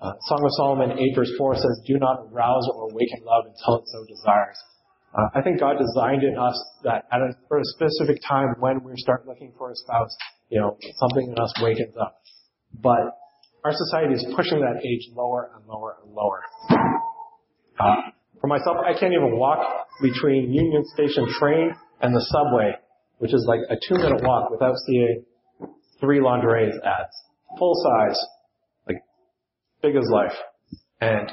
Uh, 0.00 0.12
Song 0.28 0.40
of 0.44 0.50
Solomon 0.56 0.98
8 0.98 1.16
verse 1.16 1.32
4 1.36 1.54
says, 1.56 1.82
do 1.86 1.98
not 1.98 2.28
arouse 2.30 2.68
or 2.72 2.90
awaken 2.90 3.18
love 3.24 3.44
until 3.46 3.82
it 3.82 3.88
so 3.88 4.04
desires. 4.06 4.56
Uh, 5.12 5.26
I 5.34 5.42
think 5.42 5.58
God 5.58 5.76
designed 5.78 6.22
in 6.22 6.38
us 6.38 6.54
that 6.84 7.04
at 7.10 7.20
a, 7.20 7.32
for 7.48 7.58
a 7.58 7.64
specific 7.64 8.22
time 8.26 8.54
when 8.60 8.84
we 8.84 8.92
start 8.96 9.26
looking 9.26 9.52
for 9.58 9.70
a 9.72 9.74
spouse, 9.74 10.14
you 10.50 10.60
know, 10.60 10.76
something 10.98 11.34
in 11.34 11.42
us 11.42 11.52
wakens 11.60 11.96
up. 12.00 12.20
But 12.74 13.18
our 13.64 13.72
society 13.72 14.14
is 14.14 14.26
pushing 14.36 14.60
that 14.60 14.84
age 14.84 15.08
lower 15.14 15.50
and 15.56 15.66
lower 15.66 15.96
and 16.04 16.12
lower. 16.12 16.42
Uh, 17.80 18.10
for 18.40 18.46
myself, 18.46 18.76
I 18.84 18.98
can't 18.98 19.12
even 19.12 19.36
walk 19.36 19.87
between 20.00 20.52
Union 20.52 20.84
Station 20.94 21.26
train 21.38 21.74
and 22.00 22.14
the 22.14 22.24
subway, 22.30 22.72
which 23.18 23.34
is 23.34 23.44
like 23.48 23.60
a 23.70 23.76
two 23.88 24.00
minute 24.00 24.22
walk 24.22 24.50
without 24.50 24.76
seeing 24.86 25.24
three 26.00 26.20
lingerie 26.20 26.70
ads. 26.84 27.14
Full 27.58 27.74
size. 27.82 28.18
Like, 28.86 28.98
big 29.82 29.96
as 29.96 30.08
life. 30.12 30.36
And 31.00 31.30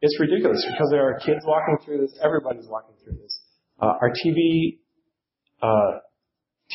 it's 0.00 0.18
ridiculous 0.20 0.64
because 0.70 0.88
there 0.90 1.08
are 1.08 1.18
kids 1.18 1.40
walking 1.44 1.78
through 1.84 1.98
this, 1.98 2.18
everybody's 2.22 2.68
walking 2.68 2.94
through 3.02 3.18
this. 3.18 3.40
Uh, 3.80 3.94
our 4.00 4.10
TV, 4.10 4.78
uh, 5.62 6.00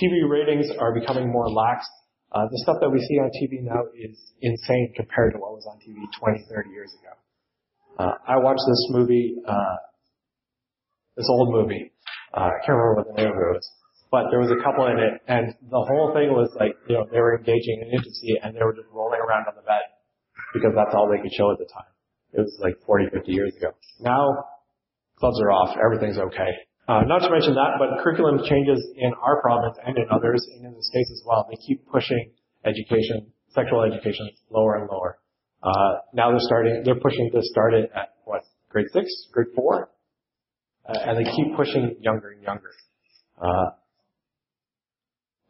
TV 0.01 0.27
ratings 0.29 0.67
are 0.79 0.93
becoming 0.93 1.31
more 1.31 1.49
lax. 1.49 1.85
Uh, 2.31 2.47
the 2.49 2.59
stuff 2.63 2.77
that 2.81 2.89
we 2.89 2.99
see 2.99 3.15
on 3.19 3.29
TV 3.29 3.61
now 3.61 3.81
is 3.93 4.17
insane 4.41 4.91
compared 4.95 5.33
to 5.33 5.39
what 5.39 5.53
was 5.53 5.67
on 5.69 5.77
TV 5.77 6.01
20, 6.19 6.45
30 6.49 6.69
years 6.71 6.91
ago. 6.99 7.13
Uh, 7.99 8.13
I 8.27 8.37
watched 8.37 8.63
this 8.67 8.87
movie, 8.89 9.35
uh, 9.47 9.75
this 11.15 11.27
old 11.29 11.53
movie. 11.53 11.91
Uh, 12.33 12.49
I 12.49 12.57
can't 12.65 12.77
remember 12.77 13.03
what 13.03 13.07
the 13.13 13.17
name 13.21 13.31
of 13.31 13.37
it 13.37 13.51
was, 13.53 13.65
but 14.09 14.29
there 14.31 14.41
was 14.41 14.49
a 14.49 14.59
couple 14.63 14.87
in 14.87 14.97
it, 14.97 15.21
and 15.27 15.53
the 15.69 15.83
whole 15.85 16.13
thing 16.13 16.33
was 16.33 16.49
like, 16.57 16.73
you 16.89 16.97
know, 16.97 17.05
they 17.11 17.21
were 17.21 17.37
engaging 17.37 17.85
in 17.85 17.93
intimacy, 17.93 18.37
and 18.41 18.55
they 18.55 18.63
were 18.65 18.73
just 18.73 18.89
rolling 18.93 19.21
around 19.21 19.45
on 19.45 19.55
the 19.55 19.65
bed 19.65 19.85
because 20.53 20.73
that's 20.75 20.93
all 20.93 21.09
they 21.09 21.21
could 21.21 21.33
show 21.33 21.51
at 21.51 21.57
the 21.57 21.69
time. 21.69 21.89
It 22.33 22.41
was 22.41 22.57
like 22.61 22.73
40, 22.85 23.13
50 23.13 23.31
years 23.31 23.53
ago. 23.57 23.77
Now, 24.01 24.49
clubs 25.17 25.37
are 25.41 25.51
off, 25.51 25.77
everything's 25.77 26.17
okay. 26.17 26.51
Uh, 26.89 27.05
not 27.07 27.21
to 27.23 27.29
mention 27.29 27.53
that, 27.55 27.79
but 27.79 28.03
curriculum 28.03 28.41
changes 28.43 28.81
in 28.97 29.13
our 29.21 29.41
province 29.41 29.77
and 29.85 29.97
in 29.97 30.05
others, 30.11 30.43
and 30.57 30.65
in 30.65 30.73
the 30.73 30.83
states 30.83 31.09
as 31.13 31.21
well. 31.25 31.47
They 31.49 31.55
keep 31.65 31.85
pushing 31.87 32.33
education, 32.65 33.31
sexual 33.53 33.83
education, 33.83 34.29
lower 34.49 34.81
and 34.81 34.89
lower. 34.91 35.19
Uh, 35.61 36.01
now 36.13 36.29
they're 36.31 36.43
starting, 36.43 36.81
they're 36.83 36.99
pushing 36.99 37.29
to 37.31 37.39
start 37.41 37.73
it 37.73 37.89
at 37.95 38.15
what, 38.25 38.41
grade 38.69 38.87
six, 38.91 39.07
grade 39.31 39.47
four? 39.55 39.89
Uh, 40.87 40.97
and 41.05 41.17
they 41.17 41.29
keep 41.31 41.55
pushing 41.55 41.95
younger 42.01 42.31
and 42.31 42.41
younger. 42.41 42.71
Uh, 43.41 43.71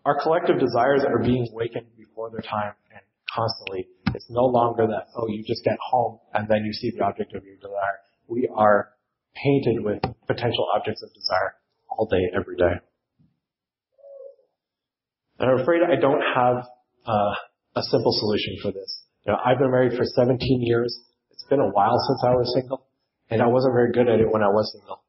our 0.06 0.22
collective 0.22 0.60
desires 0.60 1.04
are 1.08 1.24
being 1.24 1.48
awakened 1.52 1.88
before 1.98 2.30
their 2.30 2.42
time 2.42 2.74
and 2.92 3.02
constantly. 3.34 3.88
It's 4.14 4.30
no 4.30 4.46
longer 4.46 4.86
that, 4.88 5.08
oh, 5.16 5.28
you 5.28 5.44
just 5.44 5.64
get 5.64 5.78
home 5.82 6.20
and 6.34 6.48
then 6.48 6.64
you 6.66 6.74
see 6.74 6.92
the 6.96 7.04
object 7.04 7.34
of 7.34 7.44
your 7.44 7.56
desire. 7.56 8.00
We 8.28 8.50
are 8.54 8.90
painted 9.36 9.84
with 9.84 10.02
potential 10.28 10.68
objects 10.76 11.02
of 11.04 11.14
desire 11.14 11.56
all 11.90 12.06
day, 12.06 12.30
every 12.36 12.58
day. 12.58 12.80
And 15.40 15.50
I'm 15.50 15.60
afraid 15.60 15.82
I 15.84 16.00
don't 16.00 16.22
have 16.22 16.64
uh, 17.06 17.34
a 17.76 17.84
simple 17.84 18.12
solution 18.12 18.58
for 18.62 18.72
this. 18.72 19.04
You 19.26 19.34
know, 19.34 19.40
I've 19.44 19.58
been 19.58 19.72
married 19.72 19.98
for 19.98 20.06
17 20.06 20.40
years. 20.62 20.98
It's 21.32 21.46
been 21.50 21.60
a 21.60 21.70
while 21.70 21.98
since 22.08 22.24
I 22.24 22.32
was 22.32 22.54
single, 22.54 22.86
and 23.30 23.42
I 23.42 23.48
wasn't 23.48 23.74
very 23.74 23.92
good 23.92 24.08
at 24.08 24.20
it 24.20 24.32
when 24.32 24.44
I 24.44 24.48
was 24.48 24.72
single. 24.78 25.03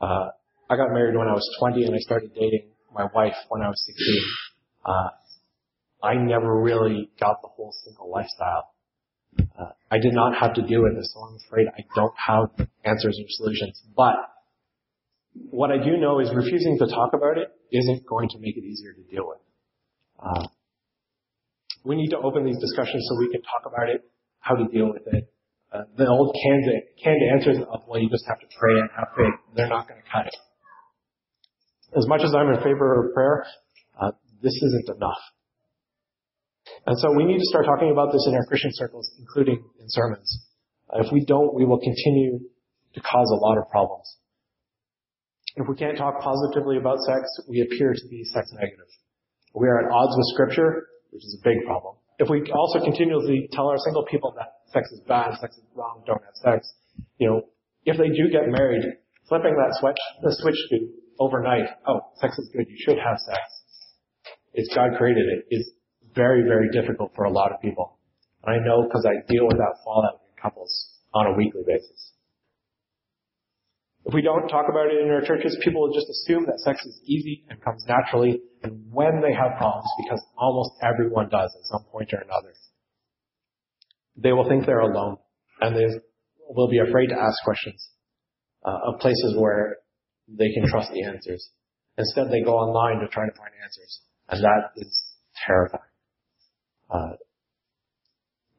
Uh, 0.00 0.28
I 0.68 0.76
got 0.76 0.90
married 0.92 1.16
when 1.16 1.28
I 1.28 1.32
was 1.32 1.48
20, 1.58 1.84
and 1.84 1.94
I 1.94 1.98
started 1.98 2.34
dating 2.34 2.70
my 2.92 3.06
wife 3.14 3.34
when 3.48 3.62
I 3.62 3.68
was 3.68 3.82
16. 3.86 4.06
Uh, 4.84 5.08
I 6.02 6.14
never 6.14 6.60
really 6.60 7.10
got 7.20 7.42
the 7.42 7.48
whole 7.48 7.72
single 7.84 8.10
lifestyle. 8.10 8.72
Uh, 9.38 9.72
I 9.90 9.98
did 9.98 10.14
not 10.14 10.36
have 10.40 10.54
to 10.54 10.62
deal 10.62 10.82
with 10.82 10.96
this, 10.96 11.12
so 11.14 11.20
I'm 11.20 11.36
afraid 11.46 11.66
I 11.68 11.84
don't 11.94 12.14
have 12.16 12.68
answers 12.84 13.18
or 13.20 13.26
solutions. 13.28 13.82
But 13.94 14.16
what 15.50 15.70
I 15.70 15.78
do 15.78 15.96
know 15.98 16.20
is 16.20 16.30
refusing 16.34 16.78
to 16.78 16.86
talk 16.86 17.12
about 17.12 17.38
it 17.38 17.48
isn't 17.70 18.06
going 18.06 18.28
to 18.30 18.38
make 18.38 18.56
it 18.56 18.64
easier 18.64 18.92
to 18.92 19.02
deal 19.02 19.28
with. 19.28 19.38
Uh, 20.18 20.48
we 21.84 21.96
need 21.96 22.10
to 22.10 22.18
open 22.18 22.44
these 22.44 22.58
discussions 22.58 23.06
so 23.08 23.18
we 23.18 23.30
can 23.30 23.42
talk 23.42 23.66
about 23.66 23.88
it, 23.88 24.02
how 24.40 24.54
to 24.54 24.66
deal 24.66 24.92
with 24.92 25.02
it. 25.06 25.32
Uh, 25.72 25.82
the 25.96 26.06
old 26.06 26.34
canned, 26.42 26.66
canned 27.02 27.22
answers 27.32 27.58
of, 27.70 27.82
well, 27.86 28.00
you 28.00 28.10
just 28.10 28.26
have 28.26 28.40
to 28.40 28.46
pray 28.58 28.74
and 28.74 28.90
have 28.96 29.08
faith, 29.16 29.34
they're 29.54 29.68
not 29.68 29.86
going 29.86 30.00
to 30.00 30.08
cut 30.10 30.26
it. 30.26 30.36
As 31.96 32.06
much 32.08 32.22
as 32.22 32.34
I'm 32.34 32.48
in 32.48 32.62
favor 32.62 33.06
of 33.06 33.14
prayer, 33.14 33.46
uh, 34.00 34.10
this 34.42 34.54
isn't 34.54 34.96
enough. 34.96 35.22
And 36.86 36.98
so 36.98 37.12
we 37.16 37.24
need 37.24 37.38
to 37.38 37.46
start 37.46 37.66
talking 37.66 37.90
about 37.90 38.12
this 38.12 38.26
in 38.26 38.34
our 38.34 38.44
Christian 38.46 38.70
circles, 38.74 39.10
including 39.18 39.62
in 39.78 39.86
sermons. 39.88 40.46
If 40.94 41.12
we 41.12 41.24
don't, 41.24 41.54
we 41.54 41.64
will 41.64 41.78
continue 41.78 42.40
to 42.94 43.00
cause 43.00 43.30
a 43.30 43.38
lot 43.38 43.58
of 43.58 43.68
problems. 43.70 44.16
If 45.56 45.66
we 45.68 45.76
can't 45.76 45.98
talk 45.98 46.20
positively 46.20 46.78
about 46.78 46.98
sex, 47.00 47.22
we 47.48 47.60
appear 47.60 47.92
to 47.92 48.08
be 48.08 48.24
sex 48.24 48.50
negative. 48.52 48.86
We 49.54 49.66
are 49.68 49.86
at 49.86 49.92
odds 49.92 50.14
with 50.16 50.26
Scripture, 50.34 50.86
which 51.10 51.22
is 51.22 51.38
a 51.40 51.48
big 51.48 51.64
problem. 51.66 51.96
If 52.20 52.28
we 52.28 52.44
also 52.52 52.84
continually 52.84 53.48
tell 53.50 53.68
our 53.68 53.78
single 53.78 54.04
people 54.04 54.34
that 54.36 54.60
sex 54.74 54.92
is 54.92 55.00
bad, 55.08 55.40
sex 55.40 55.56
is 55.56 55.64
wrong, 55.74 56.04
don't 56.06 56.20
have 56.22 56.34
sex, 56.34 56.70
you 57.16 57.26
know, 57.26 57.40
if 57.86 57.96
they 57.96 58.08
do 58.08 58.28
get 58.30 58.46
married, 58.46 58.84
flipping 59.26 59.56
that 59.56 59.74
switch, 59.80 59.96
the 60.22 60.36
switch 60.38 60.60
to 60.68 60.88
overnight, 61.18 61.64
oh, 61.86 62.00
sex 62.20 62.38
is 62.38 62.50
good, 62.52 62.66
you 62.68 62.76
should 62.84 62.98
have 62.98 63.16
sex. 63.24 63.40
It's 64.52 64.68
God 64.74 64.98
created. 64.98 65.44
It's 65.48 65.70
very, 66.14 66.42
very 66.42 66.68
difficult 66.70 67.12
for 67.16 67.24
a 67.24 67.30
lot 67.30 67.52
of 67.52 67.60
people. 67.62 67.96
And 68.44 68.60
I 68.60 68.66
know 68.66 68.82
because 68.82 69.06
I 69.06 69.24
deal 69.26 69.46
with 69.46 69.56
that 69.56 69.80
fallout 69.82 70.20
in 70.28 70.42
couples 70.42 70.90
on 71.14 71.26
a 71.26 71.32
weekly 71.32 71.62
basis. 71.66 72.09
If 74.06 74.14
we 74.14 74.22
don't 74.22 74.48
talk 74.48 74.66
about 74.70 74.86
it 74.86 75.02
in 75.02 75.10
our 75.10 75.20
churches, 75.20 75.58
people 75.62 75.82
will 75.82 75.94
just 75.94 76.08
assume 76.08 76.46
that 76.46 76.58
sex 76.60 76.84
is 76.86 77.00
easy 77.04 77.44
and 77.50 77.60
comes 77.62 77.84
naturally, 77.86 78.40
and 78.62 78.82
when 78.90 79.20
they 79.20 79.34
have 79.34 79.58
problems, 79.58 79.86
because 80.02 80.20
almost 80.38 80.70
everyone 80.82 81.28
does 81.28 81.54
at 81.54 81.64
some 81.64 81.84
point 81.92 82.12
or 82.12 82.20
another, 82.20 82.54
they 84.16 84.32
will 84.32 84.48
think 84.48 84.64
they're 84.64 84.80
alone, 84.80 85.18
and 85.60 85.76
they 85.76 85.86
will 86.48 86.68
be 86.68 86.78
afraid 86.78 87.08
to 87.08 87.14
ask 87.14 87.42
questions 87.44 87.90
uh, 88.64 88.78
of 88.86 89.00
places 89.00 89.34
where 89.36 89.76
they 90.28 90.50
can 90.52 90.66
trust 90.66 90.90
the 90.92 91.04
answers. 91.04 91.50
Instead, 91.98 92.30
they 92.30 92.42
go 92.42 92.56
online 92.56 93.00
to 93.00 93.08
try 93.08 93.26
to 93.26 93.36
find 93.36 93.50
answers, 93.62 94.00
and 94.30 94.42
that 94.42 94.70
is 94.76 95.02
terrifying. 95.46 95.82
Uh, 96.90 97.12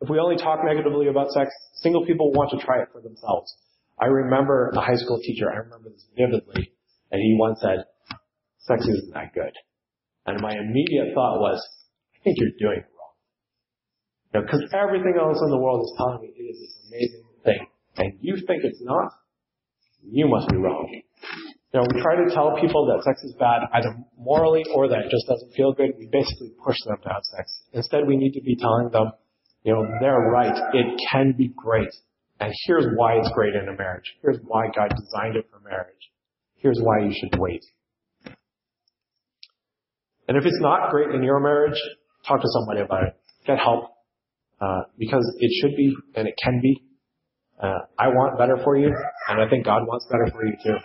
if 0.01 0.09
we 0.09 0.19
only 0.19 0.37
talk 0.37 0.59
negatively 0.63 1.07
about 1.07 1.31
sex, 1.31 1.49
single 1.81 2.05
people 2.05 2.31
want 2.31 2.51
to 2.51 2.63
try 2.63 2.81
it 2.81 2.89
for 2.91 3.01
themselves. 3.01 3.55
I 4.01 4.07
remember 4.07 4.71
a 4.75 4.81
high 4.81 4.95
school 4.95 5.19
teacher, 5.21 5.45
I 5.51 5.57
remember 5.57 5.89
this 5.89 6.05
vividly, 6.17 6.73
and 7.11 7.21
he 7.21 7.37
once 7.39 7.59
said, 7.61 7.85
sex 8.57 8.81
isn't 8.81 9.13
that 9.13 9.33
good. 9.33 9.53
And 10.25 10.41
my 10.41 10.53
immediate 10.53 11.13
thought 11.13 11.39
was, 11.39 11.61
I 12.15 12.23
think 12.23 12.37
you're 12.39 12.57
doing 12.57 12.79
it 12.81 12.89
wrong. 12.97 13.13
You 14.33 14.41
know, 14.41 14.79
everything 14.79 15.13
else 15.19 15.37
in 15.41 15.49
the 15.51 15.57
world 15.57 15.85
is 15.85 15.93
telling 15.97 16.21
me 16.21 16.33
it 16.35 16.41
is 16.41 16.59
this 16.59 16.75
amazing 16.89 17.23
thing, 17.45 17.67
and 17.97 18.13
you 18.21 18.35
think 18.47 18.63
it's 18.63 18.81
not, 18.81 19.11
you 20.03 20.27
must 20.27 20.49
be 20.49 20.57
wrong. 20.57 20.89
You 21.73 21.79
know, 21.79 21.85
we 21.93 22.01
try 22.01 22.15
to 22.15 22.33
tell 22.33 22.57
people 22.59 22.87
that 22.87 23.03
sex 23.03 23.23
is 23.23 23.33
bad, 23.39 23.61
either 23.71 23.95
morally 24.17 24.63
or 24.73 24.89
that 24.89 24.99
it 25.05 25.11
just 25.11 25.27
doesn't 25.27 25.53
feel 25.53 25.73
good. 25.73 25.91
We 25.97 26.09
basically 26.11 26.51
push 26.65 26.75
them 26.85 26.97
to 27.03 27.09
have 27.09 27.23
sex. 27.37 27.63
Instead, 27.71 28.07
we 28.07 28.17
need 28.17 28.33
to 28.33 28.41
be 28.41 28.57
telling 28.57 28.89
them, 28.89 29.11
you 29.63 29.73
know, 29.73 29.85
they're 30.01 30.19
right. 30.19 30.57
It 30.73 30.99
can 31.11 31.33
be 31.37 31.53
great. 31.55 31.93
And 32.41 32.51
here's 32.65 32.87
why 32.95 33.13
it's 33.17 33.29
great 33.35 33.53
in 33.53 33.69
a 33.69 33.77
marriage. 33.77 34.15
Here's 34.23 34.39
why 34.43 34.65
God 34.75 34.89
designed 34.89 35.35
it 35.35 35.45
for 35.51 35.59
marriage. 35.59 36.09
Here's 36.55 36.79
why 36.81 37.05
you 37.05 37.13
should 37.13 37.39
wait. 37.39 37.63
And 40.27 40.37
if 40.37 40.45
it's 40.45 40.59
not 40.59 40.89
great 40.89 41.13
in 41.13 41.21
your 41.21 41.39
marriage, 41.39 41.79
talk 42.27 42.41
to 42.41 42.47
somebody 42.49 42.81
about 42.81 43.03
it. 43.03 43.15
Get 43.45 43.59
help. 43.59 43.91
Uh, 44.59 44.81
because 44.97 45.23
it 45.39 45.51
should 45.61 45.75
be 45.75 45.95
and 46.15 46.27
it 46.27 46.33
can 46.43 46.59
be. 46.61 46.83
Uh, 47.61 47.79
I 47.97 48.07
want 48.07 48.39
better 48.39 48.57
for 48.63 48.75
you, 48.75 48.91
and 49.29 49.39
I 49.39 49.47
think 49.47 49.65
God 49.65 49.83
wants 49.85 50.07
better 50.09 50.31
for 50.31 50.43
you 50.43 50.53
too. 50.63 50.77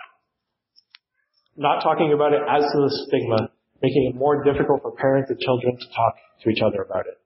Not 1.57 1.83
talking 1.83 2.13
about 2.13 2.35
it 2.35 2.43
adds 2.47 2.65
to 2.65 2.79
the 2.79 3.05
stigma, 3.09 3.49
making 3.83 4.13
it 4.13 4.19
more 4.19 4.45
difficult 4.45 4.83
for 4.83 4.93
parents 4.93 5.31
and 5.31 5.39
children 5.41 5.77
to 5.79 5.87
talk 5.89 6.15
to 6.43 6.51
each 6.51 6.61
other 6.61 6.83
about 6.83 7.07
it. 7.07 7.17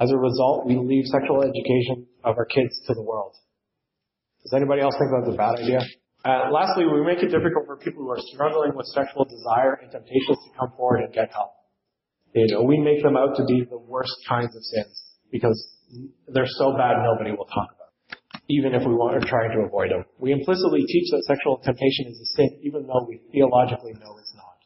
As 0.00 0.10
a 0.10 0.16
result, 0.16 0.66
we 0.66 0.76
leave 0.76 1.04
sexual 1.04 1.42
education 1.42 2.06
of 2.24 2.38
our 2.38 2.46
kids 2.46 2.80
to 2.86 2.94
the 2.94 3.02
world. 3.02 3.34
Does 4.44 4.52
anybody 4.52 4.82
else 4.82 4.94
think 5.00 5.08
that's 5.08 5.32
a 5.32 5.36
bad 5.36 5.56
idea? 5.56 5.80
Uh, 6.24 6.52
lastly, 6.52 6.84
we 6.84 7.04
make 7.04 7.24
it 7.24 7.32
difficult 7.32 7.64
for 7.66 7.76
people 7.76 8.04
who 8.04 8.10
are 8.10 8.20
struggling 8.32 8.76
with 8.76 8.86
sexual 8.92 9.24
desire 9.24 9.80
and 9.80 9.90
temptations 9.90 10.36
to 10.44 10.50
come 10.58 10.72
forward 10.76 11.04
and 11.04 11.12
get 11.12 11.32
help. 11.32 11.52
You 12.34 12.48
know, 12.52 12.62
we 12.62 12.78
make 12.78 13.02
them 13.02 13.16
out 13.16 13.36
to 13.36 13.44
be 13.44 13.64
the 13.64 13.78
worst 13.78 14.12
kinds 14.28 14.56
of 14.56 14.62
sins 14.62 15.00
because 15.30 15.56
they're 16.28 16.50
so 16.58 16.76
bad 16.76 17.00
nobody 17.04 17.30
will 17.30 17.46
talk 17.46 17.72
about, 17.72 18.20
even 18.48 18.74
if 18.74 18.82
we 18.84 18.92
want, 18.92 19.16
are 19.16 19.26
trying 19.28 19.52
to 19.52 19.64
avoid 19.64 19.90
them. 19.90 20.04
We 20.18 20.32
implicitly 20.32 20.84
teach 20.88 21.08
that 21.12 21.24
sexual 21.24 21.60
temptation 21.64 22.06
is 22.08 22.20
a 22.20 22.28
sin, 22.36 22.60
even 22.62 22.86
though 22.86 23.06
we 23.08 23.20
theologically 23.32 23.92
know 23.92 24.16
it's 24.18 24.34
not. 24.34 24.58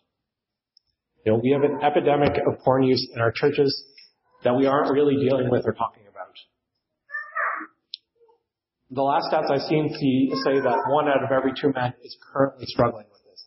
You 1.27 1.33
know, 1.33 1.41
we 1.43 1.51
have 1.53 1.63
an 1.63 1.79
epidemic 1.85 2.39
of 2.39 2.59
porn 2.65 2.85
use 2.85 3.07
in 3.15 3.21
our 3.21 3.33
churches 3.33 3.71
that 4.45 4.57
we 4.57 4.67
aren't 4.67 4.91
really 4.93 5.17
dealing 5.17 5.51
with 5.51 5.67
or 5.67 5.75
talking 5.75 6.08
the 8.91 9.03
last 9.03 9.33
stats 9.33 9.51
I've 9.51 9.69
seen 9.69 9.89
say 9.93 10.61
that 10.61 10.77
one 10.89 11.09
out 11.09 11.23
of 11.23 11.31
every 11.31 11.53
two 11.61 11.73
men 11.75 11.93
is 12.03 12.17
currently 12.33 12.65
struggling 12.67 13.07
with 13.13 13.21
this. 13.31 13.45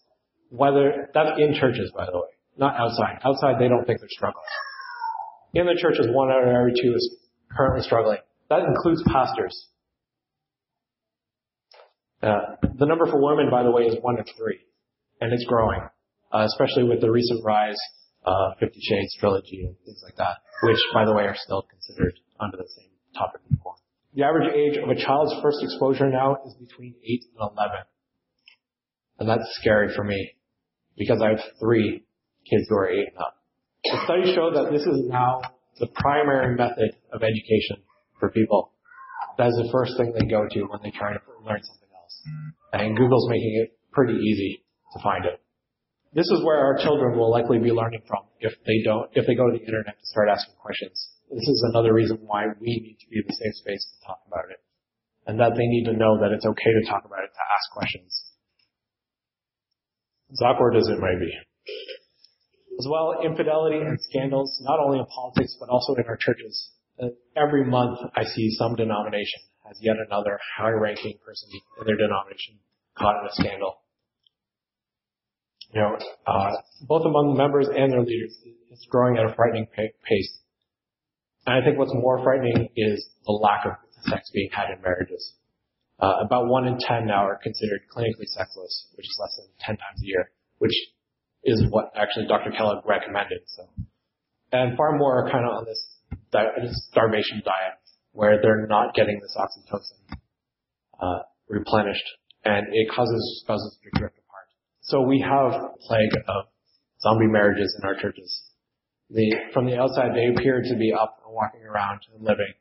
Whether 0.49 1.09
that's 1.13 1.39
in 1.39 1.55
churches, 1.55 1.91
by 1.95 2.05
the 2.05 2.17
way, 2.17 2.29
not 2.57 2.79
outside. 2.79 3.19
Outside, 3.23 3.55
they 3.59 3.67
don't 3.67 3.85
think 3.85 3.99
they're 3.99 4.09
struggling. 4.11 4.45
In 5.53 5.65
the 5.65 5.77
churches, 5.81 6.07
one 6.11 6.29
out 6.29 6.43
of 6.43 6.49
every 6.49 6.73
two 6.73 6.93
is 6.93 7.17
currently 7.51 7.81
struggling. 7.81 8.19
That 8.49 8.61
includes 8.63 9.03
pastors. 9.07 9.67
Uh, 12.21 12.55
the 12.77 12.85
number 12.85 13.07
for 13.07 13.19
women, 13.19 13.49
by 13.49 13.63
the 13.63 13.71
way, 13.71 13.83
is 13.83 13.97
one 14.01 14.17
to 14.17 14.23
three, 14.37 14.59
and 15.21 15.33
it's 15.33 15.45
growing, 15.45 15.81
uh, 16.31 16.45
especially 16.45 16.83
with 16.83 17.01
the 17.01 17.09
recent 17.09 17.43
rise 17.43 17.79
of 18.23 18.53
Fifty 18.59 18.79
Shades 18.79 19.15
trilogy 19.19 19.65
and 19.65 19.75
things 19.85 20.01
like 20.03 20.15
that, 20.17 20.37
which, 20.63 20.77
by 20.93 21.03
the 21.05 21.13
way, 21.13 21.23
are 21.23 21.35
still 21.35 21.63
considered 21.63 22.13
under 22.39 22.57
the 22.57 22.67
same 22.77 22.91
topic 23.17 23.41
before. 23.49 23.75
The 24.13 24.23
average 24.23 24.53
age 24.53 24.77
of 24.77 24.89
a 24.89 24.95
child's 24.95 25.33
first 25.41 25.63
exposure 25.63 26.09
now 26.09 26.37
is 26.45 26.53
between 26.55 26.95
8 27.03 27.23
and 27.39 27.49
11. 27.57 27.77
And 29.19 29.29
that's 29.29 29.47
scary 29.61 29.93
for 29.95 30.03
me 30.03 30.35
because 30.97 31.21
I 31.21 31.29
have 31.29 31.39
three 31.59 32.03
kids 32.49 32.65
who 32.67 32.75
are 32.75 32.89
8 32.89 32.97
and 32.97 33.17
up. 33.17 33.37
The 33.83 34.01
studies 34.03 34.35
show 34.35 34.51
that 34.53 34.71
this 34.71 34.81
is 34.81 35.07
now 35.07 35.41
the 35.79 35.87
primary 35.87 36.55
method 36.55 36.95
of 37.13 37.23
education 37.23 37.83
for 38.19 38.29
people. 38.29 38.73
That 39.37 39.47
is 39.47 39.55
the 39.55 39.69
first 39.71 39.95
thing 39.97 40.13
they 40.13 40.25
go 40.25 40.45
to 40.49 40.61
when 40.63 40.79
they 40.83 40.91
try 40.91 41.13
to 41.13 41.19
learn 41.45 41.61
something 41.63 41.89
else. 41.95 42.21
And 42.73 42.97
Google's 42.97 43.29
making 43.29 43.63
it 43.63 43.77
pretty 43.91 44.13
easy 44.13 44.65
to 44.93 45.01
find 45.01 45.25
it. 45.25 45.41
This 46.13 46.27
is 46.27 46.43
where 46.43 46.57
our 46.57 46.77
children 46.83 47.17
will 47.17 47.31
likely 47.31 47.57
be 47.59 47.71
learning 47.71 48.01
from 48.07 48.23
if 48.39 48.51
they 48.65 48.83
don't, 48.83 49.09
if 49.13 49.25
they 49.25 49.35
go 49.35 49.49
to 49.49 49.57
the 49.57 49.63
internet 49.63 49.97
to 49.97 50.05
start 50.05 50.27
asking 50.29 50.55
questions. 50.61 51.10
This 51.31 51.47
is 51.47 51.63
another 51.71 51.93
reason 51.93 52.19
why 52.27 52.47
we 52.59 52.67
need 52.67 52.97
to 52.99 53.07
be 53.07 53.23
in 53.23 53.25
the 53.25 53.33
safe 53.33 53.55
space 53.63 53.87
to 53.87 54.07
talk 54.07 54.19
about 54.27 54.51
it. 54.51 54.59
And 55.27 55.39
that 55.39 55.55
they 55.55 55.63
need 55.63 55.85
to 55.85 55.95
know 55.95 56.19
that 56.19 56.35
it's 56.35 56.45
okay 56.45 56.71
to 56.75 56.89
talk 56.91 57.05
about 57.05 57.23
it, 57.23 57.31
to 57.31 57.43
ask 57.55 57.71
questions. 57.71 58.11
As 60.31 60.41
awkward 60.43 60.75
as 60.75 60.87
it 60.87 60.99
might 60.99 61.19
be. 61.19 61.31
As 62.79 62.87
well, 62.89 63.15
infidelity 63.23 63.77
and 63.77 63.97
scandals, 64.11 64.59
not 64.63 64.79
only 64.79 64.99
in 64.99 65.05
politics, 65.05 65.55
but 65.59 65.69
also 65.69 65.95
in 65.95 66.03
our 66.07 66.17
churches. 66.19 66.71
Every 67.37 67.63
month 67.63 67.99
I 68.15 68.23
see 68.23 68.51
some 68.57 68.75
denomination 68.75 69.41
has 69.67 69.77
yet 69.81 69.95
another 70.07 70.37
high-ranking 70.57 71.19
person 71.23 71.49
in 71.79 71.87
their 71.87 71.95
denomination 71.95 72.59
caught 72.97 73.21
in 73.21 73.27
a 73.27 73.33
scandal. 73.33 73.75
You 75.73 75.81
know, 75.81 75.97
uh, 76.27 76.51
both 76.87 77.05
among 77.05 77.37
members 77.37 77.67
and 77.69 77.91
their 77.91 78.01
leaders, 78.01 78.35
it's 78.69 78.85
growing 78.89 79.17
at 79.17 79.25
a 79.25 79.33
frightening 79.33 79.67
pace. 79.67 80.37
And 81.45 81.61
I 81.61 81.65
think 81.65 81.77
what's 81.77 81.93
more 81.93 82.23
frightening 82.23 82.69
is 82.75 83.05
the 83.25 83.31
lack 83.31 83.65
of 83.65 83.73
sex 84.09 84.29
being 84.33 84.49
had 84.51 84.69
in 84.75 84.81
marriages. 84.81 85.33
Uh, 85.99 86.25
about 86.25 86.47
one 86.47 86.67
in 86.67 86.77
ten 86.79 87.05
now 87.05 87.25
are 87.25 87.37
considered 87.41 87.81
clinically 87.95 88.25
sexless, 88.25 88.87
which 88.95 89.05
is 89.05 89.17
less 89.21 89.35
than 89.37 89.47
ten 89.59 89.77
times 89.77 90.01
a 90.01 90.05
year, 90.05 90.31
which 90.57 90.73
is 91.43 91.63
what 91.69 91.91
actually 91.95 92.27
Dr. 92.27 92.51
Kellogg 92.51 92.85
recommended. 92.85 93.41
So, 93.45 93.69
and 94.51 94.77
far 94.77 94.97
more 94.97 95.25
are 95.25 95.31
kind 95.31 95.45
of 95.45 95.51
on 95.51 95.65
this, 95.65 95.85
this 96.31 96.87
starvation 96.91 97.41
diet 97.45 97.77
where 98.13 98.41
they're 98.41 98.67
not 98.67 98.93
getting 98.93 99.19
this 99.21 99.35
oxytocin 99.37 100.17
uh, 100.99 101.23
replenished, 101.47 102.03
and 102.43 102.67
it 102.71 102.89
causes 102.93 103.41
spouses 103.43 103.77
to 103.83 103.99
drift 103.99 104.17
apart. 104.17 104.47
So 104.81 105.01
we 105.01 105.21
have 105.21 105.53
a 105.53 105.69
plague 105.87 106.13
of 106.27 106.45
zombie 107.01 107.27
marriages 107.27 107.77
in 107.81 107.87
our 107.87 107.95
churches. 107.95 108.50
From 109.53 109.65
the 109.65 109.77
outside, 109.77 110.15
they 110.15 110.27
appear 110.27 110.61
to 110.61 110.75
be 110.75 110.93
up 110.93 111.19
and 111.25 111.33
walking 111.33 111.63
around 111.63 111.99
and 112.13 112.23
living, 112.23 112.53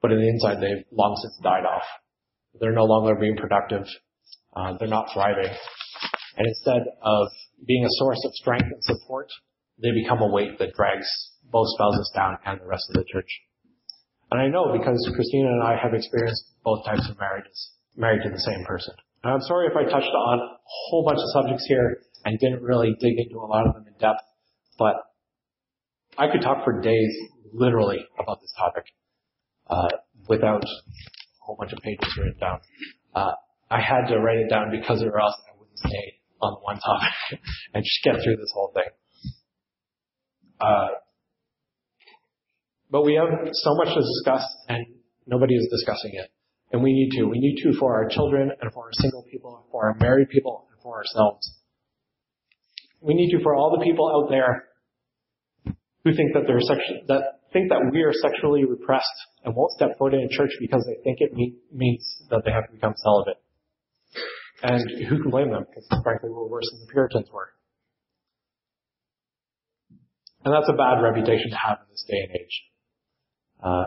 but 0.00 0.12
in 0.12 0.18
the 0.18 0.28
inside, 0.28 0.60
they've 0.60 0.84
long 0.92 1.18
since 1.22 1.36
died 1.42 1.64
off. 1.64 1.82
They're 2.60 2.72
no 2.72 2.84
longer 2.84 3.14
being 3.18 3.36
productive. 3.36 3.86
Uh, 4.54 4.74
they're 4.78 4.88
not 4.88 5.08
thriving. 5.12 5.50
And 6.36 6.46
instead 6.46 6.82
of 7.02 7.28
being 7.66 7.84
a 7.84 7.96
source 7.98 8.22
of 8.24 8.32
strength 8.34 8.70
and 8.70 8.82
support, 8.84 9.28
they 9.82 9.90
become 9.90 10.20
a 10.20 10.30
weight 10.30 10.58
that 10.58 10.74
drags 10.74 11.06
both 11.50 11.66
spouses 11.74 12.10
down 12.14 12.38
and 12.46 12.60
the 12.60 12.66
rest 12.66 12.84
of 12.90 12.94
the 12.94 13.04
church. 13.10 13.28
And 14.30 14.40
I 14.40 14.48
know 14.48 14.76
because 14.76 14.98
Christina 15.14 15.48
and 15.48 15.62
I 15.62 15.76
have 15.76 15.94
experienced 15.94 16.44
both 16.64 16.84
types 16.84 17.08
of 17.08 17.18
marriages, 17.18 17.70
married 17.96 18.22
to 18.24 18.30
the 18.30 18.40
same 18.40 18.64
person. 18.64 18.94
And 19.22 19.34
I'm 19.34 19.40
sorry 19.42 19.66
if 19.66 19.76
I 19.76 19.84
touched 19.84 20.12
on 20.12 20.38
a 20.38 20.58
whole 20.64 21.04
bunch 21.04 21.18
of 21.18 21.30
subjects 21.32 21.64
here 21.68 21.98
and 22.24 22.38
didn't 22.38 22.62
really 22.62 22.94
dig 23.00 23.18
into 23.18 23.38
a 23.38 23.46
lot 23.46 23.66
of 23.66 23.74
them 23.74 23.86
in 23.86 23.94
depth, 23.98 24.22
but 24.78 24.96
I 26.18 26.28
could 26.30 26.40
talk 26.40 26.64
for 26.64 26.80
days, 26.80 27.14
literally, 27.52 27.98
about 28.18 28.40
this 28.40 28.52
topic 28.56 28.84
uh, 29.68 29.88
without 30.28 30.64
a 30.64 30.68
whole 31.40 31.56
bunch 31.58 31.72
of 31.72 31.78
pages 31.80 32.16
written 32.18 32.38
down. 32.38 32.60
Uh, 33.14 33.32
I 33.70 33.80
had 33.80 34.06
to 34.08 34.18
write 34.18 34.38
it 34.38 34.48
down 34.48 34.70
because 34.70 35.02
or 35.02 35.18
else 35.20 35.34
I 35.48 35.58
wouldn't 35.58 35.78
stay 35.78 36.20
on 36.40 36.54
the 36.54 36.60
one 36.60 36.78
topic 36.78 37.40
and 37.74 37.84
just 37.84 38.00
get 38.04 38.22
through 38.22 38.36
this 38.36 38.50
whole 38.54 38.72
thing. 38.74 38.90
Uh, 40.60 40.88
but 42.90 43.02
we 43.02 43.14
have 43.14 43.48
so 43.52 43.74
much 43.74 43.88
to 43.88 44.00
discuss, 44.00 44.42
and 44.68 44.86
nobody 45.26 45.54
is 45.54 45.68
discussing 45.70 46.12
it. 46.14 46.30
And 46.72 46.82
we 46.82 46.92
need 46.92 47.18
to. 47.18 47.24
We 47.24 47.38
need 47.38 47.62
to 47.62 47.78
for 47.78 47.94
our 47.94 48.08
children 48.08 48.50
and 48.60 48.72
for 48.72 48.84
our 48.84 48.92
single 48.92 49.24
people, 49.30 49.56
and 49.56 49.70
for 49.70 49.86
our 49.86 49.96
married 50.00 50.28
people, 50.30 50.66
and 50.70 50.80
for 50.82 50.96
ourselves. 50.96 51.52
We 53.00 53.14
need 53.14 53.36
to 53.36 53.42
for 53.42 53.54
all 53.54 53.76
the 53.76 53.84
people 53.84 54.08
out 54.08 54.30
there 54.30 54.64
who 56.06 56.14
think 56.14 56.34
that 56.34 56.46
they're 56.46 56.60
sexual, 56.60 57.02
that 57.08 57.42
think 57.52 57.68
that 57.68 57.82
we 57.90 58.02
are 58.02 58.12
sexually 58.12 58.64
repressed 58.64 59.18
and 59.44 59.56
won't 59.56 59.72
step 59.72 59.98
foot 59.98 60.14
in 60.14 60.28
church 60.30 60.52
because 60.60 60.86
they 60.86 61.02
think 61.02 61.18
it 61.18 61.34
mean, 61.34 61.58
means 61.72 62.22
that 62.30 62.42
they 62.44 62.52
have 62.52 62.66
to 62.66 62.72
become 62.72 62.94
celibate. 62.96 63.42
And 64.62 64.86
who 65.08 65.20
can 65.20 65.30
blame 65.32 65.50
them? 65.50 65.66
Because 65.68 65.84
frankly, 66.04 66.30
we're 66.30 66.46
worse 66.46 66.70
than 66.70 66.86
the 66.86 66.92
Puritans 66.92 67.26
were. 67.32 67.50
And 70.44 70.54
that's 70.54 70.68
a 70.68 70.78
bad 70.78 71.02
reputation 71.02 71.50
to 71.50 71.58
have 71.58 71.78
in 71.82 71.90
this 71.90 72.04
day 72.06 72.20
and 72.22 72.30
age. 72.38 72.56
Uh, 73.60 73.84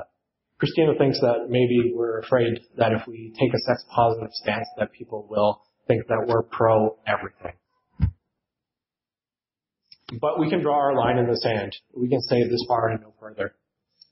Christina 0.60 0.92
thinks 1.00 1.22
that 1.22 1.48
maybe 1.48 1.94
we're 1.96 2.20
afraid 2.20 2.60
that 2.76 2.92
if 2.92 3.08
we 3.08 3.32
take 3.40 3.54
a 3.54 3.60
sex 3.60 3.86
positive 3.96 4.32
stance 4.34 4.68
that 4.78 4.92
people 4.92 5.26
will 5.30 5.62
think 5.88 6.06
that 6.08 6.26
we're 6.28 6.44
pro 6.44 6.98
everything. 7.08 7.54
But 10.18 10.40
we 10.40 10.50
can 10.50 10.62
draw 10.62 10.76
our 10.76 10.96
line 10.96 11.18
in 11.18 11.28
the 11.28 11.38
sand. 11.38 11.76
We 11.96 12.10
can 12.10 12.22
say 12.22 12.44
this 12.44 12.66
far 12.68 12.90
and 12.90 13.02
no 13.02 13.14
further. 13.20 13.56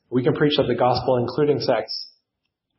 We 0.10 0.24
can 0.24 0.36
preach 0.36 0.54
that 0.58 0.68
the 0.68 0.76
gospel 0.76 1.18
including 1.18 1.60
sex. 1.60 1.92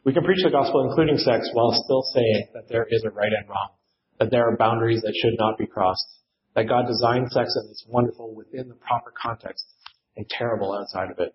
We 0.05 0.13
can 0.13 0.23
preach 0.23 0.43
the 0.45 0.51
gospel 0.51 0.89
including 0.89 1.19
sex 1.19 1.49
while 1.53 1.73
still 1.73 2.03
saying 2.15 2.49
that 2.55 2.69
there 2.69 2.87
is 2.89 3.05
a 3.05 3.11
right 3.11 3.33
and 3.33 3.49
wrong, 3.49 3.71
that 4.19 4.31
there 4.31 4.49
are 4.49 4.57
boundaries 4.57 5.03
that 5.03 5.15
should 5.21 5.35
not 5.39 5.59
be 5.59 5.67
crossed, 5.67 6.07
that 6.55 6.69
God 6.69 6.87
designed 6.87 7.31
sex 7.33 7.51
and 7.57 7.71
it's 7.71 7.85
wonderful 7.89 8.35
within 8.35 8.69
the 8.69 8.77
proper 8.77 9.13
context 9.21 9.65
and 10.17 10.27
terrible 10.29 10.73
outside 10.73 11.11
of 11.11 11.19
it. 11.19 11.35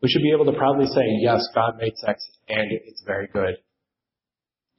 We 0.00 0.08
should 0.08 0.22
be 0.22 0.32
able 0.32 0.50
to 0.50 0.58
proudly 0.58 0.86
say, 0.86 1.02
yes, 1.20 1.46
God 1.54 1.76
made 1.78 1.96
sex 1.96 2.24
and 2.48 2.70
it's 2.70 3.02
very 3.04 3.28
good. 3.32 3.56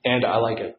And 0.05 0.25
I 0.25 0.37
like 0.37 0.59
it. 0.59 0.77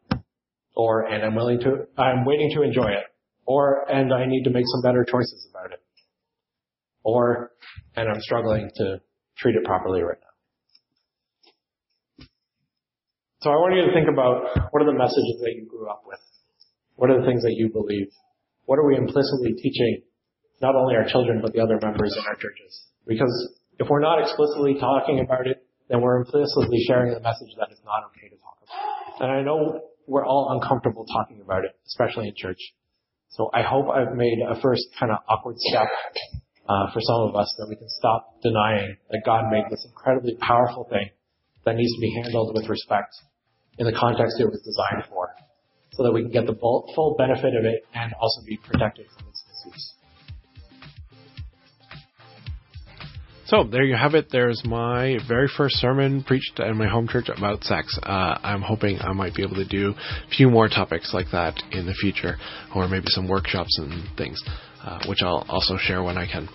Or, 0.75 1.05
and 1.05 1.23
I'm 1.23 1.35
willing 1.35 1.59
to, 1.61 1.87
I'm 1.97 2.25
waiting 2.25 2.51
to 2.55 2.63
enjoy 2.63 2.89
it. 2.89 3.05
Or, 3.45 3.89
and 3.91 4.13
I 4.13 4.25
need 4.25 4.43
to 4.43 4.49
make 4.49 4.65
some 4.67 4.81
better 4.81 5.05
choices 5.05 5.47
about 5.51 5.71
it. 5.71 5.81
Or, 7.03 7.51
and 7.95 8.09
I'm 8.09 8.21
struggling 8.21 8.71
to 8.77 9.01
treat 9.37 9.55
it 9.55 9.63
properly 9.63 10.01
right 10.01 10.17
now. 10.19 10.25
So 13.41 13.51
I 13.51 13.61
want 13.61 13.77
you 13.77 13.85
to 13.85 13.93
think 13.93 14.09
about 14.09 14.73
what 14.73 14.81
are 14.81 14.89
the 14.89 14.97
messages 14.97 15.37
that 15.45 15.53
you 15.53 15.69
grew 15.69 15.87
up 15.87 16.01
with? 16.07 16.17
What 16.95 17.11
are 17.11 17.19
the 17.21 17.27
things 17.27 17.43
that 17.43 17.53
you 17.53 17.69
believe? 17.69 18.09
What 18.65 18.79
are 18.79 18.87
we 18.87 18.97
implicitly 18.97 19.53
teaching 19.53 20.01
not 20.61 20.73
only 20.73 20.95
our 20.95 21.05
children 21.05 21.41
but 21.41 21.53
the 21.53 21.61
other 21.61 21.77
members 21.77 22.15
in 22.17 22.25
our 22.25 22.33
churches? 22.33 22.89
Because 23.05 23.29
if 23.77 23.87
we're 23.87 24.01
not 24.01 24.19
explicitly 24.19 24.79
talking 24.79 25.19
about 25.19 25.45
it, 25.45 25.61
then 25.89 26.01
we're 26.01 26.17
implicitly 26.17 26.79
sharing 26.87 27.13
the 27.13 27.19
message 27.19 27.53
that 27.59 27.67
it's 27.69 27.85
not 27.85 28.01
okay 28.09 28.29
to 28.29 28.37
talk 28.41 28.57
about. 28.63 29.21
And 29.21 29.31
I 29.31 29.43
know 29.43 29.81
we're 30.07 30.25
all 30.25 30.57
uncomfortable 30.57 31.05
talking 31.05 31.41
about 31.41 31.65
it, 31.65 31.77
especially 31.85 32.27
in 32.27 32.33
church. 32.35 32.57
So 33.29 33.49
I 33.53 33.61
hope 33.61 33.89
I've 33.89 34.15
made 34.15 34.39
a 34.47 34.59
first 34.61 34.83
kind 34.99 35.11
of 35.11 35.19
awkward 35.27 35.57
step 35.57 35.87
uh, 36.69 36.91
for 36.93 36.99
some 37.01 37.21
of 37.29 37.35
us 37.35 37.53
that 37.57 37.67
we 37.69 37.75
can 37.75 37.89
stop 37.89 38.41
denying 38.41 38.97
that 39.11 39.21
God 39.25 39.51
made 39.51 39.65
this 39.69 39.85
incredibly 39.87 40.35
powerful 40.39 40.87
thing 40.89 41.09
that 41.65 41.75
needs 41.75 41.93
to 41.95 42.01
be 42.01 42.13
handled 42.21 42.55
with 42.55 42.69
respect 42.69 43.13
in 43.77 43.85
the 43.85 43.93
context 43.93 44.39
it 44.39 44.45
was 44.45 44.61
designed 44.63 45.03
for, 45.09 45.29
so 45.91 46.03
that 46.03 46.11
we 46.13 46.21
can 46.21 46.31
get 46.31 46.45
the 46.45 46.55
full 46.55 47.15
benefit 47.17 47.55
of 47.55 47.65
it 47.65 47.85
and 47.93 48.13
also 48.21 48.41
be 48.45 48.57
protected 48.57 49.05
from 49.17 49.27
its 49.27 49.43
misuse. 49.47 49.94
So 53.47 53.63
there 53.63 53.83
you 53.83 53.95
have 53.95 54.15
it. 54.15 54.29
There's 54.31 54.63
my 54.65 55.19
very 55.27 55.47
first 55.55 55.75
sermon 55.75 56.23
preached 56.23 56.59
in 56.59 56.77
my 56.77 56.87
home 56.87 57.07
church 57.07 57.29
about 57.29 57.63
sex. 57.63 57.95
Uh, 58.01 58.39
I'm 58.41 58.63
hoping 58.63 58.97
I 58.99 59.13
might 59.13 59.35
be 59.35 59.43
able 59.43 59.55
to 59.55 59.67
do 59.67 59.91
a 59.91 60.29
few 60.35 60.49
more 60.49 60.67
topics 60.67 61.13
like 61.13 61.27
that 61.31 61.53
in 61.71 61.85
the 61.85 61.93
future, 61.93 62.37
or 62.75 62.87
maybe 62.87 63.05
some 63.09 63.27
workshops 63.27 63.77
and 63.77 64.17
things, 64.17 64.41
uh, 64.83 64.99
which 65.07 65.19
I'll 65.21 65.45
also 65.47 65.77
share 65.77 66.01
when 66.01 66.17
I 66.17 66.25
can. 66.25 66.49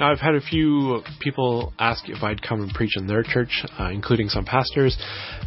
Now, 0.00 0.10
I've 0.10 0.18
had 0.18 0.34
a 0.34 0.40
few 0.40 1.02
people 1.20 1.72
ask 1.78 2.08
if 2.08 2.24
I'd 2.24 2.42
come 2.42 2.62
and 2.62 2.70
preach 2.72 2.96
in 2.96 3.06
their 3.06 3.22
church, 3.22 3.64
uh, 3.78 3.90
including 3.92 4.28
some 4.28 4.44
pastors. 4.44 4.96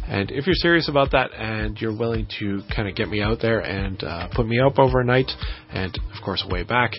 And 0.06 0.30
if 0.30 0.46
you're 0.46 0.54
serious 0.54 0.88
about 0.88 1.10
that 1.10 1.34
and 1.34 1.78
you're 1.78 1.94
willing 1.94 2.26
to 2.38 2.62
kind 2.74 2.88
of 2.88 2.94
get 2.94 3.10
me 3.10 3.20
out 3.20 3.40
there 3.42 3.60
and 3.60 4.02
uh, 4.02 4.28
put 4.34 4.46
me 4.46 4.58
up 4.58 4.78
overnight, 4.78 5.30
and 5.70 5.94
of 6.16 6.24
course, 6.24 6.42
way 6.48 6.62
back, 6.62 6.92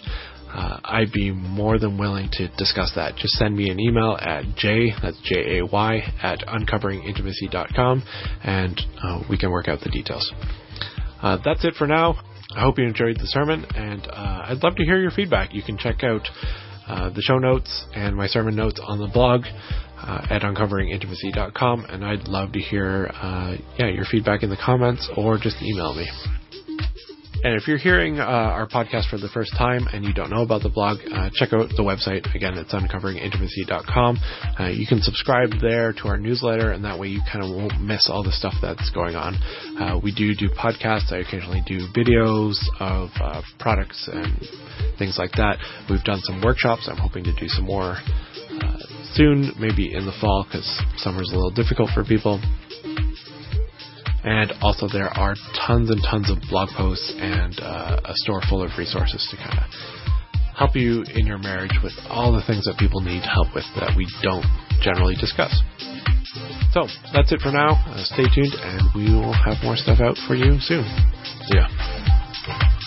uh, 0.54 0.80
I'd 0.84 1.12
be 1.12 1.32
more 1.32 1.78
than 1.78 1.98
willing 1.98 2.30
to 2.34 2.48
discuss 2.58 2.92
that. 2.96 3.16
Just 3.16 3.34
send 3.36 3.56
me 3.56 3.70
an 3.70 3.80
email 3.80 4.18
at 4.20 4.44
j, 4.56 4.92
that's 5.02 5.20
J-A-Y, 5.24 6.14
at 6.22 6.40
uncoveringintimacy.com, 6.40 8.04
and 8.44 8.82
uh, 9.04 9.24
we 9.30 9.38
can 9.38 9.52
work 9.52 9.68
out 9.68 9.80
the 9.82 9.90
details. 9.90 10.32
Uh, 11.22 11.38
that's 11.44 11.64
it 11.66 11.76
for 11.76 11.86
now. 11.86 12.16
I 12.56 12.62
hope 12.62 12.80
you 12.80 12.86
enjoyed 12.86 13.18
the 13.18 13.28
sermon, 13.28 13.64
and 13.76 14.08
uh, 14.08 14.46
I'd 14.48 14.64
love 14.64 14.76
to 14.78 14.84
hear 14.84 15.00
your 15.00 15.12
feedback. 15.12 15.54
You 15.54 15.62
can 15.62 15.78
check 15.78 16.04
out 16.04 16.28
uh, 16.88 17.10
the 17.12 17.22
show 17.22 17.38
notes 17.38 17.86
and 17.94 18.16
my 18.16 18.26
sermon 18.26 18.56
notes 18.56 18.82
on 18.84 18.98
the 18.98 19.08
blog 19.08 19.44
uh, 19.46 20.26
at 20.32 20.42
uncoveringintimacy.com, 20.42 21.86
and 21.86 22.04
I'd 22.04 22.28
love 22.28 22.54
to 22.54 22.60
hear 22.60 23.12
yeah 23.78 23.88
your 23.88 24.06
feedback 24.06 24.42
in 24.42 24.50
the 24.50 24.58
comments 24.58 25.08
or 25.16 25.38
just 25.38 25.62
email 25.62 25.94
me. 25.94 26.08
And 27.42 27.56
if 27.56 27.70
you're 27.70 27.78
hearing 27.78 28.20
uh, 28.20 28.24
our 28.26 28.68
podcast 28.68 29.10
for 29.10 29.18
the 29.18 29.30
first 29.30 29.56
time 29.58 29.88
and 29.94 30.04
you 30.04 30.14
don't 30.14 30.30
know 30.30 30.42
about 30.42 30.62
the 30.62 30.70
blog, 30.70 30.98
uh, 31.10 31.30
check 31.34 31.54
out 31.54 31.70
the 31.70 31.84
website. 31.84 32.28
Again, 32.36 32.58
it's 32.58 32.74
uncoveringintimacy.com. 32.74 34.18
Uh, 34.60 34.68
you 34.68 34.86
can 34.86 35.02
subscribe 35.02 35.52
there 35.62 35.94
to 35.94 36.08
our 36.10 36.18
newsletter, 36.18 36.72
and 36.72 36.84
that 36.84 37.00
way 37.00 37.08
you 37.08 37.22
kind 37.32 37.46
of 37.46 37.56
won't 37.56 37.80
miss 37.80 38.10
all 38.12 38.24
the 38.24 38.32
stuff 38.34 38.54
that's 38.62 38.90
going 38.92 39.16
on. 39.16 39.36
Uh, 39.80 39.98
we 40.04 40.14
do 40.14 40.36
do 40.36 40.50
podcasts. 40.50 41.14
I 41.14 41.20
occasionally 41.20 41.64
do 41.66 41.88
videos 41.96 42.60
of 42.82 43.10
uh, 43.22 43.42
products 43.58 44.10
and 44.12 44.36
things 44.98 45.16
like 45.18 45.32
that. 45.34 45.60
We've 45.90 46.04
done 46.04 46.20
some 46.24 46.42
workshops. 46.44 46.90
I'm 46.92 46.98
hoping 46.98 47.24
to 47.24 47.34
do 47.34 47.48
some 47.48 47.64
more 47.64 47.96
uh, 47.96 48.78
soon, 49.14 49.54
maybe 49.58 49.96
in 49.96 50.06
the 50.06 50.14
fall, 50.20 50.44
because 50.44 50.68
summer's 50.98 51.32
a 51.32 51.36
little 51.36 51.52
difficult 51.52 51.90
for 51.96 52.04
people. 52.04 52.42
And 54.24 54.52
also, 54.62 54.88
there 54.92 55.08
are 55.08 55.36
tons 55.66 55.90
and 55.90 56.02
tons 56.04 56.30
of 56.30 56.38
blog 56.50 56.70
posts 56.76 57.14
and 57.18 57.58
uh, 57.60 58.02
a 58.04 58.14
store 58.16 58.42
full 58.50 58.64
of 58.64 58.72
resources 58.78 59.26
to 59.32 59.38
kind 59.38 59.58
of 59.58 59.70
help 60.58 60.76
you 60.76 61.04
in 61.16 61.26
your 61.26 61.38
marriage 61.38 61.72
with 61.82 61.94
all 62.10 62.34
the 62.34 62.44
things 62.46 62.66
that 62.66 62.76
people 62.78 63.00
need 63.00 63.24
help 63.24 63.48
with 63.56 63.64
that 63.80 63.96
we 63.96 64.06
don't 64.22 64.46
generally 64.82 65.16
discuss. 65.16 65.56
So, 66.74 66.86
that's 67.14 67.32
it 67.32 67.40
for 67.40 67.52
now. 67.52 67.80
Uh, 67.88 68.04
stay 68.04 68.28
tuned, 68.36 68.54
and 68.54 68.92
we 68.94 69.14
will 69.14 69.34
have 69.34 69.58
more 69.64 69.76
stuff 69.76 70.00
out 70.02 70.18
for 70.28 70.36
you 70.36 70.60
soon. 70.60 70.84
See 71.48 71.58
ya. 71.58 72.79